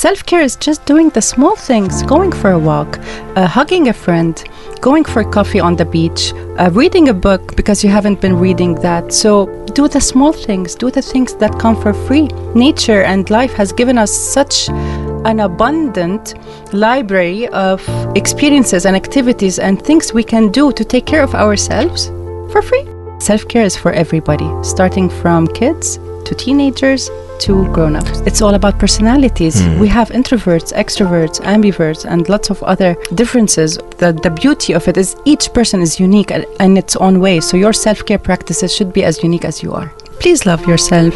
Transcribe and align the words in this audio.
Self 0.00 0.24
care 0.24 0.40
is 0.40 0.56
just 0.56 0.86
doing 0.86 1.10
the 1.10 1.20
small 1.20 1.56
things, 1.56 2.02
going 2.04 2.32
for 2.32 2.52
a 2.52 2.58
walk, 2.58 2.98
uh, 3.36 3.46
hugging 3.46 3.88
a 3.88 3.92
friend, 3.92 4.42
going 4.80 5.04
for 5.04 5.22
coffee 5.22 5.60
on 5.60 5.76
the 5.76 5.84
beach, 5.84 6.32
uh, 6.58 6.70
reading 6.72 7.10
a 7.10 7.12
book 7.12 7.54
because 7.54 7.84
you 7.84 7.90
haven't 7.90 8.18
been 8.18 8.38
reading 8.38 8.76
that. 8.76 9.12
So 9.12 9.44
do 9.74 9.88
the 9.88 10.00
small 10.00 10.32
things, 10.32 10.74
do 10.74 10.90
the 10.90 11.02
things 11.02 11.34
that 11.34 11.58
come 11.58 11.76
for 11.76 11.92
free. 11.92 12.28
Nature 12.54 13.02
and 13.02 13.28
life 13.28 13.52
has 13.52 13.72
given 13.72 13.98
us 13.98 14.10
such 14.10 14.70
an 14.70 15.40
abundant 15.40 16.32
library 16.72 17.48
of 17.48 17.86
experiences 18.16 18.86
and 18.86 18.96
activities 18.96 19.58
and 19.58 19.82
things 19.82 20.14
we 20.14 20.24
can 20.24 20.50
do 20.50 20.72
to 20.72 20.82
take 20.82 21.04
care 21.04 21.22
of 21.22 21.34
ourselves 21.34 22.06
for 22.50 22.62
free. 22.62 22.88
Self 23.18 23.46
care 23.48 23.64
is 23.64 23.76
for 23.76 23.92
everybody, 23.92 24.48
starting 24.62 25.10
from 25.10 25.46
kids 25.48 25.98
to 26.24 26.34
teenagers 26.34 27.10
to 27.40 27.66
grown 27.72 27.96
ups. 27.96 28.20
It's 28.20 28.42
all 28.42 28.54
about 28.54 28.78
personalities. 28.78 29.62
We 29.78 29.88
have 29.88 30.10
introverts, 30.10 30.72
extroverts, 30.74 31.40
ambiverts, 31.40 32.04
and 32.04 32.28
lots 32.28 32.50
of 32.50 32.62
other 32.62 32.96
differences. 33.14 33.78
The, 33.98 34.12
the 34.12 34.30
beauty 34.30 34.72
of 34.74 34.86
it 34.88 34.96
is 34.96 35.16
each 35.24 35.52
person 35.52 35.80
is 35.80 35.98
unique 35.98 36.30
in- 36.30 36.76
its 36.76 36.96
own 36.96 37.20
way. 37.20 37.40
So 37.40 37.56
your 37.56 37.72
self 37.72 38.04
care 38.04 38.18
practices 38.18 38.74
should 38.74 38.92
be 38.92 39.04
as 39.04 39.22
unique 39.22 39.44
as 39.44 39.62
you 39.62 39.72
are. 39.72 39.88
Please 40.20 40.46
love 40.46 40.66
yourself. 40.66 41.14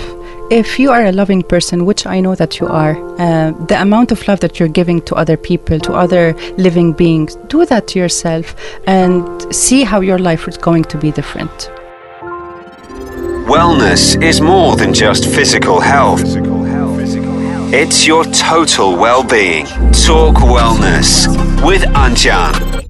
If 0.50 0.78
you 0.78 0.90
are 0.90 1.06
a 1.06 1.12
loving 1.12 1.42
person, 1.42 1.86
which 1.86 2.06
I 2.06 2.20
know 2.20 2.34
that 2.34 2.60
you 2.60 2.66
are, 2.66 2.94
uh, 3.18 3.52
the 3.66 3.80
amount 3.80 4.12
of 4.12 4.26
love 4.28 4.40
that 4.40 4.58
you're 4.58 4.68
giving 4.68 5.00
to 5.02 5.14
other 5.14 5.36
people, 5.36 5.78
to 5.80 5.92
other 5.94 6.34
living 6.58 6.92
beings, 6.92 7.36
do 7.48 7.64
that 7.66 7.88
to 7.88 7.98
yourself 7.98 8.54
and 8.86 9.22
see 9.54 9.84
how 9.84 10.00
your 10.00 10.18
life 10.18 10.46
is 10.46 10.58
going 10.58 10.84
to 10.84 10.98
be 10.98 11.10
different. 11.12 11.70
Wellness 13.44 14.22
is 14.22 14.40
more 14.40 14.74
than 14.74 14.94
just 14.94 15.26
physical 15.26 15.78
health. 15.78 16.22
It's 17.74 18.06
your 18.06 18.24
total 18.24 18.96
well-being. 18.96 19.66
Talk 20.06 20.36
Wellness 20.36 21.26
with 21.62 21.82
Anjan. 21.92 22.80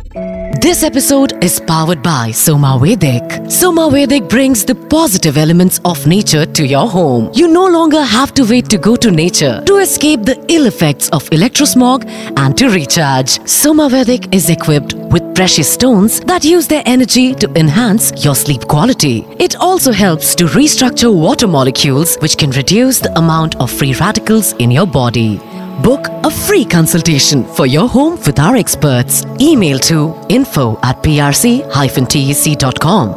This 0.60 0.84
episode 0.84 1.44
is 1.44 1.60
powered 1.60 2.02
by 2.02 2.30
Soma 2.30 2.78
Vedic. 2.80 3.50
Soma 3.50 3.90
Vedic 3.90 4.28
brings 4.28 4.64
the 4.64 4.74
positive 4.74 5.36
elements 5.36 5.80
of 5.84 6.06
nature 6.06 6.46
to 6.46 6.64
your 6.64 6.88
home. 6.88 7.30
You 7.34 7.48
no 7.48 7.66
longer 7.66 8.00
have 8.02 8.32
to 8.34 8.44
wait 8.44 8.70
to 8.70 8.78
go 8.78 8.94
to 8.96 9.10
nature 9.10 9.60
to 9.66 9.78
escape 9.78 10.22
the 10.22 10.42
ill 10.48 10.66
effects 10.66 11.10
of 11.10 11.28
electrosmog 11.30 12.08
and 12.38 12.56
to 12.56 12.70
recharge. 12.70 13.46
Soma 13.46 13.88
Vedic 13.90 14.32
is 14.32 14.48
equipped 14.48 14.94
with 15.14 15.34
precious 15.36 15.72
stones 15.72 16.18
that 16.20 16.44
use 16.44 16.66
their 16.66 16.82
energy 16.84 17.32
to 17.36 17.48
enhance 17.54 18.12
your 18.24 18.34
sleep 18.34 18.66
quality. 18.66 19.24
It 19.38 19.54
also 19.60 19.92
helps 19.92 20.34
to 20.34 20.44
restructure 20.46 21.14
water 21.14 21.46
molecules, 21.46 22.16
which 22.16 22.36
can 22.36 22.50
reduce 22.50 22.98
the 22.98 23.16
amount 23.16 23.54
of 23.60 23.70
free 23.70 23.94
radicals 23.94 24.54
in 24.54 24.72
your 24.72 24.88
body. 24.88 25.38
Book 25.82 26.08
a 26.24 26.30
free 26.30 26.64
consultation 26.64 27.44
for 27.44 27.66
your 27.66 27.88
home 27.88 28.16
with 28.26 28.40
our 28.40 28.56
experts. 28.56 29.24
Email 29.40 29.78
to 29.90 30.14
info 30.28 30.78
at 30.82 31.00
prc-tec.com. 31.04 31.64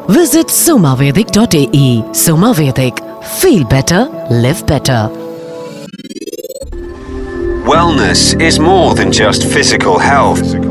Visit 0.08 0.48
somavedic.ae. 0.48 2.14
Soma 2.14 2.54
Vedic. 2.54 3.00
Feel 3.42 3.66
better, 3.68 4.06
live 4.30 4.66
better. 4.68 5.10
Wellness 7.68 8.40
is 8.40 8.60
more 8.60 8.94
than 8.96 9.12
just 9.12 9.44
physical 9.44 9.98
health. 10.00 10.67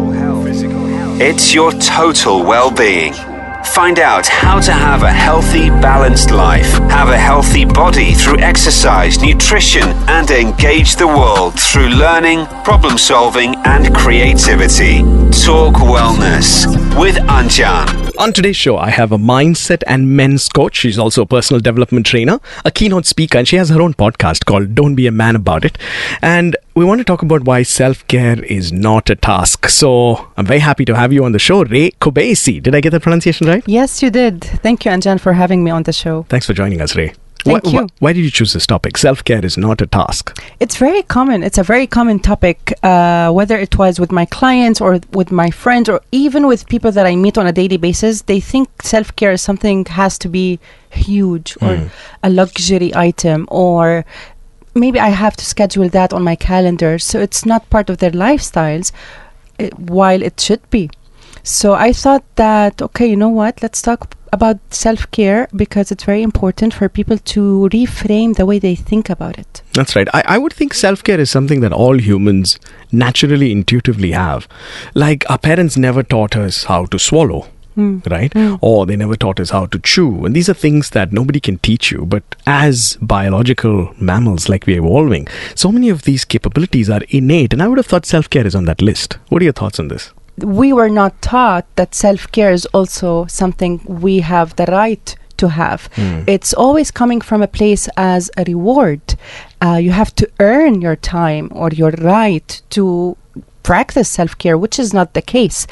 It's 1.18 1.54
your 1.54 1.72
total 1.72 2.44
well-being. 2.44 3.35
Find 3.74 3.98
out 3.98 4.26
how 4.26 4.58
to 4.60 4.72
have 4.72 5.02
a 5.02 5.12
healthy, 5.12 5.68
balanced 5.68 6.30
life, 6.30 6.70
have 6.88 7.08
a 7.08 7.18
healthy 7.18 7.66
body 7.66 8.14
through 8.14 8.38
exercise, 8.38 9.20
nutrition, 9.20 9.82
and 10.08 10.30
engage 10.30 10.96
the 10.96 11.06
world 11.06 11.60
through 11.60 11.88
learning, 11.88 12.46
problem 12.64 12.96
solving, 12.96 13.54
and 13.66 13.94
creativity. 13.94 15.00
Talk 15.44 15.74
Wellness 15.74 16.66
with 16.98 17.16
Anjan. 17.16 18.12
On 18.18 18.32
today's 18.32 18.56
show, 18.56 18.78
I 18.78 18.88
have 18.88 19.12
a 19.12 19.18
mindset 19.18 19.82
and 19.86 20.16
men's 20.16 20.48
coach. 20.48 20.76
She's 20.76 20.98
also 20.98 21.20
a 21.22 21.26
personal 21.26 21.60
development 21.60 22.06
trainer, 22.06 22.40
a 22.64 22.70
keynote 22.70 23.04
speaker, 23.04 23.36
and 23.36 23.46
she 23.46 23.56
has 23.56 23.68
her 23.68 23.82
own 23.82 23.92
podcast 23.92 24.46
called 24.46 24.74
Don't 24.74 24.94
Be 24.94 25.06
a 25.06 25.12
Man 25.12 25.36
About 25.36 25.66
It. 25.66 25.76
And 26.22 26.56
we 26.74 26.84
want 26.84 27.00
to 27.00 27.04
talk 27.04 27.20
about 27.20 27.44
why 27.44 27.62
self 27.62 28.06
care 28.06 28.42
is 28.42 28.72
not 28.72 29.10
a 29.10 29.16
task. 29.16 29.68
So 29.68 30.28
I'm 30.38 30.46
very 30.46 30.60
happy 30.60 30.86
to 30.86 30.96
have 30.96 31.12
you 31.12 31.24
on 31.26 31.32
the 31.32 31.38
show, 31.38 31.62
Ray 31.64 31.90
Kobeissi. 32.00 32.62
Did 32.62 32.74
I 32.74 32.80
get 32.80 32.90
the 32.90 33.00
pronunciation 33.00 33.46
right? 33.46 33.55
Yes, 33.66 34.02
you 34.02 34.10
did. 34.10 34.44
Thank 34.44 34.84
you, 34.84 34.90
Anjan, 34.90 35.20
for 35.20 35.32
having 35.32 35.64
me 35.64 35.70
on 35.70 35.84
the 35.84 35.92
show. 35.92 36.24
Thanks 36.28 36.46
for 36.46 36.52
joining 36.52 36.80
us, 36.80 36.96
Ray. 36.96 37.12
Thank 37.44 37.64
why, 37.64 37.70
you. 37.70 37.78
Why, 37.78 37.86
why 38.00 38.12
did 38.12 38.24
you 38.24 38.30
choose 38.30 38.52
this 38.52 38.66
topic? 38.66 38.96
Self 38.98 39.22
care 39.24 39.44
is 39.44 39.56
not 39.56 39.80
a 39.80 39.86
task. 39.86 40.36
It's 40.58 40.76
very 40.76 41.02
common. 41.02 41.42
It's 41.42 41.58
a 41.58 41.62
very 41.62 41.86
common 41.86 42.18
topic, 42.18 42.72
uh, 42.82 43.30
whether 43.30 43.56
it 43.56 43.78
was 43.78 44.00
with 44.00 44.10
my 44.10 44.26
clients 44.26 44.80
or 44.80 45.00
with 45.12 45.30
my 45.30 45.50
friends 45.50 45.88
or 45.88 46.00
even 46.10 46.46
with 46.46 46.66
people 46.66 46.90
that 46.92 47.06
I 47.06 47.14
meet 47.14 47.38
on 47.38 47.46
a 47.46 47.52
daily 47.52 47.76
basis. 47.76 48.22
They 48.22 48.40
think 48.40 48.82
self 48.82 49.14
care 49.14 49.32
is 49.32 49.42
something 49.42 49.84
has 49.86 50.18
to 50.18 50.28
be 50.28 50.58
huge 50.90 51.56
or 51.60 51.88
a 52.22 52.30
luxury 52.30 52.92
item 52.94 53.46
or 53.50 54.04
maybe 54.76 55.00
I 55.00 55.08
have 55.08 55.36
to 55.36 55.44
schedule 55.44 55.88
that 55.88 56.12
on 56.12 56.22
my 56.22 56.36
calendar. 56.36 56.98
So 56.98 57.20
it's 57.20 57.46
not 57.46 57.68
part 57.70 57.90
of 57.90 57.98
their 57.98 58.12
lifestyles, 58.12 58.92
uh, 59.58 59.68
while 59.76 60.22
it 60.22 60.40
should 60.40 60.68
be. 60.70 60.90
So 61.46 61.74
I 61.74 61.92
thought 61.92 62.24
that, 62.34 62.82
okay, 62.82 63.06
you 63.06 63.16
know 63.16 63.28
what? 63.28 63.62
Let's 63.62 63.80
talk 63.80 64.16
about 64.32 64.58
self 64.74 65.08
care 65.12 65.48
because 65.54 65.92
it's 65.92 66.02
very 66.02 66.22
important 66.24 66.74
for 66.74 66.88
people 66.88 67.18
to 67.18 67.68
reframe 67.72 68.34
the 68.34 68.44
way 68.44 68.58
they 68.58 68.74
think 68.74 69.08
about 69.08 69.38
it. 69.38 69.62
That's 69.72 69.94
right. 69.94 70.08
I, 70.12 70.24
I 70.26 70.38
would 70.38 70.52
think 70.52 70.74
self 70.74 71.04
care 71.04 71.20
is 71.20 71.30
something 71.30 71.60
that 71.60 71.72
all 71.72 72.00
humans 72.00 72.58
naturally, 72.90 73.52
intuitively 73.52 74.10
have. 74.10 74.48
Like 74.94 75.24
our 75.30 75.38
parents 75.38 75.76
never 75.76 76.02
taught 76.02 76.34
us 76.34 76.64
how 76.64 76.86
to 76.86 76.98
swallow. 76.98 77.46
Hmm. 77.76 77.98
Right? 78.10 78.32
Hmm. 78.32 78.56
Or 78.60 78.84
they 78.84 78.96
never 78.96 79.14
taught 79.14 79.38
us 79.38 79.50
how 79.50 79.66
to 79.66 79.78
chew. 79.78 80.24
And 80.24 80.34
these 80.34 80.48
are 80.48 80.54
things 80.54 80.90
that 80.90 81.12
nobody 81.12 81.38
can 81.38 81.58
teach 81.58 81.92
you. 81.92 82.06
But 82.06 82.24
as 82.46 82.98
biological 83.00 83.94
mammals, 84.00 84.48
like 84.48 84.66
we're 84.66 84.78
evolving, 84.78 85.28
so 85.54 85.70
many 85.70 85.90
of 85.90 86.02
these 86.02 86.24
capabilities 86.24 86.90
are 86.90 87.02
innate. 87.10 87.52
And 87.52 87.62
I 87.62 87.68
would 87.68 87.78
have 87.78 87.86
thought 87.86 88.04
self 88.04 88.28
care 88.30 88.46
is 88.46 88.56
on 88.56 88.64
that 88.64 88.82
list. 88.82 89.18
What 89.28 89.42
are 89.42 89.44
your 89.44 89.52
thoughts 89.52 89.78
on 89.78 89.88
this? 89.88 90.12
We 90.38 90.72
were 90.72 90.90
not 90.90 91.20
taught 91.22 91.66
that 91.76 91.94
self 91.94 92.30
care 92.32 92.52
is 92.52 92.66
also 92.66 93.26
something 93.26 93.80
we 93.86 94.20
have 94.20 94.56
the 94.56 94.66
right 94.66 95.16
to 95.38 95.48
have. 95.48 95.88
It's 96.26 96.54
always 96.54 96.90
coming 96.90 97.20
from 97.20 97.42
a 97.42 97.46
place 97.48 97.88
as 97.96 98.30
a 98.36 98.44
reward. 98.44 99.14
Uh, 99.60 99.78
you 99.82 99.90
have 99.90 100.14
to 100.16 100.30
earn 100.40 100.80
your 100.80 100.96
time 100.96 101.50
or 101.54 101.70
your 101.70 101.90
right 101.90 102.62
to 102.70 103.16
practice 103.62 104.08
self 104.08 104.36
care, 104.38 104.56
which 104.58 104.78
is 104.78 104.92
not 104.92 105.14
the 105.14 105.22
case. 105.22 105.66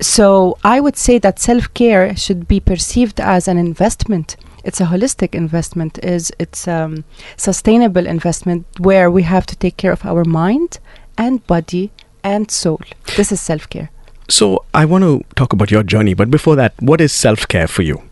So 0.00 0.58
I 0.64 0.80
would 0.80 0.96
say 0.96 1.18
that 1.18 1.38
self 1.38 1.72
care 1.74 2.16
should 2.16 2.46
be 2.48 2.60
perceived 2.60 3.20
as 3.20 3.48
an 3.48 3.58
investment. 3.58 4.36
It's 4.64 4.80
a 4.80 4.86
holistic 4.86 5.34
investment. 5.34 5.98
Is 6.02 6.32
it's 6.38 6.66
um, 6.66 7.04
sustainable 7.36 8.06
investment 8.06 8.66
where 8.78 9.10
we 9.10 9.22
have 9.22 9.46
to 9.46 9.56
take 9.56 9.76
care 9.76 9.92
of 9.92 10.04
our 10.04 10.24
mind 10.24 10.78
and 11.16 11.46
body 11.46 11.92
and 12.24 12.50
soul. 12.50 12.80
This 13.16 13.30
is 13.30 13.40
self 13.40 13.68
care. 13.68 13.90
So 14.28 14.64
I 14.72 14.84
want 14.86 15.04
to 15.04 15.22
talk 15.36 15.52
about 15.52 15.70
your 15.70 15.82
journey. 15.82 16.14
But 16.14 16.30
before 16.30 16.56
that, 16.56 16.72
what 16.80 17.00
is 17.00 17.12
self 17.12 17.46
care 17.46 17.68
for 17.68 17.82
you? 17.82 18.02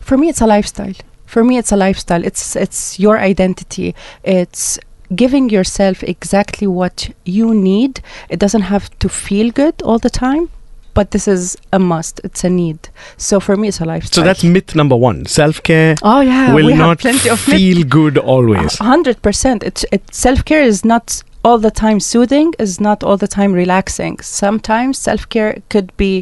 For 0.00 0.16
me, 0.16 0.28
it's 0.28 0.40
a 0.40 0.46
lifestyle. 0.46 0.94
For 1.26 1.42
me, 1.42 1.58
it's 1.58 1.72
a 1.72 1.76
lifestyle. 1.76 2.24
It's 2.24 2.56
it's 2.56 2.98
your 3.00 3.18
identity. 3.18 3.94
It's 4.22 4.78
giving 5.14 5.50
yourself 5.50 6.02
exactly 6.02 6.66
what 6.66 7.10
you 7.24 7.54
need. 7.54 8.00
It 8.28 8.38
doesn't 8.38 8.62
have 8.62 8.96
to 9.00 9.08
feel 9.08 9.50
good 9.50 9.82
all 9.82 9.98
the 9.98 10.10
time, 10.10 10.48
but 10.94 11.10
this 11.10 11.28
is 11.28 11.56
a 11.72 11.78
must. 11.78 12.20
It's 12.24 12.44
a 12.44 12.50
need. 12.50 12.88
So 13.16 13.40
for 13.40 13.56
me, 13.56 13.68
it's 13.68 13.80
a 13.80 13.84
lifestyle. 13.84 14.22
So 14.22 14.26
that's 14.26 14.44
myth 14.44 14.74
number 14.74 14.96
one. 14.96 15.26
Self 15.26 15.62
care 15.62 15.96
oh 16.02 16.20
yeah, 16.20 16.54
will 16.54 16.66
we 16.66 16.72
have 16.72 16.86
not 16.86 16.98
plenty 17.00 17.28
of 17.28 17.46
myth- 17.48 17.58
feel 17.58 17.84
good 17.84 18.18
always. 18.18 18.80
A 18.80 18.84
hundred 18.84 19.20
percent. 19.22 19.62
It's 19.64 19.84
it, 19.90 20.14
self 20.14 20.44
care 20.44 20.62
is 20.62 20.84
not 20.84 21.22
all 21.46 21.58
the 21.66 21.70
time 21.84 21.98
soothing. 22.12 22.48
Is 22.64 22.80
not 22.88 22.98
all 23.06 23.16
the 23.24 23.28
time 23.38 23.52
relaxing. 23.62 24.14
Sometimes 24.22 24.98
self 25.08 25.22
care 25.34 25.52
could 25.72 25.88
be 25.96 26.12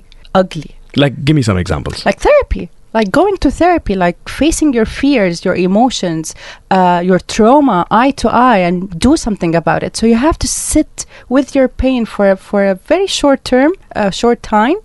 ugly, 0.41 0.71
Like, 1.03 1.15
give 1.27 1.37
me 1.37 1.43
some 1.43 1.59
examples. 1.65 1.97
like 2.09 2.21
therapy. 2.29 2.65
Like 2.99 3.11
going 3.21 3.37
to 3.45 3.51
therapy, 3.63 3.95
like 4.07 4.19
facing 4.41 4.71
your 4.79 4.87
fears, 5.01 5.45
your 5.47 5.57
emotions, 5.69 6.27
uh, 6.71 7.01
your 7.11 7.21
trauma 7.35 7.79
eye 8.01 8.13
to 8.23 8.29
eye, 8.51 8.61
and 8.69 8.75
do 9.07 9.13
something 9.17 9.53
about 9.63 9.83
it. 9.87 9.97
So 9.99 10.07
you 10.07 10.19
have 10.29 10.39
to 10.45 10.49
sit 10.71 11.07
with 11.29 11.49
your 11.57 11.69
pain 11.85 12.03
for 12.15 12.25
a, 12.31 12.37
for 12.37 12.61
a 12.73 12.75
very 12.93 13.09
short 13.19 13.41
term, 13.53 13.71
a 13.97 14.13
short 14.21 14.39
time, 14.59 14.77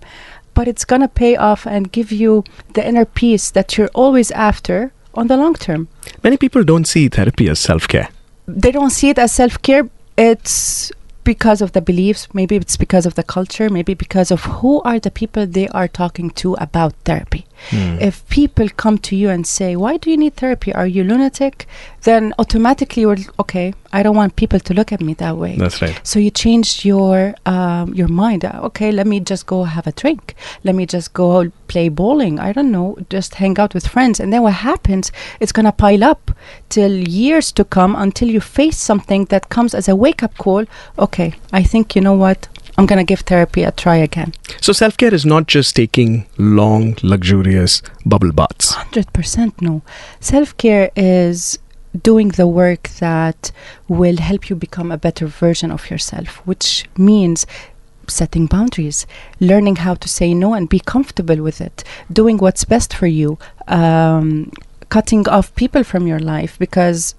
but 0.54 0.64
it's 0.70 0.84
gonna 0.90 1.08
pay 1.22 1.32
off 1.36 1.62
and 1.74 1.92
give 1.98 2.10
you 2.22 2.42
the 2.74 2.82
inner 2.88 3.04
peace 3.20 3.46
that 3.52 3.68
you're 3.78 3.92
always 3.94 4.28
after 4.32 4.76
on 5.14 5.28
the 5.28 5.36
long 5.36 5.54
term. 5.66 5.86
Many 6.24 6.36
people 6.36 6.62
don't 6.64 6.86
see 6.94 7.08
therapy 7.08 7.46
as 7.52 7.58
self 7.70 7.86
care. 7.94 8.08
they 8.64 8.72
don't 8.72 8.90
see 8.98 9.08
it 9.10 9.18
as 9.18 9.32
self 9.32 9.54
care. 9.62 9.84
It's 10.22 10.92
because 11.24 11.62
of 11.62 11.72
the 11.72 11.80
beliefs. 11.80 12.28
Maybe 12.34 12.54
it's 12.56 12.76
because 12.76 13.06
of 13.06 13.14
the 13.14 13.22
culture. 13.22 13.70
Maybe 13.70 13.94
because 13.94 14.30
of 14.30 14.44
who 14.44 14.82
are 14.82 15.00
the 15.00 15.10
people 15.10 15.46
they 15.46 15.66
are 15.68 15.88
talking 15.88 16.28
to 16.32 16.52
about 16.56 16.92
therapy. 17.06 17.46
If 17.72 18.26
people 18.28 18.68
come 18.76 18.98
to 18.98 19.16
you 19.16 19.28
and 19.30 19.46
say, 19.46 19.76
Why 19.76 19.96
do 19.96 20.10
you 20.10 20.16
need 20.16 20.36
therapy? 20.36 20.72
Are 20.74 20.86
you 20.86 21.04
lunatic? 21.04 21.66
Then 22.02 22.32
automatically 22.38 23.02
you're 23.02 23.18
okay, 23.38 23.74
I 23.92 24.02
don't 24.02 24.16
want 24.16 24.36
people 24.36 24.60
to 24.60 24.74
look 24.74 24.92
at 24.92 25.00
me 25.00 25.14
that 25.14 25.36
way. 25.36 25.56
That's 25.56 25.82
right. 25.82 26.00
So 26.02 26.18
you 26.18 26.30
changed 26.30 26.84
your 26.84 27.34
um, 27.46 27.94
your 27.94 28.08
mind. 28.08 28.44
Uh, 28.44 28.60
Okay, 28.70 28.92
let 28.92 29.06
me 29.06 29.20
just 29.20 29.46
go 29.46 29.64
have 29.64 29.86
a 29.86 29.92
drink. 29.92 30.34
Let 30.64 30.74
me 30.74 30.86
just 30.86 31.12
go 31.12 31.50
play 31.68 31.88
bowling. 31.88 32.38
I 32.38 32.52
don't 32.52 32.70
know, 32.70 32.96
just 33.10 33.34
hang 33.36 33.58
out 33.58 33.74
with 33.74 33.86
friends. 33.86 34.20
And 34.20 34.32
then 34.32 34.42
what 34.42 34.54
happens? 34.54 35.12
It's 35.40 35.52
gonna 35.52 35.72
pile 35.72 36.04
up 36.04 36.30
till 36.68 36.92
years 37.08 37.52
to 37.52 37.64
come 37.64 37.94
until 37.96 38.28
you 38.28 38.40
face 38.40 38.78
something 38.78 39.26
that 39.26 39.48
comes 39.48 39.74
as 39.74 39.88
a 39.88 39.94
wake 39.96 40.22
up 40.22 40.36
call. 40.38 40.64
Okay, 40.98 41.34
I 41.52 41.62
think 41.62 41.94
you 41.96 42.02
know 42.02 42.14
what. 42.14 42.48
I'm 42.80 42.86
gonna 42.86 43.04
give 43.04 43.20
therapy 43.20 43.62
a 43.62 43.72
try 43.72 43.96
again. 43.96 44.32
So 44.62 44.72
self 44.72 44.96
care 44.96 45.12
is 45.12 45.26
not 45.26 45.46
just 45.46 45.76
taking 45.76 46.24
long, 46.38 46.96
luxurious 47.02 47.82
bubble 48.06 48.32
baths. 48.32 48.72
Hundred 48.72 49.12
percent 49.12 49.60
no. 49.60 49.82
Self 50.18 50.56
care 50.56 50.90
is 50.96 51.58
doing 52.02 52.28
the 52.28 52.46
work 52.46 52.88
that 53.00 53.52
will 53.86 54.16
help 54.16 54.48
you 54.48 54.56
become 54.56 54.90
a 54.90 54.96
better 54.96 55.26
version 55.26 55.70
of 55.70 55.90
yourself, 55.90 56.36
which 56.46 56.86
means 56.96 57.44
setting 58.08 58.46
boundaries, 58.46 59.06
learning 59.40 59.76
how 59.76 59.92
to 59.96 60.08
say 60.08 60.32
no 60.32 60.54
and 60.54 60.70
be 60.70 60.80
comfortable 60.80 61.42
with 61.42 61.60
it, 61.60 61.84
doing 62.10 62.38
what's 62.38 62.64
best 62.64 62.94
for 62.94 63.06
you, 63.06 63.38
um, 63.68 64.50
cutting 64.88 65.28
off 65.28 65.54
people 65.54 65.84
from 65.84 66.06
your 66.06 66.18
life 66.18 66.58
because 66.58 67.14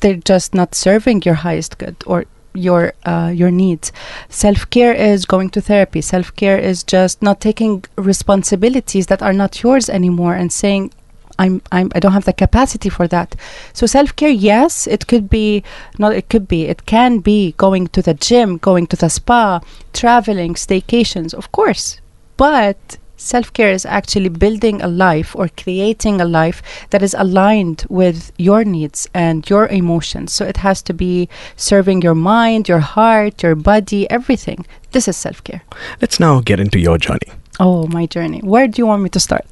they're 0.00 0.16
just 0.16 0.54
not 0.54 0.74
serving 0.74 1.20
your 1.26 1.34
highest 1.34 1.76
good 1.76 1.96
or 2.06 2.24
your 2.54 2.92
uh, 3.04 3.32
your 3.34 3.50
needs. 3.50 3.92
Self 4.28 4.68
care 4.70 4.92
is 4.92 5.24
going 5.24 5.50
to 5.50 5.60
therapy. 5.60 6.00
Self 6.00 6.34
care 6.36 6.58
is 6.58 6.82
just 6.82 7.22
not 7.22 7.40
taking 7.40 7.84
responsibilities 7.96 9.06
that 9.06 9.22
are 9.22 9.32
not 9.32 9.62
yours 9.62 9.88
anymore 9.88 10.34
and 10.34 10.52
saying. 10.52 10.92
I'm, 11.38 11.62
I'm 11.72 11.90
I 11.94 11.98
don't 11.98 12.12
have 12.12 12.26
the 12.26 12.34
capacity 12.34 12.90
for 12.90 13.08
that. 13.08 13.34
So 13.72 13.86
self 13.86 14.14
care, 14.14 14.28
yes, 14.28 14.86
it 14.86 15.06
could 15.06 15.30
be 15.30 15.64
not 15.98 16.14
it 16.14 16.28
could 16.28 16.46
be 16.46 16.66
it 16.66 16.84
can 16.84 17.20
be 17.20 17.52
going 17.56 17.88
to 17.88 18.02
the 18.02 18.12
gym, 18.12 18.58
going 18.58 18.86
to 18.88 18.96
the 18.96 19.08
spa, 19.08 19.60
traveling, 19.94 20.54
staycations, 20.54 21.32
of 21.32 21.50
course. 21.50 22.00
But 22.36 22.98
self 23.22 23.52
care 23.52 23.70
is 23.70 23.86
actually 23.86 24.28
building 24.28 24.82
a 24.82 24.88
life 24.88 25.34
or 25.36 25.48
creating 25.48 26.20
a 26.20 26.24
life 26.24 26.62
that 26.90 27.02
is 27.02 27.14
aligned 27.18 27.84
with 27.88 28.32
your 28.38 28.64
needs 28.64 29.08
and 29.14 29.48
your 29.48 29.68
emotions. 29.68 30.32
So 30.32 30.44
it 30.44 30.58
has 30.58 30.82
to 30.82 30.92
be 30.92 31.28
serving 31.56 32.02
your 32.02 32.14
mind, 32.14 32.68
your 32.68 32.80
heart, 32.80 33.42
your 33.42 33.54
body, 33.54 34.10
everything. 34.10 34.66
This 34.92 35.08
is 35.08 35.16
self 35.16 35.42
care. 35.44 35.62
Let's 36.00 36.20
now 36.20 36.40
get 36.40 36.60
into 36.60 36.78
your 36.78 36.98
journey. 36.98 37.32
Oh, 37.60 37.86
my 37.88 38.06
journey. 38.06 38.40
Where 38.40 38.66
do 38.66 38.80
you 38.80 38.86
want 38.86 39.02
me 39.02 39.10
to 39.10 39.20
start? 39.20 39.46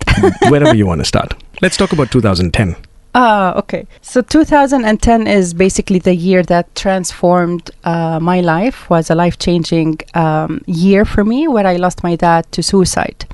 Wherever 0.48 0.74
you 0.80 0.86
want 0.86 1.00
to 1.00 1.04
start. 1.04 1.34
Let's 1.62 1.76
talk 1.76 1.92
about 1.92 2.10
2010. 2.10 2.76
Ah, 3.14 3.54
okay. 3.56 3.86
So 4.02 4.22
2010 4.22 5.26
is 5.26 5.52
basically 5.52 5.98
the 5.98 6.14
year 6.14 6.42
that 6.44 6.72
transformed 6.76 7.70
uh, 7.82 8.20
my 8.20 8.40
life. 8.40 8.88
Was 8.88 9.10
a 9.10 9.14
life-changing 9.14 9.98
um, 10.14 10.62
year 10.66 11.04
for 11.04 11.24
me, 11.24 11.48
where 11.48 11.66
I 11.66 11.76
lost 11.76 12.04
my 12.04 12.14
dad 12.14 12.50
to 12.52 12.62
suicide, 12.62 13.26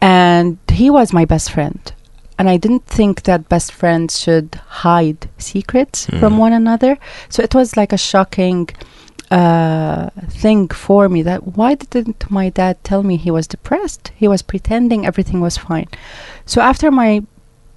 and 0.00 0.56
he 0.72 0.88
was 0.88 1.12
my 1.12 1.26
best 1.26 1.50
friend. 1.50 1.92
And 2.38 2.48
I 2.48 2.56
didn't 2.56 2.86
think 2.86 3.24
that 3.24 3.50
best 3.50 3.70
friends 3.70 4.18
should 4.18 4.54
hide 4.66 5.28
secrets 5.36 6.06
from 6.06 6.38
one 6.38 6.54
another. 6.54 6.96
So 7.28 7.42
it 7.42 7.54
was 7.54 7.76
like 7.76 7.92
a 7.92 7.98
shocking 7.98 8.70
uh, 9.30 10.08
thing 10.28 10.68
for 10.68 11.10
me 11.10 11.22
that 11.22 11.56
why 11.56 11.74
didn't 11.74 12.30
my 12.30 12.48
dad 12.48 12.82
tell 12.82 13.02
me 13.02 13.16
he 13.18 13.30
was 13.30 13.46
depressed? 13.46 14.10
He 14.16 14.26
was 14.26 14.40
pretending 14.40 15.04
everything 15.04 15.42
was 15.42 15.58
fine. 15.58 15.88
So 16.46 16.62
after 16.62 16.90
my 16.90 17.22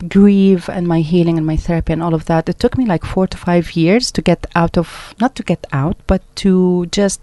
grief 0.08 0.70
and 0.70 0.88
my 0.88 1.02
healing 1.02 1.38
and 1.38 1.46
my 1.46 1.58
therapy 1.58 1.94
and 1.94 2.04
all 2.04 2.14
of 2.14 2.26
that, 2.26 2.50
it 2.50 2.60
took 2.60 2.78
me 2.78 2.86
like 2.86 3.06
four 3.06 3.28
to 3.28 3.38
five 3.38 3.76
years 3.76 4.12
to 4.12 4.22
get 4.22 4.46
out 4.56 4.78
of, 4.78 5.14
not 5.20 5.36
to 5.36 5.44
get 5.44 5.66
out, 5.72 5.98
but 6.08 6.22
to 6.38 6.86
just 6.88 7.22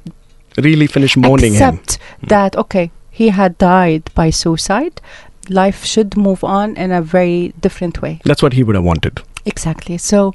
Really 0.56 0.86
finish 0.86 1.16
mourning 1.16 1.54
him. 1.54 1.62
accept 1.62 1.98
hmm. 2.20 2.26
that, 2.26 2.56
okay, 2.56 2.90
he 3.10 3.28
had 3.28 3.58
died 3.58 4.10
by 4.14 4.30
suicide. 4.30 5.00
Life 5.48 5.84
should 5.84 6.16
move 6.16 6.44
on 6.44 6.76
in 6.76 6.92
a 6.92 7.02
very 7.02 7.52
different 7.60 8.02
way. 8.02 8.20
That's 8.24 8.42
what 8.42 8.52
he 8.52 8.62
would 8.62 8.74
have 8.74 8.84
wanted. 8.84 9.20
Exactly. 9.46 9.98
So 9.98 10.34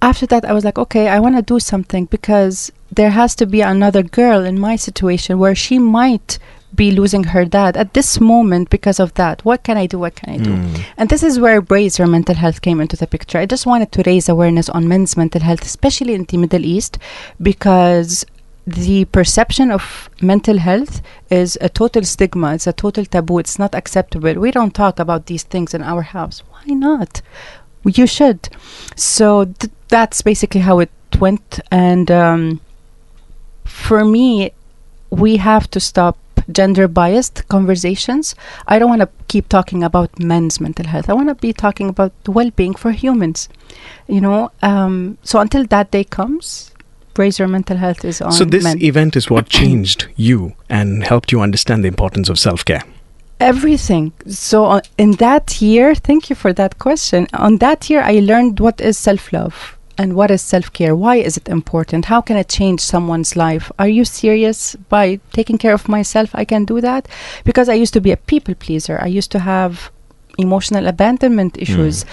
after 0.00 0.26
that, 0.26 0.44
I 0.44 0.52
was 0.52 0.64
like, 0.64 0.78
okay, 0.78 1.08
I 1.08 1.20
want 1.20 1.36
to 1.36 1.42
do 1.42 1.60
something 1.60 2.06
because 2.06 2.72
there 2.90 3.10
has 3.10 3.34
to 3.36 3.46
be 3.46 3.60
another 3.60 4.02
girl 4.02 4.44
in 4.44 4.58
my 4.58 4.76
situation 4.76 5.38
where 5.38 5.54
she 5.54 5.78
might 5.78 6.38
be 6.74 6.90
losing 6.90 7.24
her 7.24 7.44
dad 7.44 7.76
at 7.76 7.92
this 7.94 8.20
moment 8.20 8.70
because 8.70 8.98
of 8.98 9.12
that. 9.14 9.44
What 9.44 9.62
can 9.62 9.76
I 9.76 9.86
do? 9.86 9.98
What 9.98 10.14
can 10.14 10.30
I 10.30 10.38
do? 10.38 10.52
And 10.96 11.08
this 11.08 11.22
is 11.22 11.38
where 11.38 11.60
Rays 11.60 11.98
Your 11.98 12.08
mental 12.08 12.34
health 12.34 12.62
came 12.62 12.80
into 12.80 12.96
the 12.96 13.06
picture. 13.06 13.38
I 13.38 13.46
just 13.46 13.66
wanted 13.66 13.92
to 13.92 14.02
raise 14.06 14.28
awareness 14.28 14.68
on 14.70 14.88
men's 14.88 15.16
mental 15.16 15.40
health, 15.42 15.62
especially 15.62 16.14
in 16.14 16.24
the 16.24 16.38
Middle 16.38 16.64
East, 16.64 16.98
because 17.40 18.24
the 18.66 19.04
perception 19.06 19.70
of 19.70 20.08
mental 20.20 20.58
health 20.58 21.02
is 21.30 21.58
a 21.60 21.68
total 21.68 22.04
stigma. 22.04 22.54
It's 22.54 22.66
a 22.66 22.72
total 22.72 23.04
taboo. 23.04 23.38
It's 23.38 23.58
not 23.58 23.74
acceptable. 23.74 24.34
We 24.34 24.50
don't 24.50 24.74
talk 24.74 24.98
about 24.98 25.26
these 25.26 25.42
things 25.42 25.74
in 25.74 25.82
our 25.82 26.02
house. 26.02 26.42
Why 26.50 26.72
not? 26.74 27.20
You 27.84 28.06
should. 28.06 28.48
So 28.94 29.46
th- 29.46 29.72
that's 29.88 30.22
basically 30.22 30.60
how 30.60 30.78
it 30.78 30.90
went. 31.18 31.60
And 31.70 32.10
um, 32.10 32.60
for 33.64 34.04
me, 34.04 34.52
we 35.10 35.36
have 35.38 35.68
to 35.72 35.80
stop 35.80 36.16
gender 36.50 36.88
biased 36.88 37.46
conversations. 37.48 38.34
I 38.66 38.78
don't 38.78 38.88
want 38.88 39.02
to 39.02 39.08
keep 39.28 39.48
talking 39.48 39.82
about 39.82 40.18
men's 40.18 40.60
mental 40.60 40.86
health. 40.86 41.08
I 41.08 41.14
want 41.14 41.28
to 41.28 41.34
be 41.34 41.52
talking 41.52 41.88
about 41.88 42.12
well 42.26 42.50
being 42.50 42.74
for 42.74 42.90
humans. 42.90 43.48
You 44.06 44.20
know, 44.20 44.50
um, 44.62 45.18
so 45.22 45.38
until 45.40 45.64
that 45.66 45.90
day 45.90 46.04
comes, 46.04 46.72
Rays 47.16 47.38
Your 47.38 47.48
Mental 47.48 47.76
Health 47.76 48.04
is 48.04 48.20
on. 48.20 48.32
So 48.32 48.44
this 48.44 48.64
men. 48.64 48.82
event 48.82 49.16
is 49.16 49.28
what 49.28 49.48
changed 49.48 50.08
you 50.16 50.54
and 50.68 51.04
helped 51.04 51.32
you 51.32 51.40
understand 51.40 51.84
the 51.84 51.88
importance 51.88 52.28
of 52.28 52.38
self-care. 52.38 52.82
everything 53.42 54.12
so 54.28 54.66
uh, 54.66 54.80
in 54.96 55.12
that 55.12 55.60
year 55.60 55.94
thank 55.96 56.30
you 56.30 56.36
for 56.36 56.52
that 56.52 56.78
question 56.78 57.26
on 57.32 57.58
that 57.58 57.90
year 57.90 58.00
i 58.00 58.20
learned 58.20 58.60
what 58.60 58.80
is 58.80 58.96
self-love 58.96 59.76
and 59.98 60.14
what 60.14 60.30
is 60.30 60.42
self-care? 60.42 60.94
Why 60.96 61.16
is 61.16 61.36
it 61.36 61.48
important? 61.48 62.06
How 62.06 62.20
can 62.20 62.36
it 62.36 62.48
change 62.48 62.80
someone's 62.80 63.36
life? 63.36 63.70
Are 63.78 63.88
you 63.88 64.04
serious? 64.04 64.74
By 64.88 65.20
taking 65.32 65.58
care 65.58 65.74
of 65.74 65.88
myself 65.88 66.30
i 66.34 66.44
can 66.44 66.64
do 66.64 66.80
that? 66.80 67.08
Because 67.44 67.68
i 67.68 67.74
used 67.74 67.94
to 67.94 68.00
be 68.00 68.12
a 68.12 68.16
people 68.16 68.54
pleaser. 68.54 68.98
I 69.00 69.06
used 69.06 69.30
to 69.32 69.40
have 69.40 69.90
emotional 70.38 70.86
abandonment 70.86 71.58
issues 71.58 72.06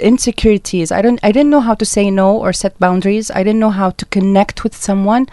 insecurities. 0.00 0.90
I 0.90 1.02
don't 1.02 1.20
i 1.22 1.30
didn't 1.30 1.50
know 1.50 1.60
how 1.60 1.74
to 1.74 1.84
say 1.84 2.10
no 2.10 2.36
or 2.36 2.52
set 2.52 2.78
boundaries. 2.78 3.30
I 3.30 3.42
didn't 3.42 3.60
know 3.60 3.70
how 3.82 3.90
to 3.90 4.04
connect 4.06 4.64
with 4.64 4.74
someone 4.74 5.28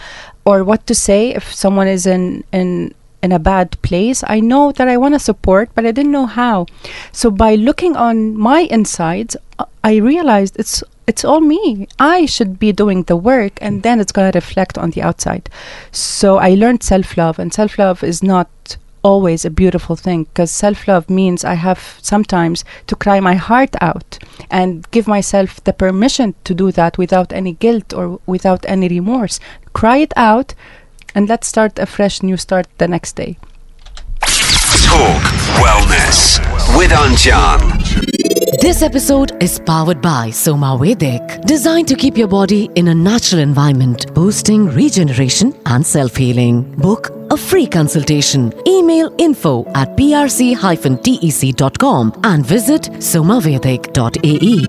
or 0.45 0.63
what 0.63 0.85
to 0.87 0.95
say 0.95 1.29
if 1.29 1.53
someone 1.53 1.87
is 1.87 2.05
in 2.05 2.43
in 2.51 2.93
in 3.23 3.31
a 3.31 3.39
bad 3.39 3.81
place. 3.81 4.23
I 4.27 4.41
know 4.41 4.73
that 4.73 4.89
I 4.89 4.97
want 4.97 5.15
to 5.15 5.19
support, 5.19 5.69
but 5.73 5.85
I 5.85 5.91
didn't 5.91 6.11
know 6.11 6.25
how. 6.25 6.65
So 7.13 7.31
by 7.31 7.55
looking 7.55 7.95
on 7.95 8.37
my 8.37 8.61
insides, 8.69 9.37
uh, 9.57 9.65
I 9.83 9.95
realized 9.95 10.59
it's 10.59 10.83
it's 11.07 11.25
all 11.25 11.41
me. 11.41 11.87
I 11.99 12.25
should 12.25 12.59
be 12.59 12.71
doing 12.71 13.03
the 13.03 13.17
work, 13.17 13.53
and 13.61 13.83
then 13.83 13.99
it's 13.99 14.11
gonna 14.11 14.31
reflect 14.33 14.77
on 14.77 14.91
the 14.91 15.01
outside. 15.01 15.49
So 15.91 16.37
I 16.37 16.51
learned 16.55 16.83
self 16.83 17.17
love, 17.17 17.39
and 17.39 17.53
self 17.53 17.77
love 17.77 18.03
is 18.03 18.23
not 18.23 18.77
always 19.03 19.43
a 19.43 19.49
beautiful 19.49 19.95
thing 19.95 20.23
because 20.23 20.49
self 20.49 20.87
love 20.87 21.09
means 21.09 21.43
I 21.43 21.55
have 21.55 21.99
sometimes 22.01 22.63
to 22.87 22.95
cry 22.95 23.19
my 23.19 23.35
heart 23.35 23.75
out 23.81 24.17
and 24.49 24.89
give 24.91 25.07
myself 25.07 25.63
the 25.63 25.73
permission 25.73 26.35
to 26.45 26.53
do 26.55 26.71
that 26.71 26.97
without 26.97 27.33
any 27.33 27.53
guilt 27.53 27.93
or 27.93 28.19
without 28.25 28.65
any 28.67 28.87
remorse. 28.87 29.39
Cry 29.73 29.97
it 29.97 30.13
out 30.15 30.53
and 31.13 31.27
let's 31.29 31.47
start 31.47 31.77
a 31.79 31.85
fresh 31.85 32.23
new 32.23 32.37
start 32.37 32.67
the 32.77 32.87
next 32.87 33.15
day. 33.15 33.37
Talk 34.81 35.21
Wellness 35.61 36.39
with 36.77 36.89
Anjan. 36.91 37.59
This 38.59 38.81
episode 38.81 39.31
is 39.41 39.59
powered 39.59 40.01
by 40.01 40.31
Soma 40.31 40.75
Vedic, 40.79 41.41
designed 41.45 41.87
to 41.89 41.95
keep 41.95 42.17
your 42.17 42.27
body 42.27 42.69
in 42.75 42.87
a 42.87 42.95
natural 42.95 43.39
environment, 43.41 44.11
boosting 44.15 44.65
regeneration 44.69 45.53
and 45.67 45.85
self 45.85 46.15
healing. 46.15 46.63
Book 46.77 47.11
a 47.29 47.37
free 47.37 47.67
consultation. 47.67 48.51
Email 48.67 49.13
info 49.19 49.63
at 49.75 49.95
prc-tec.com 49.95 51.01
and 52.23 52.43
visit 52.45 52.81
somavedic.ae. 52.99 54.65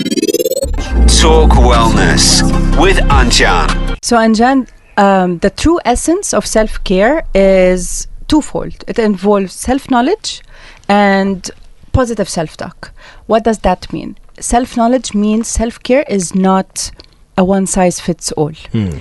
Talk 1.21 1.51
Wellness 1.53 2.43
with 2.81 2.99
Anjan. 3.09 3.97
So, 4.03 4.19
Anjan, 4.19 4.69
um, 4.99 5.39
the 5.39 5.51
true 5.51 5.81
essence 5.85 6.35
of 6.35 6.45
self 6.47 6.85
care 6.85 7.25
is 7.35 8.07
twofold 8.35 8.85
it 8.89 8.99
involves 8.99 9.53
self 9.53 9.91
knowledge 9.91 10.43
and 10.89 11.51
positive 11.93 12.29
self 12.29 12.57
talk. 12.57 12.93
What 13.27 13.45
does 13.45 13.59
that 13.61 13.93
mean? 13.93 14.17
Self 14.41 14.77
knowledge 14.77 15.15
means 15.15 15.49
self 15.49 15.77
care 15.89 16.05
is 16.09 16.35
not 16.35 16.91
a 17.39 17.45
one 17.45 17.67
size 17.67 18.01
fits 18.01 18.33
all. 18.33 18.57
Hmm. 18.73 18.99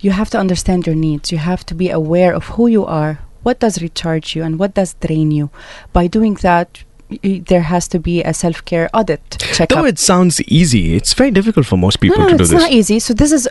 You 0.00 0.12
have 0.12 0.30
to 0.30 0.38
understand 0.38 0.86
your 0.86 0.94
needs, 0.94 1.32
you 1.32 1.38
have 1.38 1.62
to 1.66 1.74
be 1.74 1.88
aware 1.90 2.32
of 2.34 2.44
who 2.54 2.68
you 2.68 2.84
are, 2.84 3.18
what 3.42 3.58
does 3.58 3.82
recharge 3.82 4.36
you, 4.36 4.42
and 4.44 4.58
what 4.60 4.74
does 4.74 4.94
drain 5.06 5.30
you. 5.38 5.50
By 5.92 6.06
doing 6.06 6.34
that, 6.46 6.68
y- 7.10 7.42
there 7.50 7.62
has 7.62 7.88
to 7.88 7.98
be 7.98 8.22
a 8.22 8.34
self 8.34 8.64
care 8.64 8.88
audit 8.94 9.22
checkup. 9.56 9.78
Though 9.78 9.86
it 9.86 9.98
sounds 9.98 10.40
easy, 10.42 10.94
it's 10.94 11.14
very 11.14 11.30
difficult 11.30 11.66
for 11.66 11.76
most 11.76 11.98
people 12.00 12.18
no, 12.18 12.24
no, 12.24 12.30
to 12.32 12.36
do 12.36 12.44
it's 12.44 12.52
not 12.52 12.70
easy. 12.70 13.00
So 13.00 13.14
this 13.14 13.32
is 13.32 13.48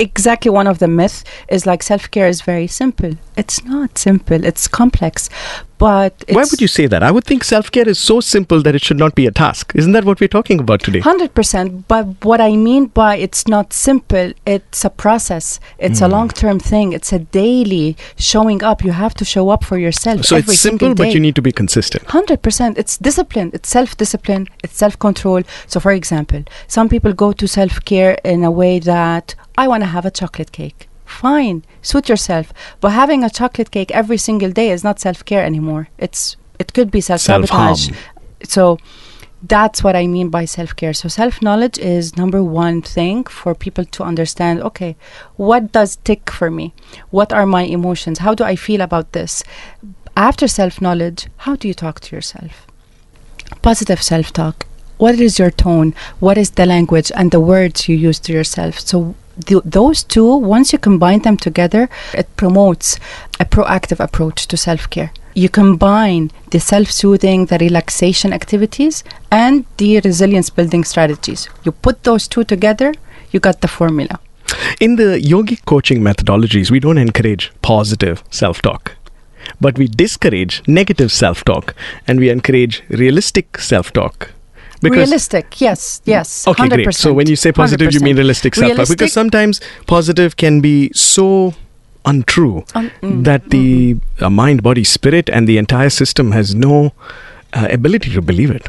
exactly 0.00 0.50
one 0.50 0.66
of 0.66 0.78
the 0.78 0.88
myths 0.88 1.22
is 1.48 1.66
like 1.66 1.82
self 1.82 2.10
care 2.10 2.26
is 2.26 2.40
very 2.42 2.66
simple. 2.66 3.12
It's 3.36 3.64
not 3.64 3.98
simple. 3.98 4.44
It's 4.44 4.66
complex, 4.66 5.28
but 5.80 6.12
it's 6.28 6.36
Why 6.36 6.44
would 6.50 6.60
you 6.60 6.68
say 6.78 6.86
that? 6.92 7.02
I 7.02 7.10
would 7.14 7.24
think 7.30 7.42
self 7.42 7.66
care 7.76 7.88
is 7.88 7.98
so 7.98 8.20
simple 8.20 8.58
that 8.64 8.74
it 8.78 8.82
should 8.86 8.98
not 9.04 9.14
be 9.20 9.26
a 9.26 9.30
task. 9.44 9.72
Isn't 9.74 9.92
that 9.96 10.04
what 10.08 10.20
we're 10.20 10.34
talking 10.38 10.60
about 10.64 10.80
today? 10.86 11.00
Hundred 11.12 11.32
percent. 11.38 11.88
But 11.94 12.04
what 12.30 12.40
I 12.48 12.52
mean 12.68 12.86
by 13.02 13.12
it's 13.26 13.42
not 13.54 13.72
simple, 13.72 14.32
it's 14.54 14.84
a 14.84 14.90
process. 15.04 15.46
It's 15.78 16.00
a 16.02 16.06
Hmm. 16.06 16.16
long-term 16.16 16.58
thing. 16.72 16.92
It's 16.98 17.12
a 17.18 17.20
daily 17.42 17.88
showing 18.30 18.60
up. 18.62 18.84
You 18.84 18.92
have 19.04 19.14
to 19.20 19.24
show 19.34 19.44
up 19.54 19.64
for 19.70 19.78
yourself. 19.86 20.18
So 20.30 20.36
it's 20.36 20.58
simple, 20.68 20.94
but 20.94 21.14
you 21.14 21.20
need 21.26 21.36
to 21.40 21.42
be 21.50 21.52
consistent. 21.62 22.02
Hundred 22.18 22.42
percent. 22.42 22.72
It's 22.82 22.94
discipline. 23.08 23.50
It's 23.56 23.70
self-discipline. 23.78 24.44
It's 24.64 24.76
self-control. 24.84 25.42
So, 25.72 25.80
for 25.80 25.92
example, 25.92 26.42
some 26.76 26.88
people 26.94 27.12
go 27.24 27.32
to 27.40 27.46
self-care 27.48 28.14
in 28.34 28.44
a 28.44 28.50
way 28.50 28.74
that 28.80 29.34
I 29.56 29.66
want 29.72 29.82
to 29.84 29.90
have 29.96 30.04
a 30.04 30.10
chocolate 30.10 30.52
cake. 30.52 30.80
Fine, 31.10 31.64
suit 31.82 32.08
yourself. 32.08 32.52
But 32.80 32.90
having 32.90 33.24
a 33.24 33.30
chocolate 33.30 33.70
cake 33.70 33.90
every 33.90 34.16
single 34.16 34.50
day 34.52 34.70
is 34.70 34.84
not 34.84 35.00
self-care 35.00 35.44
anymore. 35.44 35.88
It's 35.98 36.36
it 36.58 36.72
could 36.72 36.90
be 36.90 37.00
self-sabotage. 37.00 37.90
So 38.44 38.78
that's 39.42 39.82
what 39.82 39.96
I 39.96 40.06
mean 40.06 40.28
by 40.28 40.44
self-care. 40.44 40.94
So 40.94 41.08
self-knowledge 41.08 41.78
is 41.78 42.16
number 42.16 42.42
one 42.42 42.80
thing 42.80 43.24
for 43.24 43.54
people 43.54 43.84
to 43.86 44.02
understand. 44.04 44.62
Okay, 44.62 44.96
what 45.36 45.72
does 45.72 45.96
tick 45.96 46.30
for 46.30 46.50
me? 46.50 46.72
What 47.10 47.32
are 47.32 47.46
my 47.46 47.62
emotions? 47.62 48.20
How 48.20 48.34
do 48.34 48.44
I 48.44 48.56
feel 48.56 48.80
about 48.80 49.12
this? 49.12 49.42
After 50.16 50.46
self-knowledge, 50.46 51.28
how 51.38 51.56
do 51.56 51.68
you 51.68 51.74
talk 51.74 52.00
to 52.00 52.16
yourself? 52.16 52.66
Positive 53.62 54.02
self-talk. 54.02 54.66
What 54.98 55.18
is 55.18 55.38
your 55.38 55.50
tone? 55.50 55.94
What 56.18 56.38
is 56.38 56.50
the 56.50 56.66
language 56.66 57.10
and 57.14 57.30
the 57.30 57.40
words 57.40 57.88
you 57.88 57.96
use 57.96 58.20
to 58.20 58.32
yourself? 58.32 58.78
So 58.78 59.14
th- 59.46 59.62
those 59.64 60.02
two, 60.04 60.36
once 60.36 60.72
you 60.72 60.78
combine 60.78 61.22
them 61.22 61.36
together, 61.36 61.88
it 62.14 62.28
promotes 62.36 62.98
a 63.38 63.44
proactive 63.44 64.00
approach 64.00 64.46
to 64.48 64.56
self-care. 64.56 65.12
You 65.34 65.48
combine 65.48 66.30
the 66.50 66.58
self-soothing, 66.60 67.46
the 67.46 67.58
relaxation 67.58 68.32
activities, 68.32 69.04
and 69.30 69.64
the 69.76 70.00
resilience 70.00 70.50
building 70.50 70.84
strategies. 70.84 71.48
You 71.64 71.72
put 71.72 72.02
those 72.02 72.26
two 72.26 72.44
together, 72.44 72.94
you 73.30 73.40
got 73.40 73.60
the 73.60 73.68
formula. 73.68 74.18
In 74.80 74.96
the 74.96 75.20
yogic 75.20 75.64
coaching 75.64 76.00
methodologies, 76.00 76.70
we 76.70 76.80
don't 76.80 76.98
encourage 76.98 77.52
positive 77.62 78.24
self 78.30 78.60
talk, 78.60 78.96
but 79.60 79.78
we 79.78 79.86
discourage 79.86 80.62
negative 80.66 81.12
self 81.12 81.44
talk 81.44 81.74
and 82.06 82.18
we 82.18 82.28
encourage 82.30 82.82
realistic 82.88 83.58
self 83.58 83.92
talk. 83.92 84.32
Realistic, 84.82 85.60
yes, 85.60 86.00
yes. 86.04 86.46
Okay, 86.48 86.64
100%, 86.64 86.84
great. 86.84 86.94
So 86.94 87.12
when 87.12 87.28
you 87.28 87.36
say 87.36 87.52
positive, 87.52 87.92
you 87.92 88.00
mean 88.00 88.16
100%. 88.16 88.18
realistic 88.18 88.54
self 88.54 88.88
because 88.88 89.12
sometimes 89.12 89.60
positive 89.86 90.36
can 90.36 90.60
be 90.60 90.90
so 90.94 91.54
untrue 92.06 92.64
Um, 92.74 92.90
mm, 93.02 93.24
that 93.24 93.50
the 93.50 93.96
uh, 94.20 94.30
mind, 94.30 94.62
body, 94.62 94.84
spirit, 94.84 95.28
and 95.28 95.46
the 95.46 95.58
entire 95.58 95.90
system 95.90 96.32
has 96.32 96.54
no 96.54 96.92
uh, 97.52 97.68
ability 97.70 98.10
to 98.12 98.22
believe 98.22 98.50
it. 98.50 98.68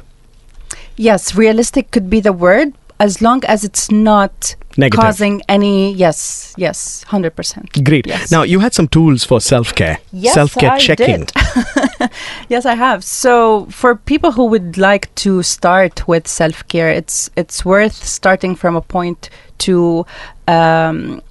Yes, 0.97 1.33
realistic 1.35 1.91
could 1.91 2.09
be 2.09 2.19
the 2.19 2.33
word 2.33 2.73
as 3.01 3.21
long 3.21 3.43
as 3.45 3.63
it's 3.63 3.89
not 3.91 4.55
Negative. 4.77 4.99
causing 5.03 5.41
any. 5.49 5.91
Yes, 5.93 6.53
yes, 6.57 7.03
hundred 7.03 7.35
percent. 7.35 7.67
Great. 7.83 8.05
Yes. 8.07 8.31
Now 8.31 8.43
you 8.43 8.59
had 8.61 8.73
some 8.73 8.87
tools 8.87 9.23
for 9.25 9.41
self 9.41 9.73
care, 9.75 9.97
Yes, 10.13 10.33
self 10.33 10.53
care 10.55 10.71
I 10.71 10.79
checking. 10.79 11.25
did. 11.25 11.31
Yes, 12.49 12.65
I 12.65 12.75
have. 12.75 13.03
So 13.03 13.65
for 13.69 13.95
people 13.95 14.31
who 14.31 14.45
would 14.53 14.77
like 14.77 15.13
to 15.23 15.43
start 15.43 16.07
with 16.07 16.27
self 16.27 16.57
care, 16.67 16.89
it's 16.99 17.29
it's 17.35 17.65
worth 17.65 17.97
starting 18.19 18.55
from 18.55 18.75
a 18.75 18.81
point 18.81 19.29
to. 19.65 20.05
Um, 20.47 21.21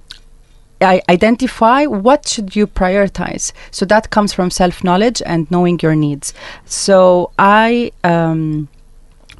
I 0.83 1.01
identify 1.09 1.85
what 1.85 2.27
should 2.27 2.55
you 2.55 2.65
prioritize 2.65 3.53
so 3.69 3.85
that 3.85 4.09
comes 4.09 4.33
from 4.33 4.49
self-knowledge 4.49 5.21
and 5.27 5.45
knowing 5.51 5.77
your 5.83 5.93
needs 5.95 6.33
so 6.65 7.29
i 7.37 7.91
um, 8.03 8.67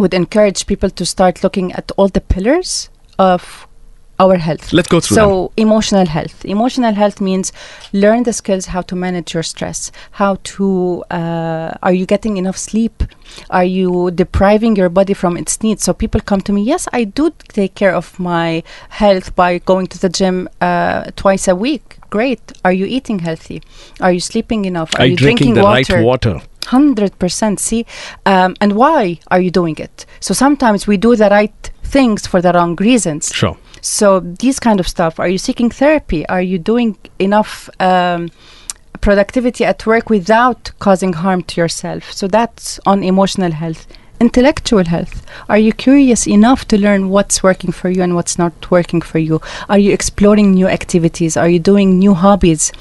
would 0.01 0.13
encourage 0.13 0.65
people 0.65 0.89
to 0.89 1.05
start 1.05 1.43
looking 1.43 1.72
at 1.74 1.91
all 1.98 2.10
the 2.10 2.22
pillars 2.22 2.89
of 3.20 3.67
our 4.22 4.38
health. 4.38 4.72
Let's 4.72 4.88
go 4.88 5.00
through 5.00 5.15
them. 5.15 5.25
so 5.25 5.51
emotional 5.58 6.05
health. 6.05 6.46
Emotional 6.46 6.93
health 6.93 7.20
means 7.20 7.51
learn 7.91 8.24
the 8.24 8.34
skills 8.34 8.67
how 8.67 8.81
to 8.84 8.96
manage 8.96 9.34
your 9.34 9.43
stress. 9.43 9.91
How 10.12 10.38
to 10.55 11.03
uh, 11.10 11.74
are 11.81 11.93
you 11.93 12.05
getting 12.05 12.38
enough 12.38 12.58
sleep? 12.58 13.03
Are 13.50 13.63
you 13.63 14.12
depriving 14.12 14.75
your 14.75 14.89
body 14.89 15.13
from 15.13 15.38
its 15.38 15.62
needs? 15.63 15.84
So 15.84 15.93
people 15.93 16.22
come 16.22 16.41
to 16.41 16.53
me 16.53 16.62
yes 16.63 16.88
i 17.00 17.03
do 17.20 17.31
take 17.60 17.74
care 17.81 17.96
of 18.01 18.20
my 18.20 18.63
health 18.89 19.36
by 19.36 19.51
going 19.72 19.88
to 19.88 19.98
the 20.00 20.10
gym 20.10 20.50
uh, 20.60 21.12
twice 21.15 21.48
a 21.48 21.55
week. 21.55 21.98
Great. 22.10 22.41
Are 22.65 22.74
you 22.74 22.86
eating 22.86 23.20
healthy? 23.20 23.62
Are 24.01 24.12
you 24.12 24.20
sleeping 24.20 24.65
enough? 24.65 24.89
Are 25.00 25.05
you 25.05 25.15
drinking, 25.15 25.53
the 25.53 25.63
right 25.63 25.89
water? 26.12 26.41
Hundred 26.68 27.18
percent. 27.20 27.60
See, 27.60 27.86
um, 28.25 28.56
and 28.62 28.74
why 28.74 29.20
are 29.30 29.41
you 29.41 29.51
doing 29.51 29.77
it? 29.77 30.06
So 30.20 30.34
sometimes 30.34 30.88
we 30.88 30.98
do 30.98 31.15
the 31.15 31.30
right 31.30 31.72
things 31.84 32.25
for 32.27 32.41
the 32.41 32.53
wrong 32.53 32.75
reasons. 32.75 33.32
Sure. 33.34 33.58
So 33.82 34.20
these 34.20 34.60
kind 34.60 34.80
of 34.80 34.88
stuff. 34.88 35.20
Are 35.20 35.27
you 35.27 35.38
seeking 35.38 35.70
therapy? 35.70 36.25
Are 36.30 36.41
you 36.41 36.60
doing 36.60 36.98
enough 37.20 37.70
um, 37.80 38.30
productivity 39.01 39.65
at 39.65 39.86
work 39.86 40.10
without 40.10 40.72
causing 40.80 41.13
harm 41.13 41.41
to 41.44 41.60
yourself? 41.60 42.12
So 42.13 42.27
that's 42.27 42.80
on 42.86 43.03
emotional 43.03 43.51
health. 43.51 43.88
Intellectual 44.22 44.86
health. 44.86 45.25
Are 45.50 45.58
you 45.58 45.74
curious 45.74 46.27
enough 46.27 46.68
to 46.68 46.77
learn 46.77 47.10
what's 47.10 47.41
working 47.41 47.72
for 47.72 47.89
you 47.89 48.03
and 48.03 48.13
what's 48.13 48.38
not 48.38 48.70
working 48.70 49.01
for 49.01 49.18
you? 49.18 49.41
Are 49.68 49.80
you 49.80 49.91
exploring 49.91 50.51
new 50.51 50.68
activities? 50.68 51.36
Are 51.36 51.50
you 51.50 51.58
doing 51.58 51.98
new 51.98 52.13
hobbies? 52.13 52.72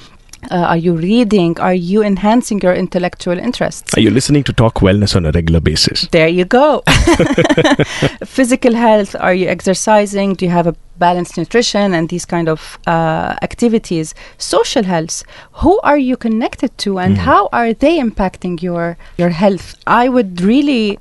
Uh, 0.51 0.55
are 0.55 0.77
you 0.77 0.95
reading? 0.95 1.59
Are 1.61 1.75
you 1.75 2.03
enhancing 2.03 2.61
your 2.61 2.75
intellectual 2.75 3.39
interests? 3.39 3.95
Are 3.97 4.01
you 4.01 4.11
listening 4.11 4.43
to 4.45 4.53
Talk 4.53 4.77
Wellness 4.77 5.15
on 5.15 5.27
a 5.27 5.33
regular 5.33 5.61
basis? 5.61 6.09
There 6.09 6.29
you 6.29 6.45
go. 6.45 6.83
Physical 8.25 8.75
health. 8.75 9.15
Are 9.21 9.35
you 9.35 9.49
exercising? 9.49 10.35
Do 10.35 10.47
you 10.47 10.51
have 10.51 10.67
a 10.67 10.75
balanced 10.99 11.37
nutrition 11.37 11.93
and 11.93 12.09
these 12.09 12.25
kind 12.25 12.49
of 12.49 12.79
uh, 12.87 13.37
activities? 13.43 14.15
Social 14.39 14.85
health. 14.85 15.25
Who 15.55 15.79
are 15.81 15.99
you 15.99 16.17
connected 16.17 16.77
to, 16.79 16.99
and 16.99 17.19
how 17.19 17.49
are 17.53 17.75
they 17.75 17.99
impacting 17.99 18.63
your 18.63 18.97
your 19.19 19.31
health? 19.31 19.75
I 19.87 20.09
would 20.09 20.41
really 20.41 20.99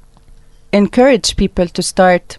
encourage 0.73 1.35
people 1.37 1.67
to 1.67 1.81
start 1.81 2.37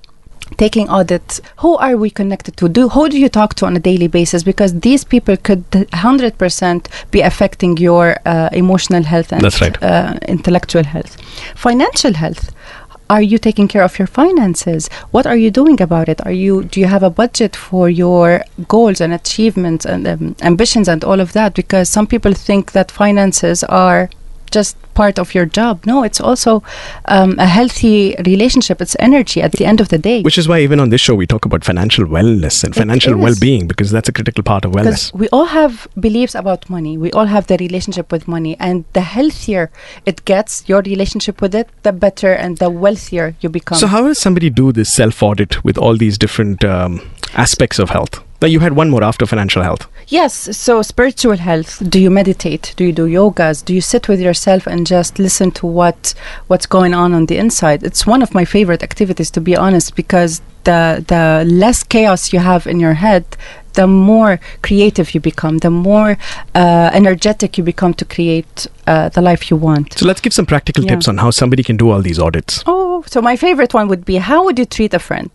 taking 0.57 0.88
audits 0.88 1.40
who 1.59 1.76
are 1.76 1.97
we 1.97 2.11
connected 2.11 2.57
to? 2.59 2.69
Do 2.69 2.88
who 2.88 3.09
do 3.09 3.19
you 3.19 3.28
talk 3.28 3.54
to 3.57 3.66
on 3.66 3.76
a 3.76 3.80
daily 3.80 4.09
basis? 4.09 4.42
Because 4.42 4.80
these 4.80 5.04
people 5.04 5.37
could 5.37 5.64
100% 5.71 6.87
be 7.11 7.21
affecting 7.21 7.76
your 7.76 8.16
uh, 8.26 8.49
emotional 8.52 9.02
health 9.02 9.33
and 9.33 9.42
That's 9.42 9.61
right. 9.61 9.83
uh, 9.83 10.19
intellectual 10.28 10.85
health. 10.85 11.16
Financial 11.57 12.14
health. 12.14 12.54
Are 13.09 13.23
you 13.23 13.38
taking 13.38 13.66
care 13.66 13.83
of 13.83 13.99
your 13.99 14.07
finances? 14.07 14.88
What 15.11 15.26
are 15.26 15.37
you 15.37 15.50
doing 15.50 15.80
about 15.83 16.09
it? 16.09 16.25
Are 16.25 16.30
you 16.33 16.62
do 16.62 16.78
you 16.78 16.87
have 16.87 17.02
a 17.02 17.11
budget 17.11 17.57
for 17.57 17.88
your 17.90 18.45
goals 18.69 19.00
and 19.00 19.12
achievements 19.12 19.85
and 19.85 20.07
um, 20.07 20.37
ambitions 20.42 20.87
and 20.88 21.02
all 21.02 21.19
of 21.19 21.33
that? 21.33 21.54
Because 21.54 21.88
some 21.88 22.07
people 22.07 22.35
think 22.35 22.71
that 22.71 22.92
finances 22.92 23.64
are 23.64 24.09
just 24.50 24.76
part 24.95 25.19
of 25.19 25.35
your 25.35 25.47
job 25.47 25.85
no 25.87 26.02
it's 26.02 26.21
also 26.21 26.62
um, 27.07 27.38
a 27.38 27.47
healthy 27.47 28.14
relationship 28.26 28.80
it's 28.80 28.97
energy 28.99 29.40
at 29.42 29.52
the 29.52 29.64
end 29.64 29.80
of 29.80 29.88
the 29.88 29.99
day 29.99 30.23
Which 30.23 30.38
is 30.38 30.49
why 30.49 30.61
even 30.61 30.80
on 30.80 30.90
this 30.90 31.00
show 31.00 31.14
we 31.14 31.26
talk 31.26 31.45
about 31.45 31.64
financial 31.64 32.04
wellness 32.04 32.62
and 32.64 32.75
It 32.76 32.78
financial 32.78 33.14
is. 33.14 33.21
well-being 33.25 33.66
because 33.69 33.90
that's 33.90 34.09
a 34.09 34.12
critical 34.12 34.42
part 34.42 34.64
of 34.64 34.73
wellness. 34.73 35.12
we 35.14 35.28
all 35.28 35.47
have 35.47 35.88
beliefs 35.99 36.35
about 36.35 36.69
money 36.69 36.97
we 36.99 37.11
all 37.12 37.26
have 37.26 37.47
the 37.47 37.57
relationship 37.59 38.11
with 38.12 38.26
money 38.28 38.57
and 38.59 38.85
the 38.92 39.00
healthier 39.16 39.71
it 40.07 40.25
gets 40.25 40.69
your 40.69 40.83
relationship 40.83 41.40
with 41.40 41.54
it 41.54 41.69
the 41.83 41.92
better 41.92 42.33
and 42.33 42.59
the 42.59 42.71
wealthier 42.71 43.35
you 43.40 43.49
become 43.49 43.78
So 43.78 43.87
how 43.87 44.02
does 44.07 44.19
somebody 44.19 44.50
do 44.50 44.73
this 44.73 44.92
self-audit 44.92 45.64
with 45.64 45.78
all 45.78 45.97
these 45.97 46.19
different 46.19 46.64
um, 46.64 47.00
aspects 47.35 47.78
of 47.78 47.90
health? 47.90 48.21
Now 48.42 48.49
you 48.49 48.61
had 48.61 48.73
one 48.73 48.88
more 48.90 49.04
after 49.04 49.26
financial 49.26 49.62
health. 49.62 49.87
yes 50.20 50.32
so 50.66 50.82
spiritual 50.82 51.37
health 51.49 51.70
do 51.94 51.99
you 52.04 52.11
meditate 52.20 52.64
do 52.78 52.82
you 52.88 52.92
do 53.00 53.06
yogas 53.18 53.56
do 53.68 53.73
you 53.78 53.80
sit 53.92 54.09
with 54.11 54.20
yourself 54.28 54.62
and 54.73 54.80
just 54.97 55.12
listen 55.26 55.49
to 55.61 55.64
what 55.80 56.14
what's 56.50 56.66
going 56.76 56.94
on 57.02 57.09
on 57.18 57.26
the 57.30 57.37
inside 57.44 57.78
it's 57.88 58.02
one 58.14 58.23
of 58.26 58.30
my 58.38 58.44
favorite 58.56 58.82
activities 58.82 59.30
to 59.37 59.40
be 59.49 59.54
honest 59.64 59.88
because 60.02 60.32
the 60.68 60.80
the 61.12 61.23
less 61.62 61.78
chaos 61.94 62.32
you 62.35 62.40
have 62.50 62.62
in 62.73 62.78
your 62.80 62.94
head 63.06 63.25
the 63.80 63.87
more 63.87 64.32
creative 64.68 65.06
you 65.14 65.20
become 65.32 65.59
the 65.59 65.70
more 65.70 66.11
uh, 66.62 66.90
energetic 67.00 67.50
you 67.59 67.64
become 67.73 67.92
to 67.94 68.04
create 68.16 68.66
uh, 68.92 69.09
the 69.16 69.23
life 69.30 69.42
you 69.50 69.56
want 69.68 69.87
So 70.00 70.06
let's 70.11 70.20
give 70.25 70.35
some 70.38 70.47
practical 70.54 70.82
Yeah. 70.85 70.90
tips 70.94 71.06
on 71.09 71.16
how 71.18 71.30
somebody 71.30 71.62
can 71.62 71.76
do 71.76 71.87
all 71.92 72.02
these 72.02 72.18
audits. 72.26 72.54
Oh, 72.66 73.04
so 73.12 73.18
my 73.30 73.37
favorite 73.37 73.73
one 73.80 73.87
would 73.90 74.04
be 74.11 74.16
how 74.30 74.38
would 74.44 74.59
you 74.59 74.66
treat 74.76 74.92
a 74.94 74.99
friend? 74.99 75.30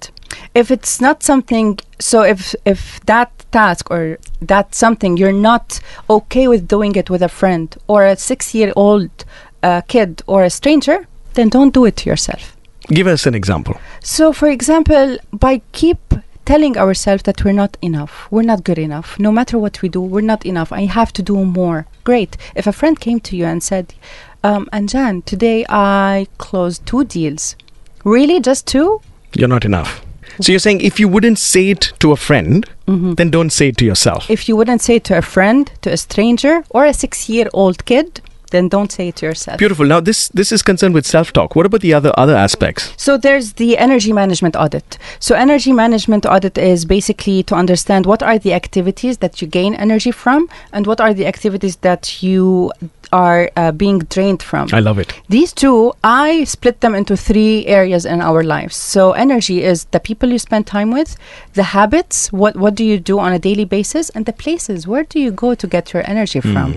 If 0.53 0.71
it's 0.71 1.01
not 1.01 1.23
something, 1.23 1.79
so 1.99 2.23
if 2.23 2.55
if 2.65 2.99
that 3.05 3.31
task 3.51 3.91
or 3.91 4.17
that 4.41 4.75
something 4.75 5.17
you're 5.17 5.31
not 5.31 5.79
okay 6.09 6.47
with 6.47 6.67
doing 6.67 6.95
it 6.95 7.09
with 7.09 7.21
a 7.21 7.29
friend 7.29 7.75
or 7.87 8.05
a 8.05 8.15
six-year-old 8.15 9.25
uh, 9.63 9.81
kid 9.87 10.21
or 10.27 10.43
a 10.43 10.49
stranger, 10.49 11.07
then 11.33 11.49
don't 11.49 11.73
do 11.73 11.85
it 11.85 11.95
to 11.97 12.09
yourself. 12.09 12.55
Give 12.87 13.07
us 13.07 13.25
an 13.25 13.33
example. 13.33 13.79
So, 14.01 14.33
for 14.33 14.47
example, 14.47 15.17
by 15.31 15.61
keep 15.71 15.97
telling 16.45 16.77
ourselves 16.77 17.23
that 17.23 17.43
we're 17.43 17.51
not 17.51 17.75
enough, 17.81 18.27
we're 18.29 18.43
not 18.43 18.63
good 18.63 18.77
enough, 18.77 19.17
no 19.17 19.31
matter 19.31 19.57
what 19.57 19.81
we 19.81 19.89
do, 19.89 19.99
we're 19.99 20.21
not 20.21 20.45
enough, 20.45 20.71
I 20.71 20.85
have 20.85 21.11
to 21.13 21.23
do 21.23 21.43
more. 21.43 21.87
Great. 22.03 22.37
If 22.55 22.67
a 22.67 22.71
friend 22.71 22.99
came 22.99 23.19
to 23.21 23.35
you 23.35 23.45
and 23.45 23.63
said, 23.63 23.95
um, 24.43 24.69
Anjan, 24.71 25.25
today 25.25 25.65
I 25.67 26.27
closed 26.37 26.85
two 26.85 27.03
deals. 27.03 27.55
Really? 28.03 28.39
Just 28.39 28.67
two? 28.67 29.01
You're 29.33 29.47
not 29.47 29.65
enough. 29.65 30.04
So 30.41 30.51
you're 30.51 30.59
saying 30.59 30.81
if 30.81 30.99
you 30.99 31.07
wouldn't 31.07 31.39
say 31.39 31.69
it 31.69 31.93
to 31.99 32.11
a 32.11 32.15
friend, 32.15 32.65
mm-hmm. 32.87 33.13
then 33.13 33.29
don't 33.29 33.51
say 33.51 33.69
it 33.69 33.77
to 33.77 33.85
yourself. 33.85 34.29
If 34.29 34.47
you 34.47 34.55
wouldn't 34.55 34.81
say 34.81 34.95
it 34.95 35.03
to 35.05 35.17
a 35.17 35.21
friend, 35.21 35.71
to 35.81 35.91
a 35.91 35.97
stranger, 35.97 36.63
or 36.69 36.85
a 36.85 36.93
six 36.93 37.29
year 37.29 37.47
old 37.53 37.85
kid, 37.85 38.21
then 38.51 38.69
don't 38.69 38.91
say 38.91 39.09
it 39.09 39.17
to 39.17 39.25
yourself. 39.25 39.57
Beautiful. 39.57 39.85
Now 39.85 39.99
this 39.99 40.29
this 40.29 40.51
is 40.51 40.61
concerned 40.61 40.93
with 40.93 41.05
self-talk. 41.05 41.55
What 41.55 41.65
about 41.65 41.81
the 41.81 41.93
other 41.93 42.11
other 42.17 42.35
aspects? 42.35 42.93
So 42.97 43.17
there's 43.17 43.53
the 43.53 43.77
energy 43.77 44.13
management 44.13 44.55
audit. 44.55 44.97
So 45.19 45.35
energy 45.35 45.73
management 45.73 46.25
audit 46.25 46.57
is 46.57 46.85
basically 46.85 47.43
to 47.43 47.55
understand 47.55 48.05
what 48.05 48.21
are 48.23 48.37
the 48.39 48.53
activities 48.53 49.17
that 49.23 49.41
you 49.41 49.47
gain 49.47 49.75
energy 49.75 50.11
from 50.11 50.49
and 50.71 50.87
what 50.87 50.99
are 51.01 51.13
the 51.13 51.25
activities 51.25 51.75
that 51.77 52.23
you 52.23 52.71
are 53.15 53.49
uh, 53.55 53.71
being 53.71 53.99
drained 54.15 54.43
from. 54.43 54.67
I 54.73 54.81
love 54.81 54.99
it. 54.99 55.09
These 55.29 55.51
two, 55.53 55.93
I 56.03 56.43
split 56.43 56.81
them 56.81 56.93
into 56.99 57.15
three 57.15 57.65
areas 57.65 58.03
in 58.05 58.19
our 58.29 58.43
lives. 58.43 58.75
So 58.75 59.01
energy 59.13 59.57
is 59.71 59.85
the 59.95 60.01
people 60.09 60.27
you 60.33 60.39
spend 60.39 60.67
time 60.67 60.91
with, 60.97 61.15
the 61.53 61.67
habits, 61.77 62.17
what 62.41 62.53
what 62.63 62.73
do 62.79 62.83
you 62.91 62.97
do 63.11 63.15
on 63.25 63.31
a 63.31 63.39
daily 63.39 63.67
basis, 63.77 64.05
and 64.15 64.25
the 64.25 64.33
places. 64.33 64.85
Where 64.91 65.05
do 65.13 65.17
you 65.25 65.31
go 65.45 65.55
to 65.61 65.65
get 65.75 65.93
your 65.93 66.03
energy 66.13 66.41
from? 66.41 66.69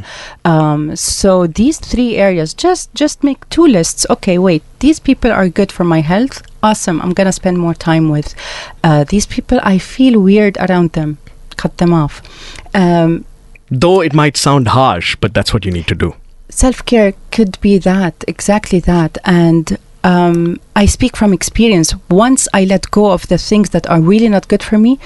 Um, 0.44 0.82
so 0.96 1.30
these 1.60 1.78
three 1.92 2.12
areas, 2.26 2.54
just 2.66 2.94
just 3.02 3.24
make 3.28 3.40
two 3.56 3.66
lists. 3.78 4.06
Okay, 4.14 4.36
wait, 4.38 4.62
these 4.84 5.00
people 5.08 5.32
are 5.32 5.48
good 5.48 5.72
for 5.72 5.84
my 5.94 6.00
health. 6.12 6.36
Awesome, 6.62 7.00
I'm 7.02 7.14
gonna 7.18 7.36
spend 7.42 7.58
more 7.66 7.74
time 7.74 8.06
with. 8.16 8.28
Uh, 8.84 9.02
these 9.12 9.26
people, 9.26 9.58
I 9.62 9.78
feel 9.78 10.20
weird 10.30 10.54
around 10.58 10.92
them. 10.92 11.18
Cut 11.56 11.78
them 11.78 11.92
off. 11.92 12.22
Um, 12.74 13.24
Though 13.70 14.00
it 14.00 14.14
might 14.14 14.36
sound 14.36 14.68
harsh, 14.68 15.16
but 15.20 15.34
that's 15.34 15.52
what 15.52 15.64
you 15.66 15.72
need 15.72 15.88
to 15.88 15.94
do. 16.06 16.14
Self 16.48 16.84
care 16.84 17.14
could 17.30 17.60
be 17.60 17.78
that, 17.78 18.24
exactly 18.26 18.80
that. 18.80 19.18
And 19.24 19.78
um, 20.04 20.60
I 20.74 20.86
speak 20.86 21.16
from 21.16 21.32
experience. 21.32 21.94
Once 22.08 22.48
I 22.54 22.64
let 22.64 22.90
go 22.90 23.10
of 23.12 23.28
the 23.28 23.38
things 23.38 23.70
that 23.70 23.88
are 23.88 24.00
really 24.00 24.28
not 24.28 24.48
good 24.48 24.62
for 24.62 24.78
me, 24.78 24.98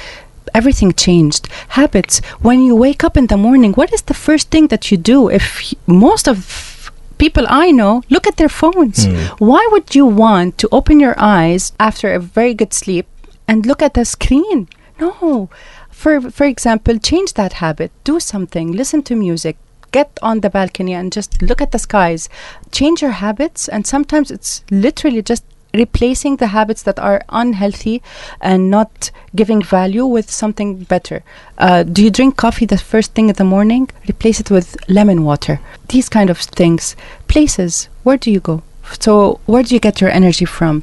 everything 0.54 0.92
changed. 0.92 1.48
Habits. 1.68 2.20
When 2.40 2.62
you 2.62 2.74
wake 2.76 3.04
up 3.04 3.16
in 3.16 3.26
the 3.26 3.36
morning, 3.36 3.72
what 3.72 3.92
is 3.92 4.02
the 4.02 4.14
first 4.14 4.50
thing 4.50 4.68
that 4.68 4.90
you 4.90 4.96
do? 4.96 5.28
If 5.28 5.74
most 5.86 6.28
of 6.28 6.90
people 7.18 7.46
I 7.48 7.70
know 7.70 8.02
look 8.10 8.26
at 8.26 8.36
their 8.36 8.48
phones, 8.48 9.06
why 9.38 9.66
would 9.72 9.94
you 9.94 10.06
want 10.06 10.58
to 10.58 10.68
open 10.72 11.00
your 11.00 11.14
eyes 11.18 11.72
after 11.78 12.12
a 12.12 12.18
very 12.18 12.54
good 12.54 12.72
sleep 12.72 13.06
and 13.48 13.66
look 13.66 13.82
at 13.82 13.94
the 13.94 14.04
screen? 14.04 14.68
No. 15.00 15.48
For 15.90 16.20
for 16.30 16.44
example, 16.44 16.98
change 16.98 17.34
that 17.34 17.54
habit. 17.54 17.92
Do 18.04 18.18
something. 18.20 18.72
Listen 18.72 19.02
to 19.04 19.14
music. 19.14 19.56
Get 19.92 20.18
on 20.22 20.40
the 20.40 20.50
balcony 20.50 20.94
and 20.94 21.12
just 21.12 21.40
look 21.40 21.60
at 21.60 21.72
the 21.72 21.78
skies. 21.78 22.28
Change 22.70 23.02
your 23.02 23.12
habits, 23.12 23.68
and 23.68 23.86
sometimes 23.86 24.30
it's 24.30 24.64
literally 24.70 25.22
just 25.22 25.44
replacing 25.74 26.36
the 26.36 26.48
habits 26.48 26.82
that 26.82 26.98
are 26.98 27.22
unhealthy 27.28 28.02
and 28.40 28.70
not 28.70 29.10
giving 29.34 29.62
value 29.62 30.04
with 30.04 30.30
something 30.30 30.84
better. 30.84 31.22
Uh, 31.58 31.82
do 31.82 32.04
you 32.04 32.10
drink 32.10 32.36
coffee 32.36 32.66
the 32.66 32.78
first 32.78 33.14
thing 33.14 33.28
in 33.28 33.36
the 33.36 33.44
morning? 33.44 33.88
Replace 34.08 34.40
it 34.40 34.50
with 34.50 34.76
lemon 34.88 35.24
water. 35.24 35.60
These 35.88 36.08
kind 36.08 36.30
of 36.30 36.38
things. 36.38 36.96
Places. 37.28 37.88
Where 38.02 38.16
do 38.16 38.30
you 38.30 38.40
go? 38.40 38.62
So, 39.00 39.40
where 39.46 39.62
do 39.62 39.74
you 39.74 39.80
get 39.80 40.00
your 40.00 40.10
energy 40.10 40.44
from? 40.44 40.82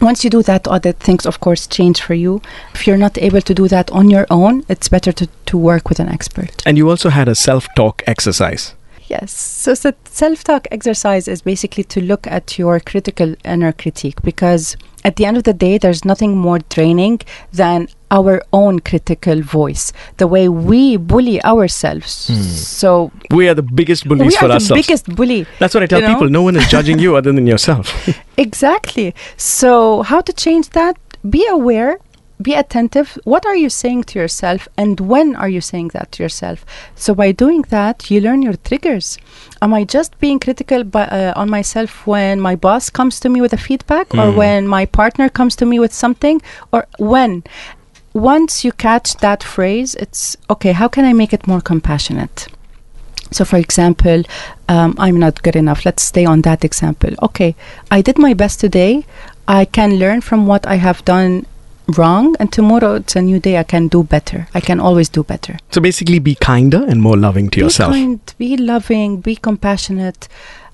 Once 0.00 0.24
you 0.24 0.30
do 0.30 0.42
that 0.42 0.68
audit, 0.68 0.98
things 0.98 1.26
of 1.26 1.40
course 1.40 1.66
change 1.66 2.02
for 2.02 2.14
you. 2.14 2.42
If 2.74 2.86
you're 2.86 2.96
not 2.96 3.16
able 3.18 3.40
to 3.40 3.54
do 3.54 3.68
that 3.68 3.90
on 3.90 4.10
your 4.10 4.26
own, 4.30 4.64
it's 4.68 4.88
better 4.88 5.12
to, 5.12 5.26
to 5.46 5.56
work 5.56 5.88
with 5.88 6.00
an 6.00 6.08
expert. 6.08 6.62
And 6.66 6.76
you 6.76 6.90
also 6.90 7.08
had 7.08 7.28
a 7.28 7.34
self-talk 7.34 8.02
exercise. 8.06 8.74
Yes. 9.08 9.32
So, 9.32 9.74
so 9.74 9.92
self 10.04 10.42
talk 10.42 10.66
exercise 10.70 11.28
is 11.28 11.42
basically 11.42 11.84
to 11.84 12.00
look 12.00 12.26
at 12.26 12.58
your 12.58 12.80
critical 12.80 13.36
inner 13.44 13.72
critique 13.72 14.20
because 14.22 14.76
at 15.06 15.14
the 15.14 15.24
end 15.24 15.36
of 15.36 15.44
the 15.44 15.54
day, 15.54 15.78
there's 15.78 16.04
nothing 16.04 16.36
more 16.36 16.58
draining 16.74 17.20
than 17.52 17.88
our 18.10 18.42
own 18.52 18.80
critical 18.80 19.40
voice, 19.40 19.92
the 20.16 20.26
way 20.26 20.48
we 20.48 20.96
bully 20.96 21.42
ourselves. 21.44 22.26
Hmm. 22.26 22.42
So, 22.80 23.12
We 23.30 23.48
are 23.48 23.54
the 23.54 23.62
biggest 23.62 24.08
bullies 24.08 24.32
we 24.32 24.36
for 24.36 24.50
are 24.50 24.58
the 24.58 24.74
biggest 24.74 25.06
bully. 25.14 25.46
That's 25.60 25.74
what 25.74 25.84
I 25.84 25.86
tell 25.86 26.00
you 26.00 26.08
know? 26.08 26.14
people. 26.14 26.28
No 26.28 26.42
one 26.42 26.56
is 26.56 26.66
judging 26.66 26.98
you 26.98 27.14
other 27.18 27.32
than 27.32 27.46
yourself. 27.46 27.86
Exactly. 28.36 29.14
So, 29.36 30.02
how 30.02 30.20
to 30.22 30.32
change 30.32 30.70
that? 30.70 30.96
Be 31.30 31.46
aware, 31.46 31.98
be 32.40 32.54
attentive. 32.54 33.18
What 33.24 33.46
are 33.46 33.56
you 33.56 33.70
saying 33.70 34.04
to 34.04 34.18
yourself, 34.18 34.68
and 34.76 35.00
when 35.00 35.34
are 35.36 35.48
you 35.48 35.60
saying 35.60 35.88
that 35.88 36.12
to 36.12 36.22
yourself? 36.22 36.64
So, 36.94 37.14
by 37.14 37.32
doing 37.32 37.62
that, 37.70 38.10
you 38.10 38.20
learn 38.20 38.42
your 38.42 38.56
triggers. 38.56 39.18
Am 39.62 39.72
I 39.72 39.84
just 39.84 40.18
being 40.18 40.38
critical 40.38 40.84
by, 40.84 41.06
uh, 41.06 41.32
on 41.36 41.48
myself 41.48 42.06
when 42.06 42.40
my 42.40 42.54
boss 42.54 42.90
comes 42.90 43.20
to 43.20 43.28
me 43.28 43.40
with 43.40 43.52
a 43.52 43.56
feedback, 43.56 44.14
or 44.14 44.30
when 44.30 44.68
my 44.68 44.84
partner 44.86 45.28
comes 45.28 45.56
to 45.56 45.66
me 45.66 45.78
with 45.78 45.92
something, 45.92 46.42
or 46.72 46.86
when? 46.98 47.42
Once 48.12 48.64
you 48.64 48.72
catch 48.72 49.16
that 49.18 49.42
phrase, 49.42 49.94
it's 49.96 50.36
okay, 50.48 50.72
how 50.72 50.88
can 50.88 51.04
I 51.04 51.12
make 51.12 51.32
it 51.32 51.46
more 51.46 51.60
compassionate? 51.60 52.48
So, 53.32 53.44
for 53.44 53.56
example, 53.56 54.22
um, 54.68 54.94
I'm 54.98 55.18
not 55.18 55.42
good 55.42 55.56
enough. 55.56 55.84
Let's 55.84 56.02
stay 56.02 56.24
on 56.24 56.42
that 56.42 56.64
example. 56.64 57.10
Okay, 57.22 57.56
I 57.90 58.00
did 58.00 58.18
my 58.18 58.34
best 58.34 58.60
today. 58.60 59.04
I 59.48 59.64
can 59.64 59.98
learn 59.98 60.20
from 60.20 60.46
what 60.46 60.66
I 60.66 60.76
have 60.76 61.04
done 61.04 61.46
wrong, 61.96 62.36
and 62.38 62.52
tomorrow 62.52 62.94
it's 62.94 63.16
a 63.16 63.22
new 63.22 63.38
day. 63.40 63.58
I 63.58 63.62
can 63.62 63.88
do 63.88 64.02
better. 64.02 64.48
I 64.54 64.60
can 64.60 64.80
always 64.80 65.08
do 65.08 65.22
better. 65.22 65.58
so 65.70 65.80
basically, 65.80 66.18
be 66.18 66.34
kinder 66.34 66.84
and 66.88 67.00
more 67.00 67.16
loving 67.16 67.50
to 67.50 67.60
yourself. 67.60 67.92
Be 67.92 68.00
kind, 68.00 68.34
be 68.38 68.56
loving, 68.56 69.20
be 69.20 69.36
compassionate. 69.36 70.28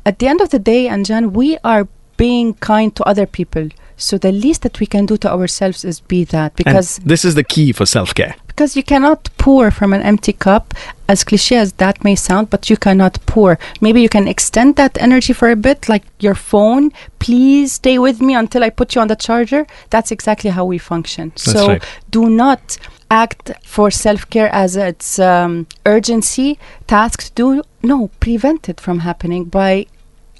At 0.04 0.18
the 0.18 0.26
end 0.26 0.40
of 0.40 0.50
the 0.50 0.58
day, 0.58 0.86
Anjan, 0.86 1.32
we 1.32 1.58
are 1.62 1.86
being 2.16 2.54
kind 2.54 2.94
to 2.96 3.04
other 3.04 3.26
people. 3.26 3.68
So 3.96 4.18
the 4.18 4.32
least 4.32 4.62
that 4.62 4.80
we 4.80 4.86
can 4.86 5.06
do 5.06 5.16
to 5.18 5.30
ourselves 5.30 5.84
is 5.84 6.00
be 6.00 6.24
that 6.24 6.52
And 6.52 6.56
because 6.56 6.98
this 7.04 7.24
is 7.24 7.34
the 7.34 7.44
key 7.44 7.72
for 7.72 7.86
self-care. 7.86 8.34
Because 8.52 8.76
you 8.76 8.82
cannot 8.82 9.30
pour 9.38 9.70
from 9.70 9.92
an 9.94 10.02
empty 10.02 10.32
cup 10.32 10.74
as 11.08 11.24
cliche 11.24 11.56
as 11.56 11.72
that 11.74 12.04
may 12.04 12.14
sound 12.14 12.50
but 12.50 12.68
you 12.68 12.76
cannot 12.76 13.18
pour. 13.26 13.58
Maybe 13.80 14.02
you 14.02 14.08
can 14.08 14.28
extend 14.28 14.76
that 14.76 14.98
energy 15.00 15.32
for 15.32 15.50
a 15.50 15.56
bit 15.56 15.88
like 15.88 16.04
your 16.20 16.34
phone. 16.34 16.92
Please 17.18 17.72
stay 17.72 17.98
with 17.98 18.20
me 18.20 18.34
until 18.34 18.62
i 18.62 18.70
put 18.70 18.94
you 18.94 19.00
on 19.00 19.08
the 19.08 19.16
charger. 19.16 19.66
That's 19.90 20.10
exactly 20.10 20.50
how 20.50 20.64
we 20.66 20.78
function. 20.78 21.32
So 21.36 21.68
right. 21.68 21.82
do 22.10 22.28
not 22.28 22.76
act 23.10 23.52
for 23.64 23.90
self-care 23.90 24.50
as 24.52 24.76
its 24.76 25.18
um, 25.18 25.66
urgency. 25.86 26.58
Task 26.86 27.22
to 27.24 27.32
do 27.34 27.62
no 27.82 28.08
prevent 28.20 28.68
it 28.68 28.80
from 28.80 29.00
happening 29.00 29.44
by 29.44 29.86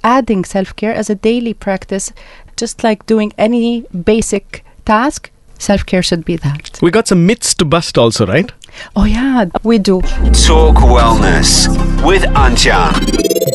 adding 0.05 0.45
self-care 0.45 0.95
as 0.95 1.09
a 1.09 1.15
daily 1.15 1.55
practice 1.55 2.13
just 2.57 2.85
like 2.85 3.07
doing 3.07 3.33
any 3.39 3.83
basic 4.13 4.65
task 4.85 5.32
self-care 5.63 6.03
should 6.03 6.25
be 6.25 6.37
that 6.37 6.79
We 6.83 6.91
got 6.91 7.07
some 7.09 7.25
myths 7.27 7.55
to 7.55 7.65
bust 7.65 7.97
also, 7.97 8.27
right? 8.27 8.51
Oh 8.97 9.05
yeah, 9.05 9.45
we 9.63 9.79
do. 9.79 10.01
Talk 10.47 10.77
Wellness 10.95 11.69
with 12.05 12.23
Anjan. 12.45 12.93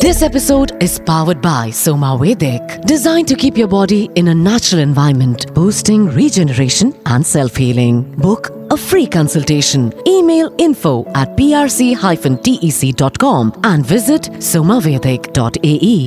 This 0.00 0.22
episode 0.22 0.80
is 0.82 0.98
powered 1.00 1.42
by 1.42 1.70
Soma 1.70 2.16
Vedic, 2.20 2.82
designed 2.82 3.26
to 3.28 3.34
keep 3.34 3.56
your 3.58 3.66
body 3.68 4.08
in 4.14 4.28
a 4.28 4.34
natural 4.34 4.80
environment, 4.80 5.52
boosting 5.54 6.06
regeneration 6.06 6.94
and 7.06 7.26
self 7.26 7.56
healing. 7.56 8.02
Book 8.16 8.50
a 8.70 8.76
free 8.76 9.06
consultation. 9.06 9.92
Email 10.06 10.54
info 10.58 11.04
at 11.14 11.28
prc-tec.com 11.36 12.00
and 13.64 13.84
visit 13.84 14.22
somavedic.ae. 14.22 16.06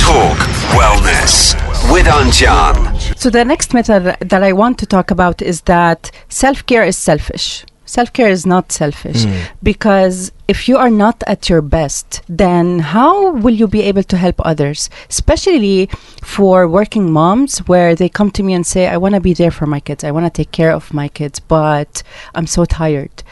Talk 0.00 0.38
Wellness 0.78 1.54
with 1.92 2.06
Anjan. 2.06 2.93
So 3.24 3.30
the 3.30 3.42
next 3.42 3.72
method 3.72 4.18
that 4.20 4.42
I 4.42 4.52
want 4.52 4.78
to 4.80 4.84
talk 4.84 5.10
about 5.10 5.40
is 5.40 5.62
that 5.62 6.10
self-care 6.28 6.84
is 6.84 6.98
selfish. 6.98 7.64
Self-care 7.86 8.28
is 8.28 8.44
not 8.44 8.70
selfish 8.70 9.24
hmm. 9.24 9.32
because 9.62 10.30
if 10.46 10.68
you 10.68 10.76
are 10.76 10.90
not 10.90 11.24
at 11.26 11.48
your 11.48 11.62
best, 11.62 12.20
then 12.28 12.80
how 12.80 13.32
will 13.32 13.54
you 13.54 13.66
be 13.66 13.80
able 13.80 14.02
to 14.02 14.18
help 14.18 14.44
others? 14.44 14.90
Especially 15.08 15.88
for 16.22 16.68
working 16.68 17.10
moms 17.10 17.60
where 17.60 17.94
they 17.94 18.10
come 18.10 18.30
to 18.30 18.42
me 18.42 18.52
and 18.52 18.66
say, 18.66 18.88
I 18.88 18.98
want 18.98 19.14
to 19.14 19.22
be 19.22 19.32
there 19.32 19.50
for 19.50 19.64
my 19.64 19.80
kids. 19.80 20.04
I 20.04 20.10
want 20.10 20.26
to 20.26 20.42
take 20.42 20.52
care 20.52 20.72
of 20.72 20.92
my 20.92 21.08
kids, 21.08 21.40
but 21.40 22.02
I'm 22.34 22.46
so 22.46 22.66
tired. 22.66 23.22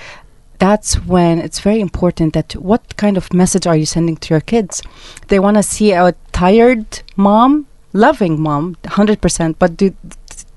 That's 0.59 0.95
when 1.05 1.39
it's 1.39 1.61
very 1.61 1.81
important 1.81 2.33
that 2.33 2.55
what 2.57 2.97
kind 2.97 3.19
of 3.19 3.35
message 3.35 3.67
are 3.67 3.77
you 3.77 3.85
sending 3.85 4.17
to 4.17 4.33
your 4.33 4.41
kids? 4.41 4.83
They 5.29 5.39
want 5.39 5.59
to 5.59 5.63
see 5.63 5.93
a 5.93 6.15
tired 6.33 7.03
mom, 7.15 7.67
loving 7.93 8.41
mom, 8.41 8.77
100%, 8.85 9.57
but 9.59 9.77
do 9.77 9.95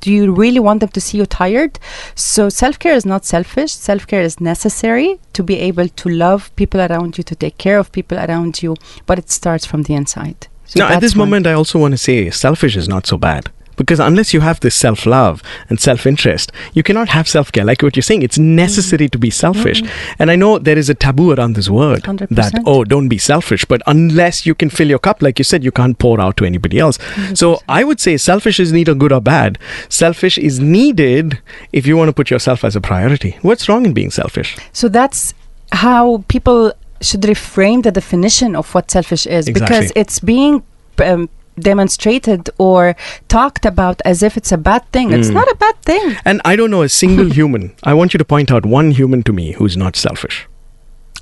do 0.05 0.11
you 0.11 0.31
really 0.31 0.59
want 0.59 0.81
them 0.81 0.89
to 0.89 1.01
see 1.01 1.17
you 1.17 1.25
tired? 1.25 1.79
So 2.13 2.47
self 2.47 2.77
care 2.77 2.93
is 2.93 3.05
not 3.07 3.25
selfish. 3.25 3.73
Self 3.73 4.05
care 4.05 4.21
is 4.21 4.39
necessary 4.39 5.19
to 5.33 5.41
be 5.41 5.57
able 5.59 5.89
to 5.89 6.09
love 6.09 6.55
people 6.55 6.79
around 6.79 7.17
you, 7.17 7.23
to 7.23 7.35
take 7.35 7.57
care 7.57 7.79
of 7.79 7.91
people 7.91 8.19
around 8.19 8.61
you, 8.61 8.75
but 9.07 9.17
it 9.17 9.31
starts 9.31 9.65
from 9.65 9.81
the 9.83 9.95
inside. 9.95 10.47
So 10.65 10.79
now, 10.79 10.93
at 10.93 11.01
this 11.01 11.15
moment, 11.15 11.47
I 11.47 11.53
also 11.53 11.79
want 11.79 11.93
to 11.93 11.97
say 11.97 12.29
selfish 12.29 12.75
is 12.75 12.87
not 12.87 13.07
so 13.07 13.17
bad. 13.17 13.49
Because 13.75 13.99
unless 13.99 14.33
you 14.33 14.41
have 14.41 14.59
this 14.59 14.75
self 14.75 15.05
love 15.05 15.41
and 15.69 15.79
self 15.79 16.05
interest, 16.05 16.51
you 16.73 16.83
cannot 16.83 17.09
have 17.09 17.27
self 17.27 17.51
care. 17.51 17.65
Like 17.65 17.81
what 17.81 17.95
you're 17.95 18.03
saying, 18.03 18.21
it's 18.21 18.37
necessary 18.37 19.09
to 19.09 19.17
be 19.17 19.29
selfish. 19.29 19.83
And 20.19 20.31
I 20.31 20.35
know 20.35 20.59
there 20.59 20.77
is 20.77 20.89
a 20.89 20.95
taboo 20.95 21.31
around 21.31 21.55
this 21.55 21.69
word 21.69 22.03
that, 22.03 22.53
100%. 22.53 22.63
oh, 22.65 22.83
don't 22.83 23.07
be 23.07 23.17
selfish. 23.17 23.65
But 23.65 23.81
unless 23.87 24.45
you 24.45 24.55
can 24.55 24.69
fill 24.69 24.89
your 24.89 24.99
cup, 24.99 25.21
like 25.21 25.39
you 25.39 25.43
said, 25.45 25.63
you 25.63 25.71
can't 25.71 25.97
pour 25.99 26.19
out 26.21 26.37
to 26.37 26.45
anybody 26.45 26.79
else. 26.79 26.97
So 27.33 27.61
I 27.67 27.83
would 27.83 27.99
say 27.99 28.17
selfish 28.17 28.59
is 28.59 28.71
neither 28.71 28.93
good 28.95 29.11
or 29.11 29.21
bad. 29.21 29.57
Selfish 29.89 30.37
is 30.37 30.59
needed 30.59 31.39
if 31.71 31.85
you 31.85 31.97
want 31.97 32.09
to 32.09 32.13
put 32.13 32.29
yourself 32.29 32.63
as 32.63 32.75
a 32.75 32.81
priority. 32.81 33.37
What's 33.41 33.67
wrong 33.67 33.85
in 33.85 33.93
being 33.93 34.11
selfish? 34.11 34.57
So 34.73 34.89
that's 34.89 35.33
how 35.71 36.23
people 36.27 36.73
should 37.01 37.21
reframe 37.21 37.83
the 37.83 37.91
definition 37.91 38.55
of 38.55 38.73
what 38.73 38.89
selfish 38.89 39.25
is 39.27 39.45
because 39.45 39.91
it's 39.95 40.19
being 40.19 40.63
um, 40.99 41.29
demonstrated 41.59 42.49
or 42.57 42.95
talked 43.27 43.65
about 43.65 44.01
as 44.05 44.23
if 44.23 44.37
it's 44.37 44.51
a 44.51 44.57
bad 44.57 44.83
thing. 44.91 45.11
It's 45.11 45.29
Mm. 45.29 45.33
not 45.33 45.47
a 45.51 45.55
bad 45.55 45.75
thing. 45.81 46.15
And 46.25 46.41
I 46.45 46.55
don't 46.55 46.71
know 46.71 46.81
a 46.83 46.89
single 46.89 47.29
human. 47.39 47.71
I 47.83 47.93
want 47.93 48.13
you 48.13 48.17
to 48.17 48.25
point 48.25 48.51
out 48.51 48.65
one 48.65 48.91
human 48.91 49.23
to 49.23 49.33
me 49.33 49.53
who's 49.53 49.75
not 49.77 49.95
selfish. 49.95 50.47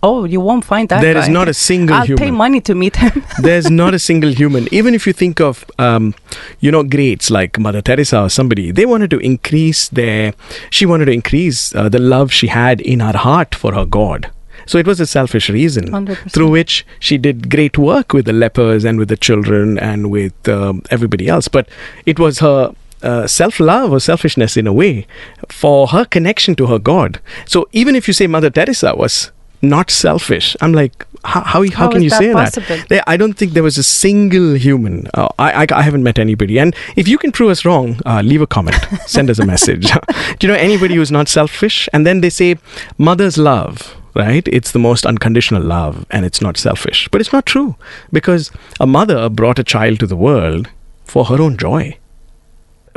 Oh, 0.05 0.25
you 0.25 0.41
won't 0.41 0.65
find 0.65 0.89
that. 0.89 0.99
There 1.01 1.15
is 1.17 1.27
guy. 1.27 1.31
not 1.31 1.47
a 1.47 1.53
single 1.53 1.95
I'll 1.95 2.05
pay 2.05 2.25
human. 2.25 2.35
money 2.35 2.59
to 2.61 2.75
meet 2.75 2.97
him. 2.97 3.23
There's 3.41 3.69
not 3.71 3.93
a 3.93 3.99
single 3.99 4.31
human. 4.33 4.67
Even 4.79 4.93
if 4.93 5.07
you 5.07 5.13
think 5.13 5.39
of, 5.39 5.63
um, 5.79 6.13
you 6.59 6.71
know, 6.71 6.83
greats 6.83 7.29
like 7.31 7.57
Mother 7.57 7.81
Teresa 7.81 8.19
or 8.23 8.29
somebody, 8.29 8.71
they 8.71 8.85
wanted 8.85 9.09
to 9.11 9.19
increase 9.19 9.87
their, 9.87 10.33
she 10.69 10.85
wanted 10.85 11.05
to 11.05 11.13
increase 11.13 11.73
uh, 11.73 11.87
the 11.87 11.99
love 11.99 12.33
she 12.33 12.47
had 12.47 12.81
in 12.81 12.99
her 12.99 13.15
heart 13.17 13.55
for 13.55 13.73
her 13.73 13.85
God. 13.85 14.29
So 14.65 14.77
it 14.77 14.87
was 14.87 14.99
a 14.99 15.05
selfish 15.05 15.49
reason 15.49 15.91
100%. 15.91 16.31
through 16.31 16.49
which 16.49 16.85
she 16.99 17.17
did 17.17 17.49
great 17.49 17.77
work 17.77 18.13
with 18.13 18.25
the 18.25 18.33
lepers 18.33 18.85
and 18.85 18.97
with 18.99 19.09
the 19.09 19.17
children 19.17 19.77
and 19.79 20.09
with 20.11 20.47
um, 20.47 20.81
everybody 20.89 21.27
else. 21.27 21.47
But 21.47 21.67
it 22.05 22.19
was 22.19 22.39
her 22.39 22.73
uh, 23.01 23.27
self 23.27 23.59
love 23.59 23.91
or 23.91 23.99
selfishness 23.99 24.55
in 24.57 24.65
a 24.67 24.73
way 24.73 25.05
for 25.49 25.87
her 25.87 26.05
connection 26.05 26.55
to 26.55 26.67
her 26.67 26.79
God. 26.79 27.19
So 27.45 27.67
even 27.71 27.95
if 27.95 28.07
you 28.07 28.13
say 28.13 28.27
Mother 28.27 28.49
Teresa 28.49 28.95
was 28.95 29.31
not 29.61 29.89
selfish, 29.89 30.55
I'm 30.61 30.73
like, 30.73 31.05
how, 31.25 31.41
how, 31.41 31.63
how, 31.63 31.69
How 31.71 31.89
can 31.89 32.01
you 32.01 32.09
that 32.09 32.19
say 32.19 32.33
possible? 32.33 32.77
that? 32.89 33.03
I 33.07 33.15
don't 33.15 33.33
think 33.33 33.53
there 33.53 33.63
was 33.63 33.77
a 33.77 33.83
single 33.83 34.55
human. 34.55 35.07
Uh, 35.13 35.29
I, 35.39 35.63
I, 35.63 35.67
I 35.73 35.81
haven't 35.81 36.03
met 36.03 36.19
anybody. 36.19 36.59
And 36.59 36.75
if 36.97 37.07
you 37.07 37.17
can 37.17 37.31
prove 37.31 37.49
us 37.49 37.63
wrong, 37.63 37.99
uh, 38.05 38.21
leave 38.23 38.41
a 38.41 38.47
comment, 38.47 38.75
send 39.05 39.29
us 39.29 39.39
a 39.39 39.45
message. 39.45 39.89
Do 40.39 40.47
you 40.47 40.53
know 40.53 40.59
anybody 40.59 40.95
who's 40.95 41.11
not 41.11 41.29
selfish? 41.29 41.87
And 41.93 42.05
then 42.05 42.19
they 42.21 42.29
say, 42.29 42.57
mother's 42.97 43.37
love, 43.37 43.95
right? 44.15 44.47
It's 44.47 44.71
the 44.71 44.79
most 44.79 45.05
unconditional 45.05 45.63
love 45.63 46.05
and 46.11 46.25
it's 46.25 46.41
not 46.41 46.57
selfish. 46.57 47.07
But 47.09 47.21
it's 47.21 47.33
not 47.33 47.45
true 47.45 47.75
because 48.11 48.51
a 48.79 48.87
mother 48.87 49.29
brought 49.29 49.59
a 49.59 49.63
child 49.63 49.99
to 49.99 50.07
the 50.07 50.15
world 50.15 50.69
for 51.05 51.25
her 51.25 51.41
own 51.41 51.57
joy. 51.57 51.97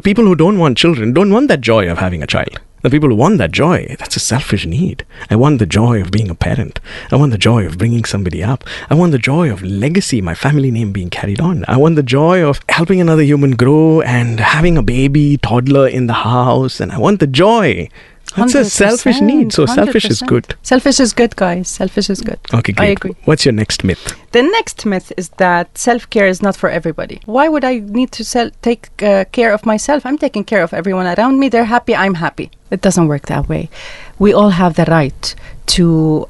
People 0.03 0.25
who 0.25 0.35
don't 0.35 0.59
want 0.59 0.77
children 0.77 1.13
don't 1.13 1.33
want 1.33 1.49
that 1.49 1.63
joy 1.63 1.91
of 1.91 1.99
having 1.99 2.23
a 2.23 2.27
child. 2.27 2.61
The 2.83 2.91
people 2.91 3.09
who 3.09 3.17
want 3.17 3.39
that 3.39 3.51
joy, 3.51 3.97
that's 3.99 4.15
a 4.15 4.21
selfish 4.21 4.67
need. 4.67 5.05
I 5.29 5.35
want 5.35 5.59
the 5.59 5.67
joy 5.67 6.01
of 6.01 6.13
being 6.13 6.31
a 6.31 6.35
parent. 6.37 6.79
I 7.11 7.17
want 7.17 7.33
the 7.33 7.39
joy 7.39 7.67
of 7.67 7.79
bringing 7.79 8.05
somebody 8.05 8.45
up. 8.45 8.63
I 8.91 8.95
want 8.95 9.13
the 9.13 9.19
joy 9.19 9.51
of 9.51 9.63
legacy, 9.63 10.21
my 10.21 10.35
family 10.35 10.71
name 10.71 10.93
being 10.93 11.11
carried 11.11 11.41
on. 11.41 11.65
I 11.67 11.79
want 11.79 11.97
the 11.97 12.03
joy 12.03 12.45
of 12.45 12.61
helping 12.69 13.01
another 13.01 13.23
human 13.23 13.57
grow 13.57 14.03
and 14.03 14.39
having 14.39 14.77
a 14.77 14.83
baby, 14.83 15.39
toddler 15.39 15.89
in 15.89 16.07
the 16.07 16.13
house. 16.13 16.79
And 16.79 16.93
I 16.93 16.99
want 16.99 17.19
the 17.19 17.27
joy. 17.27 17.89
That's 18.37 18.55
a 18.55 18.65
selfish 18.65 19.21
need. 19.21 19.53
So 19.53 19.67
selfish 19.67 20.05
is 20.05 20.21
good. 20.23 20.55
Selfish 20.63 21.01
is 21.01 21.13
good, 21.13 21.37
guys. 21.37 21.69
Selfish 21.69 22.11
is 22.11 22.21
good. 22.21 22.39
Okay, 22.53 22.73
I 22.73 22.75
great. 22.75 22.97
agree. 22.99 23.17
What's 23.25 23.45
your 23.45 23.53
next 23.53 23.83
myth? 23.85 24.15
The 24.33 24.43
next 24.43 24.85
myth 24.85 25.13
is 25.17 25.29
that 25.39 25.77
self 25.79 26.09
care 26.11 26.27
is 26.27 26.43
not 26.43 26.57
for 26.57 26.69
everybody. 26.69 27.21
Why 27.25 27.49
would 27.49 27.65
I 27.65 27.79
need 27.79 28.13
to 28.13 28.25
sel- 28.25 28.51
take 28.63 28.91
uh, 29.03 29.25
care 29.33 29.53
of 29.53 29.65
myself? 29.65 30.05
I'm 30.05 30.19
taking 30.19 30.45
care 30.45 30.63
of 30.63 30.73
everyone 30.75 31.07
around 31.07 31.39
me. 31.39 31.49
They're 31.49 31.65
happy. 31.65 31.95
I'm 31.95 32.15
happy. 32.15 32.51
It 32.71 32.81
doesn't 32.83 33.09
work 33.09 33.27
that 33.27 33.49
way. 33.49 33.71
We 34.19 34.33
all 34.33 34.51
have 34.51 34.75
the 34.75 34.85
right 34.87 35.35
to 35.77 36.29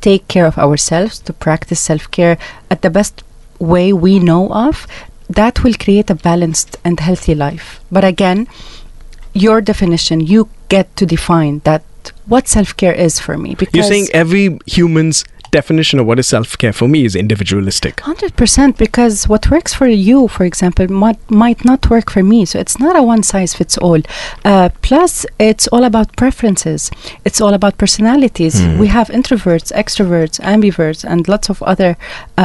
take 0.00 0.28
care 0.28 0.46
of 0.46 0.58
ourselves, 0.58 1.18
to 1.20 1.32
practice 1.32 1.80
self 1.80 2.10
care 2.10 2.36
at 2.70 2.82
the 2.82 2.90
best 2.90 3.22
way 3.58 3.92
we 3.92 4.18
know 4.18 4.48
of. 4.50 4.86
That 5.28 5.64
will 5.64 5.74
create 5.74 6.08
a 6.10 6.14
balanced 6.14 6.76
and 6.84 7.00
healthy 7.00 7.34
life. 7.34 7.80
But 7.90 8.04
again, 8.04 8.46
your 9.36 9.60
definition, 9.60 10.20
you 10.20 10.48
get 10.68 10.94
to 10.96 11.06
define 11.06 11.60
that 11.64 11.82
what 12.26 12.48
self 12.48 12.76
care 12.76 12.92
is 12.94 13.18
for 13.20 13.36
me. 13.38 13.54
Because 13.54 13.74
You're 13.74 13.84
saying 13.84 14.08
every 14.12 14.58
human's 14.66 15.24
definition 15.50 15.98
of 16.00 16.06
what 16.06 16.18
is 16.18 16.28
self 16.28 16.58
care 16.58 16.72
for 16.72 16.88
me 16.88 17.04
is 17.04 17.14
individualistic. 17.14 18.00
Hundred 18.00 18.36
percent, 18.36 18.76
because 18.78 19.28
what 19.28 19.50
works 19.50 19.72
for 19.74 19.86
you, 19.86 20.28
for 20.28 20.44
example, 20.44 20.86
might 20.90 21.20
might 21.30 21.64
not 21.64 21.88
work 21.94 22.10
for 22.10 22.22
me. 22.22 22.44
So 22.44 22.58
it's 22.58 22.78
not 22.78 22.94
a 22.96 23.02
one 23.02 23.22
size 23.22 23.54
fits 23.54 23.76
all. 23.78 24.00
Uh, 24.44 24.68
plus, 24.82 25.26
it's 25.38 25.66
all 25.68 25.84
about 25.84 26.08
preferences. 26.16 26.90
It's 27.24 27.40
all 27.40 27.54
about 27.54 27.78
personalities. 27.78 28.54
We 28.82 28.88
have 28.88 29.08
introverts, 29.08 29.68
extroverts, 29.82 30.40
ambiverts, 30.40 31.00
and 31.10 31.28
lots 31.28 31.48
of 31.52 31.62
other 31.62 31.96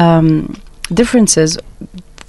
um, 0.01 0.61
differences. 0.93 1.57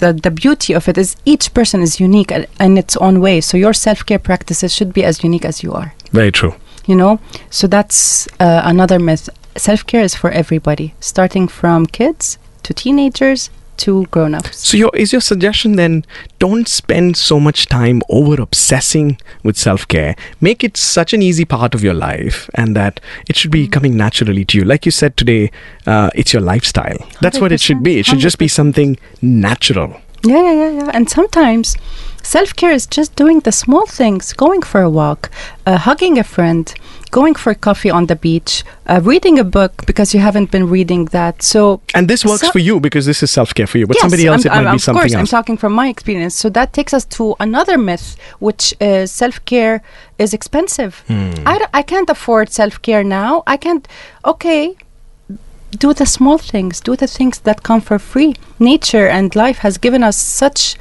The, 0.02 0.12
the 0.26 0.30
beauty 0.42 0.72
of 0.74 0.88
it 0.88 0.96
is 0.98 1.08
each 1.24 1.46
person 1.54 1.80
is 1.82 2.00
unique 2.00 2.32
in 2.66 2.72
its 2.82 2.94
own 2.96 3.16
way. 3.26 3.40
So 3.40 3.56
your 3.56 3.72
self 3.86 4.00
care 4.08 4.18
practices 4.18 4.70
should 4.76 4.92
be 4.92 5.04
as 5.10 5.22
unique 5.28 5.44
as 5.50 5.62
you 5.64 5.72
are 5.80 5.88
Very 6.20 6.32
true. 6.32 6.54
you 6.90 6.96
know 7.02 7.12
so 7.58 7.64
that's 7.68 8.26
uh, 8.46 8.62
another 8.74 8.98
myth 9.08 9.24
self-care 9.56 10.04
is 10.08 10.14
for 10.22 10.30
everybody 10.42 10.86
starting 11.12 11.46
from 11.60 11.86
kids 12.00 12.24
to 12.64 12.70
teenagers 12.74 13.40
to 13.78 14.06
grown-ups 14.06 14.56
So, 14.68 14.76
your, 14.76 14.90
is 14.94 15.12
your 15.12 15.20
suggestion 15.20 15.76
then 15.76 16.04
don't 16.38 16.68
spend 16.68 17.16
so 17.16 17.38
much 17.40 17.66
time 17.66 18.02
over 18.08 18.40
obsessing 18.40 19.18
with 19.42 19.56
self 19.56 19.86
care? 19.88 20.14
Make 20.40 20.62
it 20.64 20.76
such 20.76 21.12
an 21.12 21.22
easy 21.22 21.44
part 21.44 21.74
of 21.74 21.82
your 21.82 21.94
life 21.94 22.48
and 22.54 22.76
that 22.76 23.00
it 23.28 23.36
should 23.36 23.50
be 23.50 23.66
coming 23.68 23.96
naturally 23.96 24.44
to 24.46 24.58
you. 24.58 24.64
Like 24.64 24.84
you 24.86 24.92
said 24.92 25.16
today, 25.16 25.50
uh, 25.86 26.10
it's 26.14 26.32
your 26.32 26.42
lifestyle. 26.42 26.98
That's 27.20 27.38
what 27.40 27.52
it 27.52 27.60
should 27.60 27.82
be. 27.82 27.98
It 27.98 28.06
should 28.06 28.18
just 28.18 28.38
be 28.38 28.48
something 28.48 28.96
natural. 29.20 30.00
yeah 30.24 30.42
yeah 30.42 30.52
yeah 30.52 30.70
yeah 30.78 30.90
and 30.94 31.10
sometimes 31.10 31.76
self-care 32.22 32.70
is 32.70 32.86
just 32.86 33.16
doing 33.16 33.40
the 33.40 33.50
small 33.50 33.86
things 33.86 34.32
going 34.32 34.62
for 34.62 34.80
a 34.80 34.88
walk 34.88 35.30
uh, 35.66 35.76
hugging 35.76 36.16
a 36.18 36.22
friend 36.22 36.74
going 37.18 37.34
for 37.42 37.52
coffee 37.68 37.90
on 37.98 38.06
the 38.06 38.16
beach 38.16 38.64
uh, 38.86 38.98
reading 39.12 39.38
a 39.38 39.44
book 39.44 39.72
because 39.86 40.08
you 40.14 40.20
haven't 40.28 40.50
been 40.50 40.66
reading 40.76 41.02
that 41.18 41.34
so 41.42 41.60
And 41.94 42.04
this 42.08 42.24
works 42.24 42.40
So- 42.46 42.52
for 42.56 42.62
you 42.68 42.80
because 42.80 43.04
this 43.10 43.22
is 43.22 43.30
self 43.38 43.50
care 43.54 43.68
for 43.72 43.78
you. 43.80 43.86
But 43.86 43.96
Yes, 43.96 44.02
somebody 44.04 44.26
else, 44.26 44.44
I'm, 44.46 44.52
it 44.52 44.54
might 44.56 44.66
I'm- 44.70 44.76
be 44.76 44.78
something 44.86 45.00
course, 45.02 45.14
I'm 45.20 45.26
talking 45.38 45.56
from 45.62 45.72
my 45.82 45.88
experience. 45.94 46.34
So 46.42 46.48
that 46.58 46.68
takes 46.78 46.92
us 46.98 47.04
to 47.16 47.24
another 47.46 47.76
myth, 47.88 48.06
which 48.46 48.64
is 48.80 49.12
self 49.22 49.36
care 49.52 49.76
is 50.18 50.30
expensive. 50.38 50.92
Hmm. 51.08 51.32
I, 51.52 51.54
I 51.80 51.82
can't 51.92 52.10
afford 52.16 52.46
self 52.60 52.74
care 52.86 53.04
now. 53.04 53.42
I 53.54 53.56
can't. 53.64 53.84
Okay, 54.32 54.62
do 55.84 55.88
the 56.00 56.06
small 56.06 56.38
things. 56.52 56.80
Do 56.88 56.96
the 56.96 57.06
things 57.18 57.34
that 57.46 57.62
come 57.68 57.80
for 57.88 57.98
free. 57.98 58.32
Nature 58.58 59.06
and 59.16 59.26
life 59.44 59.58
has 59.66 59.74
given 59.78 60.02
us 60.10 60.16
such 60.42 60.76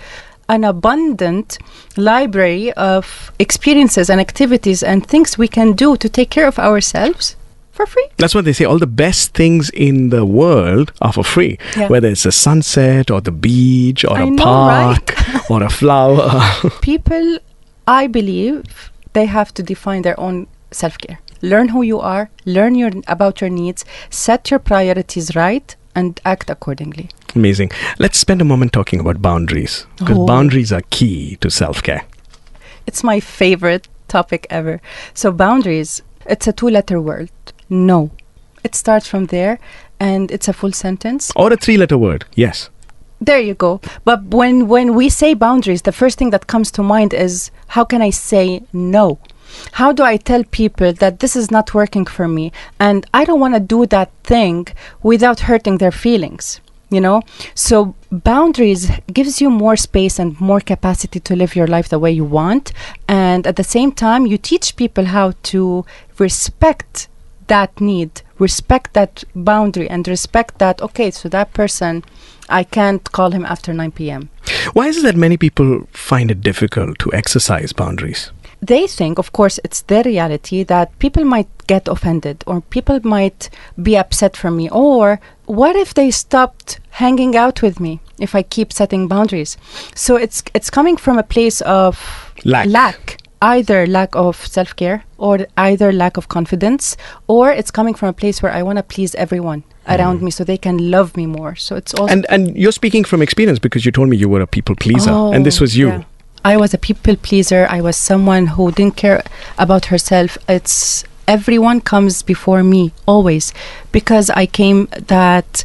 an 0.52 0.64
abundant 0.64 1.58
library 1.98 2.72
of 2.74 3.32
experiences 3.40 4.10
and 4.10 4.20
activities 4.20 4.84
and 4.84 5.08
things 5.08 5.38
we 5.38 5.48
can 5.48 5.74
do 5.74 5.96
to 5.98 6.08
take 6.10 6.30
care 6.30 6.48
of 6.48 6.60
ourselves 6.60 7.36
for 7.72 7.86
free. 7.86 8.08
That's 8.18 8.36
what 8.36 8.44
they 8.46 8.54
say. 8.54 8.66
All 8.66 8.78
the 8.78 8.94
best 9.06 9.34
things 9.34 9.70
in 9.72 10.10
the 10.10 10.26
world 10.26 10.92
are 11.02 11.14
for 11.14 11.24
free. 11.24 11.58
Yeah. 11.78 11.88
Whether 11.88 12.10
it's 12.10 12.26
a 12.26 12.32
sunset 12.32 13.10
or 13.10 13.22
the 13.22 13.32
beach 13.32 14.04
or 14.04 14.18
I 14.18 14.24
a 14.24 14.30
know, 14.30 14.44
park 14.44 15.06
or 15.50 15.64
a 15.64 15.70
flower. 15.70 16.30
people 16.82 17.40
i 17.88 18.08
believe 18.08 18.64
they 19.14 19.26
have 19.26 19.54
to 19.54 19.64
define 19.64 20.02
their 20.04 20.20
own 20.20 20.48
self-care 20.72 21.20
learn 21.42 21.70
who 21.70 21.82
you 21.82 22.00
are 22.00 22.30
learn 22.46 22.76
your 22.76 22.92
about 23.08 23.42
your 23.42 23.50
needs 23.50 23.84
set 24.10 24.52
your 24.52 24.60
priorities 24.60 25.36
right 25.36 25.76
and 25.96 26.20
act 26.26 26.50
accordingly 26.50 27.10
Amazing. 27.36 27.72
Let's 27.98 28.18
spend 28.18 28.42
a 28.42 28.46
moment 28.46 28.74
talking 28.74 29.00
about 29.00 29.22
boundaries 29.22 29.86
because 29.98 30.18
Oh. 30.18 30.26
boundaries 30.26 30.72
are 30.74 30.82
key 30.90 31.38
to 31.42 31.50
self 31.50 31.82
care. 31.82 32.04
it's 32.88 33.04
my 33.04 33.20
favorite 33.20 33.88
topic 34.08 34.46
ever 34.50 34.80
so 35.14 35.32
boundaries 35.32 36.02
it's 36.26 36.48
a 36.48 36.54
two-letter 36.54 37.00
word 37.00 37.30
no 37.70 38.10
it 38.64 38.76
starts 38.76 39.08
from 39.08 39.26
there 39.28 39.60
and 40.00 40.32
it's 40.32 40.48
a 40.48 40.54
full 40.54 40.72
sentence 40.74 41.32
Or 41.36 41.54
a 41.54 41.58
three 41.58 41.78
letter 41.78 41.98
word. 41.98 42.26
Yes. 42.36 42.70
there 43.22 43.40
you 43.50 43.54
go 43.54 43.80
but 44.04 44.20
when 44.40 44.68
when 44.68 44.96
we 45.00 45.08
say 45.10 45.34
boundaries 45.36 45.84
the 45.84 45.92
first 46.02 46.18
thing 46.18 46.32
that 46.32 46.48
comes 46.54 46.72
to 46.72 46.82
mind 46.96 47.14
is 47.14 47.52
how 47.76 47.84
can 47.86 48.02
i 48.02 48.12
say 48.12 48.46
no 48.74 49.06
how 49.74 49.92
do 49.92 50.04
i 50.04 50.18
tell 50.18 50.44
people 50.46 50.94
that 50.94 51.20
this 51.20 51.36
is 51.36 51.52
not 51.52 51.74
working 51.74 52.06
for 52.06 52.28
me 52.28 52.52
and 52.80 53.06
i 53.14 53.24
don't 53.26 53.40
want 53.40 53.54
to 53.54 53.60
do 53.60 53.86
that 53.86 54.12
thing 54.24 54.68
without 55.04 55.42
hurting 55.42 55.78
their 55.78 55.92
feelings 55.92 56.62
you 56.90 57.00
know 57.00 57.22
so 57.56 57.96
boundaries 58.12 58.90
gives 59.14 59.40
you 59.42 59.50
more 59.50 59.78
space 59.78 60.20
and 60.20 60.40
more 60.42 60.60
capacity 60.60 61.20
to 61.20 61.36
live 61.36 61.56
your 61.56 61.68
life 61.68 61.88
the 61.90 62.00
way 62.00 62.12
you 62.12 62.26
want 62.26 62.74
and 63.08 63.48
at 63.48 63.56
the 63.56 63.64
same 63.64 63.92
time 63.92 64.26
you 64.26 64.38
teach 64.38 64.76
people 64.76 65.06
how 65.06 65.32
to 65.44 65.86
respect 66.18 67.08
that 67.52 67.82
need, 67.82 68.22
respect 68.40 68.94
that 68.94 69.26
boundary, 69.36 69.90
and 69.90 70.08
respect 70.08 70.58
that, 70.60 70.82
okay, 70.82 71.12
so 71.12 71.28
that 71.28 71.52
person, 71.54 72.02
I 72.48 72.64
can't 72.64 73.04
call 73.12 73.32
him 73.32 73.46
after 73.46 73.74
9 73.74 73.92
p.m. 73.92 74.30
Why 74.72 74.88
is 74.88 74.98
it 75.00 75.04
that 75.04 75.18
many 75.18 75.36
people 75.36 75.86
find 75.92 76.32
it 76.32 76.40
difficult 76.40 76.98
to 77.00 77.12
exercise 77.14 77.74
boundaries? 77.74 78.32
They 78.62 78.88
think, 78.88 79.18
of 79.18 79.32
course, 79.32 79.60
it's 79.64 79.82
their 79.82 80.04
reality 80.04 80.64
that 80.64 80.98
people 81.00 81.26
might 81.26 81.48
get 81.68 81.88
offended 81.88 82.44
or 82.46 82.62
people 82.62 83.00
might 83.04 83.50
be 83.82 83.98
upset 83.98 84.38
for 84.38 84.52
me. 84.52 84.70
Or 84.70 85.20
what 85.46 85.76
if 85.76 85.94
they 85.94 86.12
stopped 86.12 86.80
hanging 86.92 87.36
out 87.36 87.62
with 87.62 87.80
me 87.80 88.00
if 88.20 88.36
I 88.36 88.44
keep 88.44 88.72
setting 88.72 89.08
boundaries? 89.08 89.58
So 89.96 90.16
it's 90.16 90.44
it's 90.54 90.70
coming 90.70 90.98
from 90.98 91.18
a 91.18 91.24
place 91.24 91.62
of 91.62 92.34
Lack. 92.46 92.68
lack 92.68 93.18
either 93.42 93.88
lack 93.88 94.16
of 94.16 94.46
self 94.46 94.76
care 94.76 95.04
or 95.18 95.48
either 95.58 95.92
lack 95.92 96.18
of 96.18 96.28
confidence, 96.28 96.96
or 97.28 97.52
it's 97.52 97.72
coming 97.72 97.94
from 97.94 98.10
a 98.10 98.14
place 98.14 98.42
where 98.42 98.52
I 98.52 98.64
want 98.64 98.78
to 98.78 98.84
please 98.84 99.16
everyone 99.16 99.64
around 99.88 100.20
mm. 100.20 100.24
me 100.24 100.32
so 100.32 100.44
they 100.44 100.58
can 100.58 100.92
love 100.92 101.18
me 101.18 101.26
more. 101.26 101.56
So 101.56 101.76
it's 101.76 101.94
also 101.94 102.12
And 102.14 102.26
and 102.30 102.56
you're 102.56 102.72
speaking 102.72 103.04
from 103.04 103.22
experience 103.22 103.60
because 103.60 103.86
you 103.86 103.92
told 103.92 104.10
me 104.10 104.18
you 104.18 104.30
were 104.30 104.42
a 104.42 104.48
people 104.48 104.76
pleaser, 104.76 105.12
and 105.12 105.46
this 105.46 105.60
Oh, 105.60 105.64
was 105.64 105.76
you. 105.76 105.88
yeah. 105.88 106.04
I 106.44 106.58
was 106.58 106.74
a 106.74 106.78
people 106.78 107.16
pleaser. 107.16 107.68
I 107.70 107.82
was 107.82 107.96
someone 107.96 108.48
who 108.48 108.72
didn't 108.72 108.96
care 108.96 109.24
about 109.58 109.86
herself. 109.86 110.38
It's 110.50 111.04
everyone 111.28 111.82
comes 111.82 112.22
before 112.24 112.64
me 112.64 112.94
always 113.06 113.54
because 113.92 114.30
I 114.32 114.46
came 114.46 114.88
that 115.08 115.64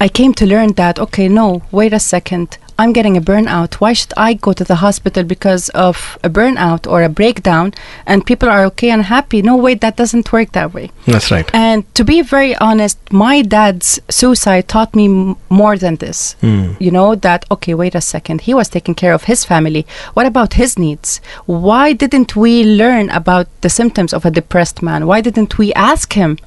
I 0.00 0.08
came 0.08 0.34
to 0.34 0.46
learn 0.46 0.72
that 0.74 0.98
okay, 0.98 1.28
no, 1.28 1.62
wait 1.70 1.92
a 1.92 2.00
second. 2.00 2.58
I'm 2.80 2.92
getting 2.98 3.16
a 3.16 3.20
burnout. 3.30 3.74
Why 3.74 3.92
should 3.92 4.14
I 4.16 4.30
go 4.46 4.50
to 4.54 4.64
the 4.64 4.76
hospital 4.86 5.22
because 5.34 5.68
of 5.86 5.96
a 6.24 6.30
burnout 6.30 6.82
or 6.92 7.02
a 7.02 7.08
breakdown 7.20 7.66
and 8.06 8.24
people 8.30 8.48
are 8.48 8.64
okay 8.70 8.90
and 8.90 9.02
happy? 9.16 9.42
No, 9.42 9.54
wait, 9.66 9.80
that 9.82 9.96
doesn't 9.96 10.32
work 10.32 10.52
that 10.52 10.72
way. 10.76 10.86
That's 11.06 11.30
right. 11.30 11.48
And 11.52 11.78
to 11.98 12.02
be 12.04 12.22
very 12.22 12.54
honest, 12.56 12.96
my 13.12 13.42
dad's 13.42 14.00
suicide 14.08 14.66
taught 14.74 14.94
me 15.00 15.04
m- 15.06 15.36
more 15.50 15.76
than 15.76 15.96
this. 15.96 16.18
Hmm. 16.40 16.72
You 16.80 16.90
know, 16.90 17.14
that, 17.26 17.44
okay, 17.50 17.74
wait 17.74 17.94
a 17.94 18.00
second, 18.00 18.40
he 18.48 18.54
was 18.54 18.68
taking 18.70 18.94
care 19.02 19.12
of 19.12 19.24
his 19.24 19.44
family. 19.44 19.86
What 20.14 20.26
about 20.26 20.54
his 20.54 20.78
needs? 20.78 21.20
Why 21.46 21.92
didn't 21.92 22.34
we 22.34 22.64
learn 22.64 23.10
about 23.10 23.46
the 23.60 23.68
symptoms 23.68 24.12
of 24.14 24.24
a 24.24 24.30
depressed 24.30 24.82
man? 24.82 25.06
Why 25.06 25.20
didn't 25.20 25.58
we 25.58 25.68
ask 25.74 26.14
him, 26.14 26.38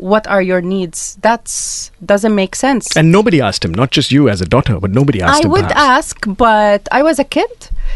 what 0.00 0.26
are 0.26 0.40
your 0.40 0.62
needs? 0.62 1.18
That's 1.20 1.90
doesn't 2.04 2.34
make 2.34 2.56
sense. 2.56 2.96
And 2.96 3.12
nobody 3.12 3.40
asked 3.40 3.64
him, 3.64 3.74
not 3.74 3.90
just 3.90 4.10
you 4.10 4.28
as 4.28 4.40
a 4.40 4.46
daughter, 4.46 4.80
but 4.80 4.90
nobody 4.90 5.20
asked 5.20 5.44
I 5.44 5.46
him. 5.46 5.50
I 5.50 5.52
would 5.52 5.68
perhaps. 5.68 5.80
ask, 5.98 6.16
but 6.26 6.88
I 6.90 7.02
was 7.02 7.18
a 7.18 7.24
kid. 7.24 7.50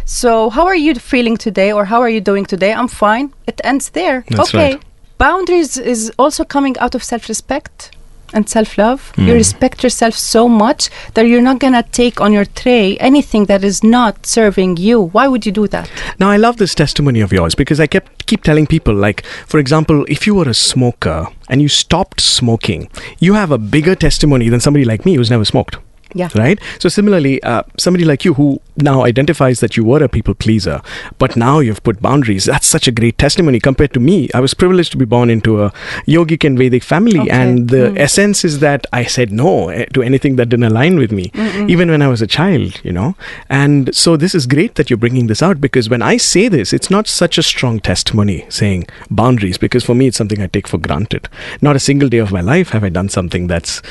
So, 0.05 0.51
how 0.51 0.67
are 0.67 0.77
you 0.77 0.95
feeling 0.95 1.37
today, 1.39 1.73
or 1.73 1.87
how 1.87 2.01
are 2.03 2.11
you 2.11 2.21
doing 2.21 2.45
today? 2.45 2.73
I'm 2.75 2.89
fine. 2.89 3.33
It 3.47 3.61
ends 3.65 3.91
there. 3.91 4.25
That's 4.29 4.55
okay. 4.55 4.75
right. 4.75 4.83
Boundaries 5.17 5.79
is 5.79 6.13
also 6.19 6.45
coming 6.45 6.77
out 6.79 6.95
of 6.95 7.03
self 7.03 7.29
respect 7.29 7.91
and 8.35 8.49
self 8.49 8.77
love. 8.77 9.13
Hmm. 9.15 9.29
You 9.29 9.35
respect 9.35 9.83
yourself 9.83 10.15
so 10.15 10.49
much 10.49 10.91
that 11.15 11.27
you're 11.27 11.41
not 11.41 11.59
going 11.61 11.73
to 11.73 11.83
take 11.83 12.21
on 12.21 12.33
your 12.33 12.45
tray 12.45 12.97
anything 12.99 13.47
that 13.47 13.65
is 13.65 13.83
not 13.83 14.27
serving 14.27 14.77
you. 14.77 15.01
Why 15.01 15.29
would 15.29 15.47
you 15.47 15.53
do 15.53 15.67
that? 15.69 15.91
Now 16.19 16.31
I 16.31 16.37
love 16.37 16.57
this 16.59 16.75
testimony 16.75 17.21
of 17.21 17.33
yours 17.33 17.55
because 17.55 17.81
I 17.81 17.87
kept 17.87 18.27
keep 18.27 18.43
telling 18.43 18.67
people 18.67 18.95
like 18.95 19.25
for 19.47 19.59
example 19.59 20.05
if 20.09 20.27
you 20.27 20.35
were 20.35 20.49
a 20.49 20.55
smoker 20.55 21.27
and 21.49 21.61
you 21.61 21.69
stopped 21.69 22.21
smoking 22.21 22.89
you 23.19 23.35
have 23.35 23.51
a 23.51 23.59
bigger 23.59 23.95
testimony 23.95 24.49
than 24.49 24.61
somebody 24.61 24.85
like 24.85 25.05
me 25.05 25.15
who's 25.15 25.31
never 25.31 25.45
smoked 25.45 25.77
Yeah. 26.15 26.29
right 26.35 26.59
so 26.79 26.89
similarly 26.89 27.43
uh, 27.43 27.63
somebody 27.79 28.05
like 28.05 28.25
you 28.25 28.35
who 28.35 28.61
now 28.77 29.05
identifies 29.05 29.61
that 29.61 29.77
you 29.77 29.85
were 29.85 30.03
a 30.03 30.09
people 30.09 30.35
pleaser 30.35 30.81
but 31.19 31.37
now 31.37 31.59
you've 31.59 31.83
put 31.83 32.01
boundaries 32.01 32.45
that's 32.45 32.67
such 32.67 32.87
a 32.89 32.93
great 32.93 33.19
testimony 33.19 33.59
compared 33.61 33.93
to 33.95 34.01
me 34.01 34.17
i 34.35 34.41
was 34.41 34.55
privileged 34.55 34.93
to 34.93 34.99
be 34.99 35.05
born 35.05 35.29
into 35.31 35.63
a 35.65 35.71
yogic 36.07 36.45
and 36.49 36.57
vedic 36.59 36.85
family 36.85 37.21
Okay. 37.21 37.31
and 37.31 37.69
the 37.75 37.83
Mm. 37.85 37.99
essence 38.07 38.45
is 38.45 38.59
that 38.61 38.87
i 38.93 39.03
said 39.17 39.33
no 39.41 39.69
eh, 39.69 39.85
to 39.97 40.03
anything 40.11 40.37
that 40.37 40.49
didn't 40.49 40.65
align 40.71 40.97
with 41.03 41.13
me 41.21 41.27
even 41.75 41.91
when 41.95 42.01
i 42.01 42.09
was 42.15 42.23
a 42.23 42.31
child 42.37 42.81
you 42.85 42.93
know 42.99 43.09
and 43.49 43.93
so 44.03 44.17
this 44.17 44.35
is 44.35 44.47
great 44.55 44.75
that 44.77 44.89
you're 44.91 45.03
bringing 45.07 45.27
this 45.33 45.43
out 45.49 45.61
because 45.67 45.89
when 45.95 46.03
i 46.03 46.17
say 46.17 46.45
this 46.57 46.73
it's 46.73 46.91
not 46.97 47.09
such 47.09 47.39
a 47.39 47.43
strong 47.43 47.81
testimony 47.91 48.39
saying 48.61 48.87
boundaries 49.11 49.59
because 49.67 49.85
for 49.91 49.95
me 49.95 50.07
it's 50.09 50.17
something 50.23 50.41
i 50.41 50.47
take 50.59 50.69
for 50.75 50.79
granted 50.79 51.29
not 51.69 51.75
a 51.77 51.85
single 51.91 52.09
day 52.09 52.19
of 52.19 52.33
my 52.39 52.41
life 52.53 52.71
have 52.71 52.85
i 52.85 52.89
done 53.01 53.09
something 53.09 53.47
that's 53.47 53.83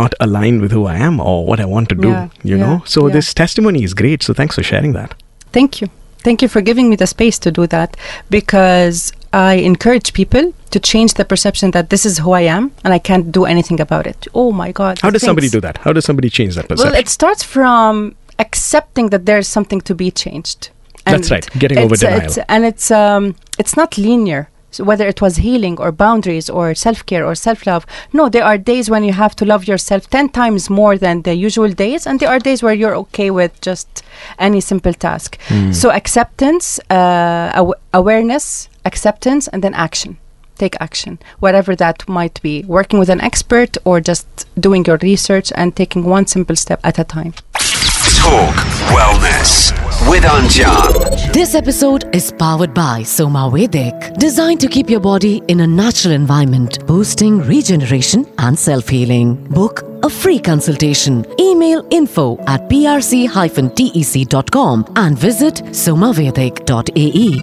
not 0.00 0.14
aligned 0.20 0.60
with 0.60 0.72
who 0.72 0.86
i 0.86 0.96
am 0.96 1.20
or 1.20 1.38
what 1.46 1.57
i 1.60 1.64
want 1.74 1.88
to 1.88 1.94
do 1.94 2.08
Yeah, 2.08 2.28
you 2.50 2.56
yeah, 2.56 2.64
know 2.66 2.82
so 2.86 3.06
yeah. 3.06 3.12
this 3.16 3.32
testimony 3.34 3.82
is 3.88 3.92
great 3.94 4.22
so 4.22 4.32
thanks 4.34 4.54
for 4.54 4.62
sharing 4.62 4.92
that 4.94 5.14
Thank 5.50 5.80
you. 5.80 5.88
Thank 6.26 6.42
you 6.42 6.48
for 6.54 6.60
giving 6.60 6.86
me 6.90 6.96
the 7.02 7.06
space 7.06 7.38
to 7.44 7.50
do 7.50 7.66
that 7.68 7.96
because 8.28 9.12
I 9.32 9.54
encourage 9.72 10.08
people 10.12 10.44
to 10.74 10.78
change 10.90 11.10
the 11.14 11.24
perception 11.24 11.70
that 11.76 11.86
this 11.92 12.04
is 12.10 12.18
who 12.18 12.32
I 12.32 12.42
am 12.42 12.64
and 12.84 12.92
I 12.92 13.00
can't 13.08 13.26
do 13.38 13.42
anything 13.54 13.80
about 13.80 14.06
it. 14.06 14.20
Oh 14.34 14.50
my 14.52 14.70
God. 14.80 14.94
how 15.04 15.10
does 15.14 15.22
somebody 15.28 15.48
do 15.48 15.60
that 15.66 15.78
how 15.78 15.92
does 15.96 16.04
somebody 16.04 16.28
change 16.38 16.52
that 16.58 16.66
perception 16.68 16.92
Well, 16.92 17.00
it 17.00 17.08
starts 17.08 17.42
from 17.42 18.14
accepting 18.38 19.06
that 19.12 19.22
there's 19.28 19.48
something 19.56 19.80
to 19.88 19.94
be 19.94 20.08
changed. 20.24 20.60
That's 21.06 21.30
right, 21.34 21.46
getting 21.62 21.78
over 21.84 21.96
denial. 21.96 22.18
it's- 22.30 22.38
and 22.54 22.62
it's 22.70 22.86
um, 22.90 23.34
it's 23.62 23.74
not 23.80 23.90
linear. 23.96 24.42
So 24.70 24.84
whether 24.84 25.06
it 25.06 25.20
was 25.22 25.36
healing 25.36 25.78
or 25.80 25.90
boundaries 25.92 26.50
or 26.50 26.74
self 26.74 27.04
care 27.06 27.24
or 27.24 27.34
self 27.34 27.66
love, 27.66 27.86
no, 28.12 28.28
there 28.28 28.44
are 28.44 28.58
days 28.58 28.90
when 28.90 29.02
you 29.04 29.12
have 29.12 29.34
to 29.36 29.44
love 29.44 29.66
yourself 29.66 30.08
ten 30.10 30.28
times 30.28 30.68
more 30.68 30.98
than 30.98 31.22
the 31.22 31.34
usual 31.34 31.70
days, 31.70 32.06
and 32.06 32.20
there 32.20 32.28
are 32.28 32.38
days 32.38 32.62
where 32.62 32.74
you're 32.74 32.96
okay 32.96 33.30
with 33.30 33.58
just 33.60 34.02
any 34.38 34.60
simple 34.60 34.92
task. 34.92 35.38
Hmm. 35.48 35.72
So 35.72 35.90
acceptance, 35.90 36.78
uh, 36.90 37.50
aw- 37.54 37.78
awareness, 37.94 38.68
acceptance, 38.84 39.48
and 39.48 39.62
then 39.64 39.74
action. 39.74 40.18
Take 40.58 40.76
action, 40.80 41.18
whatever 41.38 41.76
that 41.76 42.08
might 42.08 42.42
be. 42.42 42.64
Working 42.66 42.98
with 42.98 43.08
an 43.08 43.20
expert 43.20 43.78
or 43.84 44.00
just 44.00 44.26
doing 44.60 44.84
your 44.84 44.98
research 45.02 45.52
and 45.54 45.74
taking 45.74 46.02
one 46.04 46.26
simple 46.26 46.56
step 46.56 46.80
at 46.82 46.98
a 46.98 47.04
time. 47.04 47.32
Talk 48.16 48.54
Wellness 48.94 49.70
with 50.10 50.24
Anjan. 50.24 51.32
This 51.32 51.54
episode 51.54 52.14
is 52.14 52.32
powered 52.32 52.72
by 52.72 53.02
Soma 53.02 53.50
Vedic, 53.52 54.14
designed 54.14 54.60
to 54.60 54.68
keep 54.68 54.88
your 54.88 55.00
body 55.00 55.42
in 55.48 55.60
a 55.60 55.66
natural 55.66 56.14
environment, 56.14 56.86
boosting 56.86 57.38
regeneration 57.40 58.26
and 58.38 58.58
self 58.58 58.88
healing. 58.88 59.34
Book 59.50 59.82
a 60.02 60.08
free 60.08 60.38
consultation. 60.38 61.26
Email 61.38 61.86
info 61.90 62.38
at 62.46 62.68
prc-tec.com 62.70 63.24
and 64.96 65.18
visit 65.18 65.54
somavedic.ae. 65.56 67.40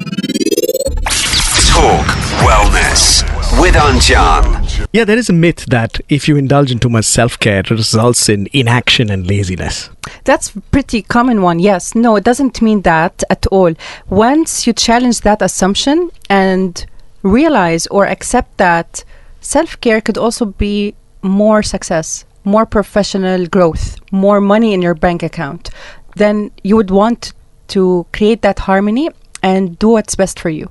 Talk 1.69 2.07
Wellness 2.41 3.23
with 3.61 3.75
Anjan. 3.75 4.64
Yeah 4.93 5.03
there 5.03 5.17
is 5.17 5.29
a 5.29 5.33
myth 5.33 5.65
that 5.67 5.99
if 6.09 6.27
you 6.27 6.35
indulge 6.35 6.71
in 6.71 6.79
too 6.79 6.89
much 6.89 7.05
self-care 7.05 7.59
it 7.59 7.69
results 7.69 8.29
in 8.29 8.47
inaction 8.53 9.09
and 9.09 9.27
laziness 9.27 9.89
That's 10.23 10.51
pretty 10.71 11.01
common 11.01 11.41
one. 11.41 11.59
Yes. 11.59 11.95
No, 11.95 12.15
it 12.15 12.23
doesn't 12.23 12.61
mean 12.61 12.81
that 12.81 13.23
at 13.29 13.45
all. 13.47 13.73
Once 14.09 14.67
you 14.67 14.73
challenge 14.73 15.21
that 15.21 15.41
assumption 15.41 16.11
and 16.29 16.85
realize 17.23 17.87
or 17.87 18.05
accept 18.05 18.57
that 18.57 19.03
self-care 19.41 20.01
could 20.01 20.17
also 20.17 20.45
be 20.45 20.95
more 21.21 21.63
success, 21.63 22.25
more 22.43 22.65
professional 22.65 23.47
growth, 23.47 23.99
more 24.11 24.41
money 24.41 24.73
in 24.73 24.81
your 24.81 24.93
bank 24.95 25.23
account, 25.23 25.69
then 26.15 26.51
you 26.63 26.75
would 26.75 26.91
want 26.91 27.33
to 27.67 28.05
create 28.13 28.41
that 28.41 28.59
harmony 28.59 29.09
and 29.41 29.77
do 29.79 29.89
what's 29.89 30.15
best 30.15 30.39
for 30.39 30.49
you. 30.49 30.69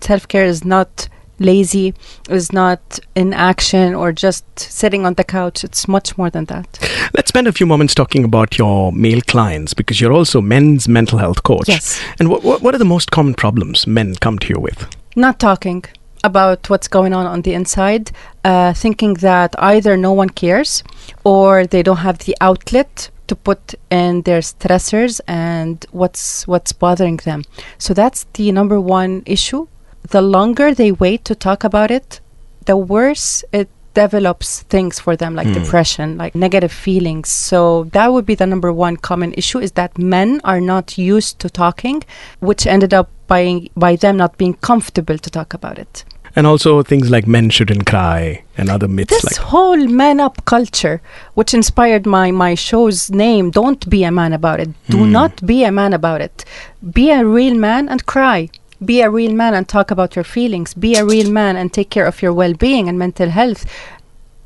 Self-care 0.00 0.44
is 0.44 0.64
not 0.64 1.08
lazy, 1.42 1.94
is 2.30 2.52
not 2.52 2.80
in 3.14 3.32
action 3.32 3.94
or 3.94 4.12
just 4.12 4.44
sitting 4.58 5.04
on 5.06 5.14
the 5.14 5.24
couch. 5.24 5.64
It's 5.64 5.86
much 5.88 6.16
more 6.18 6.30
than 6.30 6.44
that. 6.46 6.66
let's 7.14 7.28
spend 7.28 7.46
a 7.48 7.52
few 7.52 7.66
moments 7.66 7.94
talking 7.94 8.24
about 8.24 8.58
your 8.58 8.92
male 8.92 9.20
clients 9.26 9.74
because 9.74 10.00
you're 10.00 10.12
also 10.12 10.40
men's 10.40 10.88
mental 10.88 11.18
health 11.18 11.42
coach 11.42 11.68
Yes. 11.68 12.00
and 12.18 12.28
what, 12.28 12.42
what, 12.42 12.62
what 12.62 12.74
are 12.74 12.78
the 12.78 12.84
most 12.96 13.10
common 13.10 13.34
problems 13.34 13.86
men 13.86 14.14
come 14.16 14.38
to 14.38 14.48
you 14.48 14.60
with 14.60 14.86
not 15.16 15.38
talking 15.38 15.84
about 16.24 16.70
what's 16.70 16.88
going 16.88 17.12
on 17.12 17.26
on 17.26 17.42
the 17.42 17.52
inside, 17.52 18.12
uh, 18.44 18.72
thinking 18.72 19.14
that 19.14 19.54
either 19.58 19.96
no 19.96 20.12
one 20.12 20.30
cares 20.30 20.82
or 21.24 21.66
they 21.66 21.82
don't 21.82 21.98
have 21.98 22.18
the 22.20 22.36
outlet 22.40 23.10
to 23.26 23.34
put 23.34 23.74
in 23.90 24.22
their 24.22 24.40
stressors 24.40 25.20
and 25.26 25.84
what's 25.90 26.46
what's 26.46 26.72
bothering 26.72 27.16
them. 27.24 27.42
So 27.78 27.92
that's 27.94 28.24
the 28.34 28.52
number 28.52 28.80
one 28.80 29.22
issue. 29.26 29.66
The 30.08 30.22
longer 30.22 30.74
they 30.74 30.92
wait 30.92 31.24
to 31.26 31.34
talk 31.34 31.64
about 31.64 31.90
it, 31.90 32.20
the 32.66 32.76
worse 32.76 33.44
it 33.52 33.68
develops 33.94 34.62
things 34.62 34.98
for 34.98 35.16
them 35.16 35.34
like 35.34 35.46
hmm. 35.46 35.52
depression 35.52 36.16
like 36.16 36.34
negative 36.34 36.72
feelings. 36.72 37.28
So 37.28 37.84
that 37.92 38.12
would 38.12 38.26
be 38.26 38.34
the 38.34 38.46
number 38.46 38.72
one 38.72 38.96
common 38.96 39.34
issue 39.34 39.58
is 39.58 39.72
that 39.72 39.98
men 39.98 40.40
are 40.44 40.60
not 40.60 40.98
used 40.98 41.38
to 41.40 41.50
talking 41.50 42.02
which 42.40 42.66
ended 42.66 42.94
up 42.94 43.10
by 43.26 43.68
by 43.76 43.96
them 43.96 44.16
not 44.16 44.38
being 44.38 44.54
comfortable 44.54 45.18
to 45.18 45.30
talk 45.30 45.54
about 45.54 45.78
it. 45.78 46.04
And 46.34 46.46
also 46.46 46.82
things 46.82 47.10
like 47.10 47.26
men 47.26 47.50
shouldn't 47.50 47.84
cry 47.84 48.42
and 48.56 48.70
other 48.70 48.88
myths 48.88 49.10
this 49.10 49.24
like 49.24 49.36
whole 49.36 49.86
man 49.86 50.18
up 50.18 50.42
culture 50.46 51.02
which 51.34 51.52
inspired 51.52 52.06
my 52.06 52.30
my 52.30 52.54
show's 52.54 53.10
name 53.10 53.50
don't 53.50 53.88
be 53.90 54.04
a 54.04 54.10
man 54.10 54.32
about 54.32 54.60
it. 54.60 54.70
Do 54.88 55.04
hmm. 55.04 55.12
not 55.12 55.44
be 55.44 55.64
a 55.64 55.72
man 55.72 55.92
about 55.92 56.22
it. 56.22 56.44
Be 56.92 57.10
a 57.10 57.24
real 57.26 57.54
man 57.54 57.88
and 57.88 58.06
cry 58.06 58.48
Be 58.84 59.00
a 59.00 59.10
real 59.10 59.32
man 59.32 59.54
and 59.54 59.68
talk 59.68 59.90
about 59.90 60.16
your 60.16 60.24
feelings. 60.24 60.74
Be 60.74 60.96
a 60.96 61.04
real 61.04 61.30
man 61.30 61.56
and 61.56 61.72
take 61.72 61.90
care 61.90 62.06
of 62.06 62.22
your 62.22 62.32
well 62.32 62.54
being 62.54 62.88
and 62.88 62.98
mental 62.98 63.30
health. 63.30 63.64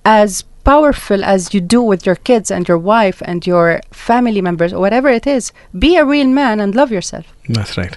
As 0.04 0.44
powerful 0.66 1.22
as 1.24 1.54
you 1.54 1.60
do 1.60 1.80
with 1.80 2.04
your 2.04 2.16
kids 2.16 2.50
and 2.50 2.66
your 2.66 2.76
wife 2.76 3.22
and 3.24 3.46
your 3.46 3.80
family 3.92 4.40
members 4.40 4.72
or 4.72 4.80
whatever 4.80 5.08
it 5.08 5.26
is, 5.26 5.52
be 5.78 5.96
a 5.96 6.04
real 6.04 6.26
man 6.26 6.58
and 6.60 6.74
love 6.74 6.90
yourself. 6.90 7.24
That's 7.48 7.78
right. 7.78 7.96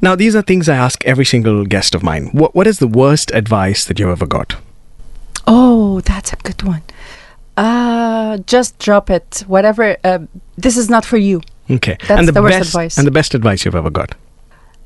Now, 0.00 0.14
these 0.14 0.36
are 0.36 0.42
things 0.42 0.68
I 0.68 0.76
ask 0.76 1.04
every 1.04 1.24
single 1.24 1.64
guest 1.64 1.94
of 1.94 2.02
mine. 2.04 2.28
What, 2.32 2.54
what 2.54 2.66
is 2.68 2.78
the 2.78 2.86
worst 2.86 3.32
advice 3.32 3.84
that 3.86 3.98
you 3.98 4.10
ever 4.10 4.26
got? 4.26 4.56
Oh, 5.46 6.00
that's 6.02 6.32
a 6.32 6.36
good 6.36 6.62
one. 6.62 6.82
Uh, 7.56 8.38
just 8.46 8.78
drop 8.78 9.10
it. 9.10 9.42
Whatever. 9.46 9.96
Uh, 10.04 10.20
this 10.56 10.76
is 10.76 10.88
not 10.88 11.04
for 11.04 11.16
you. 11.16 11.42
Okay. 11.68 11.96
That's 12.06 12.18
and 12.18 12.28
the, 12.28 12.32
the 12.32 12.42
worst 12.42 12.58
best, 12.58 12.68
advice. 12.68 12.98
And 12.98 13.06
the 13.06 13.10
best 13.10 13.34
advice 13.34 13.64
you've 13.64 13.74
ever 13.74 13.90
got? 13.90 14.14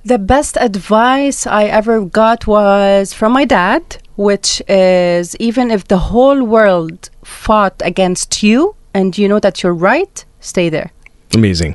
The 0.09 0.19
best 0.19 0.57
advice 0.59 1.47
I 1.47 1.65
ever 1.65 2.01
got 2.01 2.47
was 2.47 3.13
from 3.13 3.31
my 3.33 3.45
dad, 3.45 3.83
which 4.17 4.63
is 4.67 5.37
even 5.37 5.71
if 5.71 5.89
the 5.89 5.99
whole 5.99 6.45
world 6.45 7.11
fought 7.25 7.83
against 7.85 8.43
you 8.43 8.75
and 8.95 9.19
you 9.19 9.29
know 9.29 9.39
that 9.39 9.63
you're 9.63 9.75
right, 9.75 10.25
stay 10.41 10.71
there. 10.71 10.93
Amazing. 11.35 11.75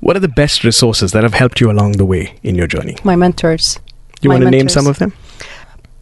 What 0.00 0.16
are 0.16 0.18
the 0.28 0.34
best 0.42 0.64
resources 0.64 1.12
that 1.12 1.22
have 1.22 1.34
helped 1.34 1.60
you 1.60 1.70
along 1.70 1.92
the 1.92 2.04
way 2.04 2.34
in 2.42 2.56
your 2.56 2.66
journey? 2.66 2.96
My 3.04 3.14
mentors. 3.14 3.78
You 4.20 4.30
want 4.30 4.42
to 4.42 4.50
name 4.50 4.68
some 4.68 4.88
of 4.88 4.98
them? 4.98 5.12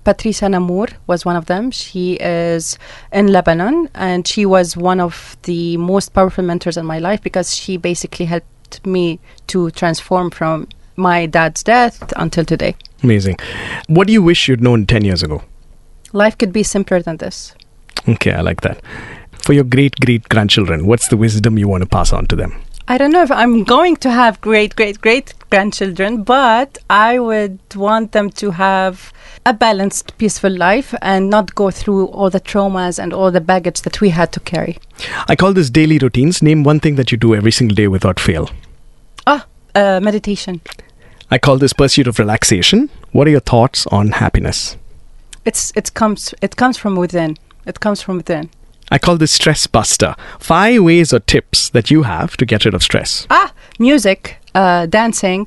Patricia 0.04 0.48
Namour 0.48 0.86
was 1.06 1.26
one 1.26 1.36
of 1.36 1.44
them. 1.52 1.70
She 1.70 2.14
is 2.14 2.78
in 3.12 3.26
Lebanon 3.26 3.90
and 3.94 4.26
she 4.26 4.46
was 4.46 4.74
one 4.74 5.00
of 5.00 5.36
the 5.42 5.76
most 5.76 6.14
powerful 6.14 6.44
mentors 6.44 6.78
in 6.78 6.86
my 6.86 6.98
life 6.98 7.20
because 7.20 7.54
she 7.54 7.76
basically 7.76 8.24
helped 8.24 8.86
me 8.86 9.20
to 9.48 9.70
transform 9.72 10.30
from 10.30 10.66
my 10.98 11.26
dad's 11.26 11.62
death 11.62 12.12
until 12.16 12.44
today. 12.44 12.74
Amazing. 13.02 13.36
What 13.86 14.06
do 14.06 14.12
you 14.12 14.22
wish 14.22 14.48
you'd 14.48 14.60
known 14.60 14.86
10 14.86 15.04
years 15.04 15.22
ago? 15.22 15.42
Life 16.12 16.36
could 16.36 16.52
be 16.52 16.62
simpler 16.62 17.00
than 17.00 17.18
this. 17.18 17.54
Okay, 18.08 18.32
I 18.32 18.40
like 18.40 18.62
that. 18.62 18.82
For 19.42 19.52
your 19.52 19.64
great 19.64 19.94
great 19.96 20.28
grandchildren, 20.28 20.86
what's 20.86 21.08
the 21.08 21.16
wisdom 21.16 21.58
you 21.58 21.68
want 21.68 21.82
to 21.82 21.88
pass 21.88 22.12
on 22.12 22.26
to 22.26 22.36
them? 22.36 22.60
I 22.90 22.96
don't 22.96 23.12
know 23.12 23.22
if 23.22 23.30
I'm 23.30 23.64
going 23.64 23.96
to 23.96 24.10
have 24.10 24.40
great, 24.40 24.74
great, 24.74 24.98
great 25.02 25.34
grandchildren, 25.50 26.22
but 26.22 26.78
I 26.88 27.18
would 27.18 27.58
want 27.74 28.12
them 28.12 28.30
to 28.30 28.50
have 28.52 29.12
a 29.44 29.52
balanced, 29.52 30.16
peaceful 30.16 30.50
life 30.50 30.94
and 31.02 31.28
not 31.28 31.54
go 31.54 31.70
through 31.70 32.06
all 32.06 32.30
the 32.30 32.40
traumas 32.40 32.98
and 32.98 33.12
all 33.12 33.30
the 33.30 33.42
baggage 33.42 33.82
that 33.82 34.00
we 34.00 34.08
had 34.08 34.32
to 34.32 34.40
carry. 34.40 34.78
I 35.28 35.36
call 35.36 35.52
this 35.52 35.68
daily 35.68 35.98
routines. 35.98 36.40
Name 36.42 36.64
one 36.64 36.80
thing 36.80 36.94
that 36.96 37.12
you 37.12 37.18
do 37.18 37.34
every 37.34 37.52
single 37.52 37.74
day 37.74 37.88
without 37.88 38.18
fail. 38.18 38.48
Ah, 39.26 39.46
uh, 39.74 40.00
meditation. 40.02 40.62
I 41.30 41.38
call 41.38 41.58
this 41.58 41.74
pursuit 41.74 42.06
of 42.06 42.18
relaxation. 42.18 42.88
What 43.12 43.26
are 43.26 43.30
your 43.30 43.40
thoughts 43.40 43.86
on 43.88 44.12
happiness? 44.12 44.76
It's 45.44 45.72
it 45.76 45.92
comes 45.92 46.34
it 46.40 46.56
comes 46.56 46.78
from 46.78 46.96
within. 46.96 47.36
It 47.66 47.80
comes 47.80 48.00
from 48.00 48.16
within. 48.16 48.48
I 48.90 48.98
call 48.98 49.18
this 49.18 49.32
stress 49.32 49.66
buster. 49.66 50.14
Five 50.38 50.82
ways 50.82 51.12
or 51.12 51.20
tips 51.20 51.68
that 51.70 51.90
you 51.90 52.04
have 52.04 52.38
to 52.38 52.46
get 52.46 52.64
rid 52.64 52.74
of 52.74 52.82
stress. 52.82 53.26
Ah, 53.28 53.52
music, 53.78 54.38
uh, 54.54 54.86
dancing, 54.86 55.46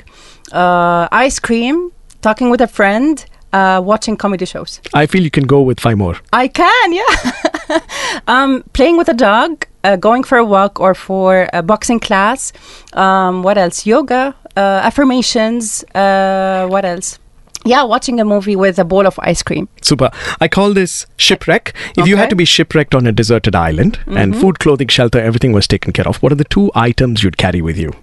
uh, 0.51 1.07
ice 1.11 1.39
cream, 1.39 1.91
talking 2.21 2.51
with 2.51 2.61
a 2.61 2.67
friend, 2.67 3.25
uh, 3.51 3.81
watching 3.83 4.15
comedy 4.15 4.45
shows. 4.45 4.79
I 4.93 5.07
feel 5.07 5.23
you 5.23 5.31
can 5.31 5.47
go 5.47 5.61
with 5.61 5.79
five 5.79 5.97
more. 5.97 6.17
I 6.31 6.47
can, 6.47 6.93
yeah. 6.93 7.79
um, 8.27 8.63
playing 8.73 8.97
with 8.97 9.09
a 9.09 9.15
dog, 9.15 9.65
uh, 9.83 9.95
going 9.95 10.23
for 10.23 10.37
a 10.37 10.45
walk 10.45 10.79
or 10.79 10.93
for 10.93 11.49
a 11.53 11.61
boxing 11.61 11.99
class. 11.99 12.53
Um, 12.93 13.43
what 13.43 13.57
else? 13.57 13.85
Yoga, 13.85 14.35
uh, 14.55 14.59
affirmations. 14.59 15.83
Uh, 15.95 16.67
what 16.67 16.85
else? 16.85 17.19
Yeah, 17.63 17.83
watching 17.83 18.19
a 18.19 18.25
movie 18.25 18.55
with 18.55 18.79
a 18.79 18.83
bowl 18.83 19.05
of 19.05 19.19
ice 19.19 19.43
cream. 19.43 19.69
Super. 19.81 20.09
I 20.39 20.47
call 20.47 20.73
this 20.73 21.05
shipwreck. 21.17 21.73
If 21.95 22.07
you 22.07 22.17
had 22.17 22.29
to 22.31 22.35
be 22.35 22.45
shipwrecked 22.45 22.95
on 22.95 23.05
a 23.05 23.11
deserted 23.11 23.55
island 23.55 23.99
and 24.07 24.35
food, 24.35 24.57
clothing, 24.57 24.87
shelter, 24.87 25.19
everything 25.19 25.51
was 25.51 25.67
taken 25.67 25.93
care 25.93 26.07
of, 26.07 26.17
what 26.23 26.31
are 26.31 26.35
the 26.35 26.43
two 26.45 26.71
items 26.73 27.23
you'd 27.23 27.37
carry 27.37 27.61
with 27.61 27.77
you? 27.77 27.93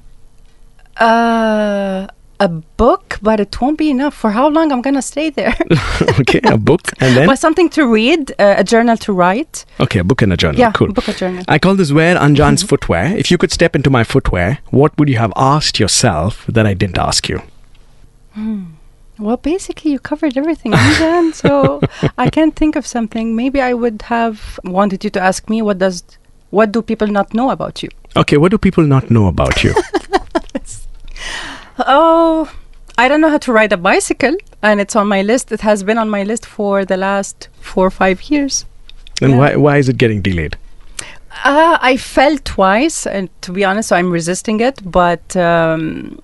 Uh, 0.96 2.06
a 2.40 2.48
book, 2.48 3.18
but 3.20 3.40
it 3.40 3.60
won't 3.60 3.78
be 3.78 3.90
enough. 3.90 4.14
For 4.14 4.30
how 4.30 4.48
long 4.48 4.72
I'm 4.72 4.82
gonna 4.82 5.02
stay 5.02 5.30
there? 5.30 5.56
okay, 6.20 6.40
a 6.44 6.56
book 6.56 6.82
and 7.00 7.16
then 7.16 7.26
but 7.26 7.38
something 7.38 7.68
to 7.70 7.86
read, 7.86 8.32
uh, 8.38 8.54
a 8.58 8.64
journal 8.64 8.96
to 8.98 9.12
write. 9.12 9.64
okay, 9.80 10.00
a 10.00 10.04
book 10.04 10.22
and 10.22 10.32
a 10.32 10.36
journal. 10.36 10.58
Yeah, 10.58 10.72
cool. 10.72 10.92
book 10.92 11.08
a 11.08 11.12
journal. 11.12 11.44
I 11.48 11.58
call 11.58 11.74
this 11.74 11.92
wear 11.92 12.16
Anjan's 12.16 12.62
footwear. 12.62 13.16
If 13.16 13.30
you 13.30 13.38
could 13.38 13.52
step 13.52 13.74
into 13.74 13.90
my 13.90 14.04
footwear, 14.04 14.58
what 14.70 14.96
would 14.98 15.08
you 15.08 15.18
have 15.18 15.32
asked 15.36 15.80
yourself 15.80 16.46
that 16.46 16.66
I 16.66 16.74
didn't 16.74 16.98
ask 16.98 17.28
you? 17.28 17.42
Well, 19.18 19.36
basically, 19.36 19.90
you 19.90 19.98
covered 19.98 20.36
everything, 20.36 20.72
Anjan. 20.72 21.34
so 21.42 21.80
I 22.16 22.30
can't 22.30 22.54
think 22.54 22.76
of 22.76 22.86
something. 22.86 23.34
Maybe 23.34 23.60
I 23.60 23.74
would 23.74 24.02
have 24.02 24.60
wanted 24.62 25.02
you 25.02 25.10
to 25.10 25.20
ask 25.20 25.50
me 25.50 25.60
what 25.60 25.78
does 25.78 26.04
what 26.50 26.72
do 26.72 26.82
people 26.82 27.08
not 27.08 27.34
know 27.34 27.50
about 27.50 27.82
you? 27.82 27.88
Okay, 28.16 28.36
what 28.36 28.50
do 28.52 28.58
people 28.58 28.84
not 28.84 29.10
know 29.10 29.26
about 29.26 29.64
you? 29.64 29.74
Oh, 31.86 32.50
I 32.96 33.08
don't 33.08 33.20
know 33.20 33.30
how 33.30 33.38
to 33.38 33.52
ride 33.52 33.72
a 33.72 33.76
bicycle, 33.76 34.34
and 34.62 34.80
it's 34.80 34.96
on 34.96 35.06
my 35.06 35.22
list. 35.22 35.52
It 35.52 35.60
has 35.60 35.82
been 35.82 35.98
on 35.98 36.08
my 36.10 36.22
list 36.24 36.44
for 36.46 36.84
the 36.84 36.96
last 36.96 37.48
four 37.60 37.86
or 37.86 37.90
five 37.90 38.22
years. 38.30 38.64
and 39.20 39.32
Yeah. 39.32 39.38
why, 39.38 39.56
why 39.56 39.76
is 39.78 39.88
it 39.88 39.98
getting 39.98 40.20
delayed? 40.22 40.56
Uh, 41.44 41.78
I 41.80 41.96
fell 41.96 42.36
twice, 42.38 43.06
and 43.06 43.28
to 43.42 43.52
be 43.52 43.64
honest, 43.64 43.88
so 43.90 43.96
I'm 43.96 44.10
resisting 44.10 44.60
it. 44.60 44.80
But 44.84 45.36
um, 45.36 46.20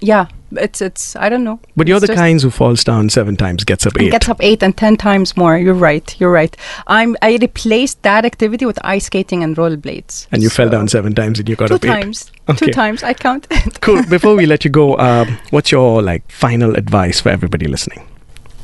yeah, 0.00 0.26
it's 0.52 0.80
it's 0.80 1.14
I 1.16 1.28
don't 1.28 1.44
know. 1.44 1.60
But 1.76 1.88
you're 1.88 1.98
It's 1.98 2.06
the 2.06 2.14
kinds 2.14 2.42
who 2.42 2.50
falls 2.50 2.82
down 2.84 3.10
seven 3.10 3.36
times, 3.36 3.64
gets 3.64 3.86
up 3.86 4.00
eight. 4.00 4.10
Gets 4.10 4.28
up 4.28 4.38
eight 4.40 4.62
and 4.62 4.76
ten 4.76 4.96
times 4.96 5.36
more. 5.36 5.56
You're 5.58 5.74
right. 5.74 6.18
You're 6.20 6.32
right. 6.32 6.56
I'm. 6.86 7.16
I 7.22 7.36
replaced 7.40 8.02
that 8.02 8.24
activity 8.24 8.64
with 8.66 8.78
ice 8.84 9.06
skating 9.06 9.42
and 9.42 9.56
rollerblades. 9.56 10.26
and 10.32 10.42
you 10.42 10.50
fell 10.50 10.68
down 10.70 10.88
seven 10.88 11.14
times 11.14 11.38
and 11.38 11.48
you 11.48 11.56
got 11.56 11.68
two 11.68 11.74
up 11.74 11.84
eight. 11.84 11.88
times. 11.88 12.32
Okay. 12.50 12.66
Two 12.66 12.72
times. 12.72 13.02
I 13.02 13.12
count. 13.12 13.46
Cool. 13.82 14.02
Before 14.04 14.34
we 14.34 14.46
let 14.46 14.64
you 14.64 14.70
go, 14.70 14.96
um, 14.98 15.38
what's 15.50 15.70
your 15.70 16.00
like 16.02 16.30
final 16.30 16.74
advice 16.76 17.20
for 17.20 17.28
everybody 17.28 17.66
listening? 17.66 18.08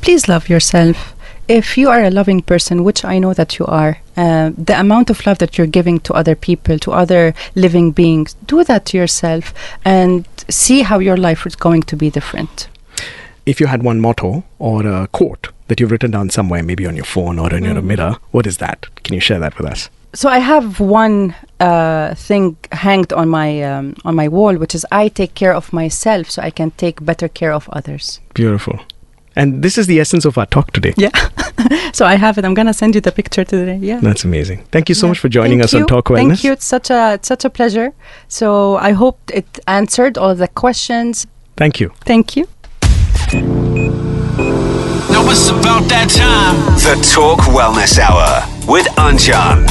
Please 0.01 0.27
love 0.27 0.49
yourself. 0.49 1.14
If 1.47 1.77
you 1.77 1.89
are 1.89 2.03
a 2.03 2.09
loving 2.09 2.41
person, 2.41 2.83
which 2.83 3.05
I 3.05 3.19
know 3.19 3.33
that 3.35 3.59
you 3.59 3.65
are, 3.67 3.99
uh, 4.17 4.49
the 4.57 4.79
amount 4.79 5.09
of 5.11 5.25
love 5.27 5.37
that 5.37 5.57
you're 5.57 5.67
giving 5.67 5.99
to 6.01 6.13
other 6.13 6.35
people, 6.35 6.79
to 6.79 6.91
other 6.91 7.33
living 7.53 7.91
beings, 7.91 8.35
do 8.47 8.63
that 8.63 8.85
to 8.87 8.97
yourself 8.97 9.53
and 9.83 10.27
see 10.49 10.81
how 10.81 10.97
your 10.99 11.17
life 11.17 11.45
is 11.45 11.55
going 11.55 11.83
to 11.83 11.95
be 11.95 12.09
different. 12.09 12.67
If 13.45 13.59
you 13.59 13.67
had 13.67 13.83
one 13.83 13.99
motto 13.99 14.43
or 14.57 14.87
a 14.87 15.07
quote 15.07 15.49
that 15.67 15.79
you've 15.79 15.91
written 15.91 16.11
down 16.11 16.31
somewhere, 16.31 16.63
maybe 16.63 16.87
on 16.87 16.95
your 16.95 17.05
phone 17.05 17.37
or 17.37 17.53
in 17.53 17.63
your 17.63 17.75
Mm. 17.75 17.83
mirror, 17.85 18.17
what 18.31 18.47
is 18.47 18.57
that? 18.57 18.87
Can 19.03 19.13
you 19.13 19.21
share 19.21 19.39
that 19.39 19.55
with 19.59 19.67
us? 19.67 19.89
So 20.15 20.29
I 20.29 20.39
have 20.39 20.79
one 20.79 21.35
uh, 21.59 22.15
thing 22.15 22.55
hanged 22.71 23.11
on 23.13 23.27
my 23.29 23.61
um, 23.61 23.95
on 24.05 24.15
my 24.15 24.29
wall, 24.29 24.55
which 24.57 24.73
is 24.73 24.85
I 24.91 25.09
take 25.09 25.33
care 25.35 25.53
of 25.53 25.73
myself, 25.73 26.31
so 26.31 26.41
I 26.41 26.51
can 26.51 26.71
take 26.71 27.03
better 27.05 27.27
care 27.27 27.53
of 27.53 27.67
others. 27.73 28.19
Beautiful. 28.33 28.79
And 29.35 29.61
this 29.63 29.77
is 29.77 29.87
the 29.87 29.99
essence 29.99 30.23
of 30.25 30.37
our 30.37 30.45
talk 30.45 30.71
today. 30.71 30.93
Yeah. 30.97 31.09
so 31.93 32.05
I 32.05 32.15
have 32.15 32.37
it. 32.37 32.45
I'm 32.45 32.53
gonna 32.53 32.73
send 32.73 32.95
you 32.95 33.01
the 33.01 33.11
picture 33.11 33.43
today. 33.43 33.77
Yeah. 33.81 33.99
That's 34.01 34.23
amazing. 34.23 34.63
Thank 34.71 34.87
you 34.89 34.95
so 34.95 35.05
Yeah. 35.07 35.11
much 35.11 35.19
for 35.19 35.29
joining 35.29 35.59
Thank 35.59 35.65
us 35.65 35.73
on 35.73 35.81
you. 35.81 35.87
Talk 35.87 36.05
Wellness. 36.05 36.27
Thank 36.27 36.43
you. 36.43 36.51
It's 36.53 36.65
such 36.65 36.89
a 36.89 37.13
it's 37.15 37.27
such 37.27 37.43
a 37.45 37.49
pleasure. 37.49 37.91
So 38.27 38.77
I 38.77 38.91
hope 38.93 39.19
it 39.33 39.59
answered 39.67 40.17
all 40.17 40.35
the 40.35 40.47
questions. 40.47 41.27
Thank 41.57 41.79
you. 41.79 41.91
Thank 42.05 42.35
you. 42.37 42.47
Now 45.11 45.23
it's 45.31 45.49
about 45.49 45.83
that 45.89 46.09
time. 46.09 46.55
The 46.87 46.95
Talk 47.13 47.39
Wellness 47.57 47.97
Hour 47.99 48.43
with 48.67 48.87
Anjan. 48.97 49.65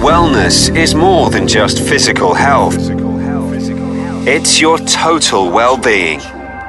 Wellness 0.00 0.74
is 0.76 0.94
more 0.94 1.30
than 1.30 1.46
just 1.48 1.80
physical 1.80 2.34
health. 2.34 2.76
It's 4.26 4.60
your 4.60 4.78
total 4.78 5.50
well-being. 5.50 6.20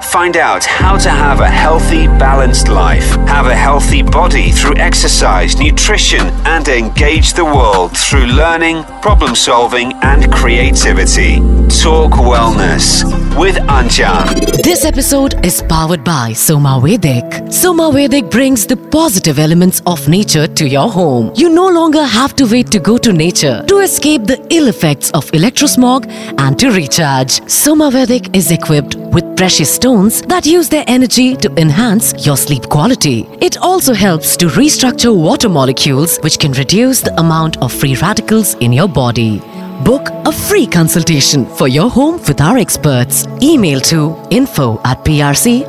Find 0.01 0.37
out 0.37 0.65
how 0.65 0.97
to 0.97 1.09
have 1.09 1.39
a 1.39 1.49
healthy, 1.49 2.07
balanced 2.07 2.67
life, 2.67 3.09
have 3.27 3.45
a 3.47 3.55
healthy 3.55 4.01
body 4.01 4.49
through 4.51 4.75
exercise, 4.77 5.57
nutrition, 5.59 6.21
and 6.45 6.67
engage 6.67 7.33
the 7.33 7.45
world 7.45 7.95
through 7.95 8.25
learning, 8.25 8.83
problem 9.01 9.35
solving, 9.35 9.93
and 10.01 10.31
creativity. 10.31 11.35
Talk 11.83 12.13
Wellness 12.13 13.03
with 13.37 13.55
Anjan. 13.67 14.63
This 14.63 14.83
episode 14.83 15.45
is 15.45 15.61
powered 15.61 16.03
by 16.03 16.31
Somavedic. 16.31 17.53
Soma 17.53 17.91
Vedic 17.91 18.29
brings 18.31 18.65
the 18.65 18.75
positive 18.75 19.37
elements 19.37 19.81
of 19.85 20.07
nature 20.07 20.47
to 20.47 20.67
your 20.67 20.89
home. 20.89 21.31
You 21.35 21.49
no 21.49 21.69
longer 21.69 22.03
have 22.03 22.35
to 22.37 22.45
wait 22.45 22.71
to 22.71 22.79
go 22.79 22.97
to 22.97 23.13
nature 23.13 23.63
to 23.67 23.77
escape 23.79 24.25
the 24.25 24.45
ill 24.49 24.67
effects 24.67 25.11
of 25.11 25.29
electrosmog 25.31 26.07
and 26.39 26.57
to 26.59 26.71
recharge. 26.71 27.39
Somavedic 27.41 28.35
is 28.35 28.51
equipped 28.51 28.98
with 29.11 29.35
precious 29.35 29.73
stones 29.73 30.21
that 30.23 30.45
use 30.45 30.69
their 30.69 30.83
energy 30.87 31.35
to 31.37 31.51
enhance 31.59 32.25
your 32.25 32.37
sleep 32.37 32.63
quality. 32.69 33.27
It 33.41 33.57
also 33.57 33.93
helps 33.93 34.35
to 34.37 34.47
restructure 34.47 35.15
water 35.15 35.49
molecules, 35.49 36.17
which 36.19 36.39
can 36.39 36.51
reduce 36.53 37.01
the 37.01 37.17
amount 37.19 37.57
of 37.57 37.71
free 37.73 37.95
radicals 37.95 38.55
in 38.55 38.71
your 38.73 38.87
body. 38.87 39.41
Book 39.83 40.09
a 40.25 40.31
free 40.31 40.67
consultation 40.67 41.45
for 41.45 41.67
your 41.67 41.89
home 41.89 42.19
with 42.27 42.41
our 42.41 42.57
experts. 42.57 43.25
Email 43.41 43.79
to 43.81 44.15
info 44.29 44.79
at 44.83 45.03
prc-tec.com. 45.05 45.65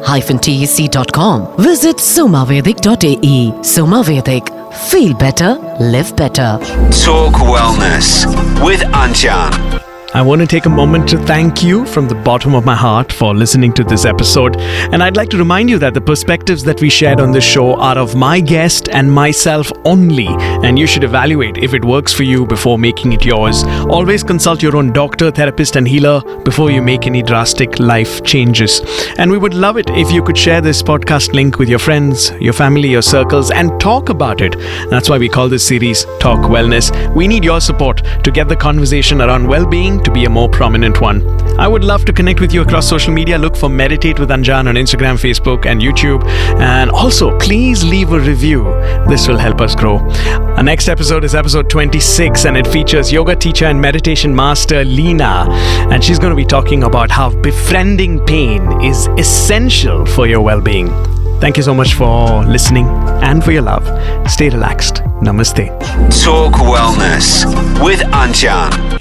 Visit 1.58 1.96
somavedic.ae. 1.96 3.52
Somavedic. 3.62 4.60
Feel 4.90 5.14
better, 5.14 5.54
live 5.80 6.14
better. 6.16 6.58
Talk 6.90 7.34
Wellness 7.34 8.24
with 8.64 8.80
Anjan. 8.92 9.89
I 10.12 10.22
want 10.22 10.40
to 10.40 10.46
take 10.46 10.66
a 10.66 10.68
moment 10.68 11.08
to 11.10 11.18
thank 11.18 11.62
you 11.62 11.86
from 11.86 12.08
the 12.08 12.16
bottom 12.16 12.52
of 12.56 12.64
my 12.64 12.74
heart 12.74 13.12
for 13.12 13.32
listening 13.32 13.72
to 13.74 13.84
this 13.84 14.04
episode. 14.04 14.56
And 14.58 15.04
I'd 15.04 15.16
like 15.16 15.28
to 15.28 15.38
remind 15.38 15.70
you 15.70 15.78
that 15.78 15.94
the 15.94 16.00
perspectives 16.00 16.64
that 16.64 16.80
we 16.80 16.90
shared 16.90 17.20
on 17.20 17.30
this 17.30 17.44
show 17.44 17.74
are 17.74 17.96
of 17.96 18.16
my 18.16 18.40
guest 18.40 18.88
and 18.88 19.10
myself 19.10 19.70
only. 19.84 20.26
And 20.66 20.76
you 20.76 20.88
should 20.88 21.04
evaluate 21.04 21.58
if 21.58 21.74
it 21.74 21.84
works 21.84 22.12
for 22.12 22.24
you 22.24 22.44
before 22.44 22.76
making 22.76 23.12
it 23.12 23.24
yours. 23.24 23.62
Always 23.88 24.24
consult 24.24 24.64
your 24.64 24.76
own 24.76 24.92
doctor, 24.92 25.30
therapist, 25.30 25.76
and 25.76 25.86
healer 25.86 26.20
before 26.42 26.72
you 26.72 26.82
make 26.82 27.06
any 27.06 27.22
drastic 27.22 27.78
life 27.78 28.24
changes. 28.24 28.80
And 29.16 29.30
we 29.30 29.38
would 29.38 29.54
love 29.54 29.76
it 29.76 29.90
if 29.90 30.10
you 30.10 30.24
could 30.24 30.36
share 30.36 30.60
this 30.60 30.82
podcast 30.82 31.34
link 31.34 31.60
with 31.60 31.68
your 31.68 31.78
friends, 31.78 32.32
your 32.40 32.52
family, 32.52 32.88
your 32.88 33.02
circles, 33.02 33.52
and 33.52 33.80
talk 33.80 34.08
about 34.08 34.40
it. 34.40 34.58
That's 34.90 35.08
why 35.08 35.18
we 35.18 35.28
call 35.28 35.48
this 35.48 35.64
series 35.64 36.04
Talk 36.18 36.40
Wellness. 36.50 37.14
We 37.14 37.28
need 37.28 37.44
your 37.44 37.60
support 37.60 38.02
to 38.24 38.32
get 38.32 38.48
the 38.48 38.56
conversation 38.56 39.20
around 39.20 39.46
well 39.46 39.66
being 39.66 39.99
to 40.04 40.10
be 40.10 40.24
a 40.24 40.30
more 40.30 40.48
prominent 40.48 41.00
one. 41.00 41.26
I 41.58 41.68
would 41.68 41.84
love 41.84 42.04
to 42.06 42.12
connect 42.12 42.40
with 42.40 42.52
you 42.54 42.62
across 42.62 42.88
social 42.88 43.12
media. 43.12 43.38
Look 43.38 43.56
for 43.56 43.68
Meditate 43.68 44.18
with 44.18 44.30
Anjan 44.30 44.66
on 44.68 44.76
Instagram, 44.76 45.16
Facebook, 45.16 45.66
and 45.66 45.80
YouTube. 45.80 46.24
And 46.60 46.90
also, 46.90 47.38
please 47.38 47.84
leave 47.84 48.12
a 48.12 48.20
review. 48.20 48.64
This 49.08 49.28
will 49.28 49.38
help 49.38 49.60
us 49.60 49.74
grow. 49.74 49.98
Our 50.56 50.62
next 50.62 50.88
episode 50.88 51.24
is 51.24 51.34
episode 51.34 51.68
26, 51.68 52.46
and 52.46 52.56
it 52.56 52.66
features 52.66 53.12
yoga 53.12 53.36
teacher 53.36 53.66
and 53.66 53.80
meditation 53.80 54.34
master 54.34 54.84
Leena. 54.84 55.46
And 55.90 56.02
she's 56.02 56.18
going 56.18 56.30
to 56.30 56.36
be 56.36 56.46
talking 56.46 56.84
about 56.84 57.10
how 57.10 57.30
befriending 57.42 58.24
pain 58.24 58.82
is 58.82 59.08
essential 59.18 60.06
for 60.06 60.26
your 60.26 60.40
well 60.40 60.60
being. 60.60 60.88
Thank 61.40 61.56
you 61.56 61.62
so 61.62 61.74
much 61.74 61.94
for 61.94 62.44
listening 62.44 62.86
and 63.22 63.42
for 63.42 63.50
your 63.50 63.62
love. 63.62 63.84
Stay 64.30 64.50
relaxed. 64.50 64.96
Namaste. 65.22 65.68
Talk 66.22 66.54
Wellness 66.54 67.44
with 67.82 68.00
Anjan. 68.00 69.00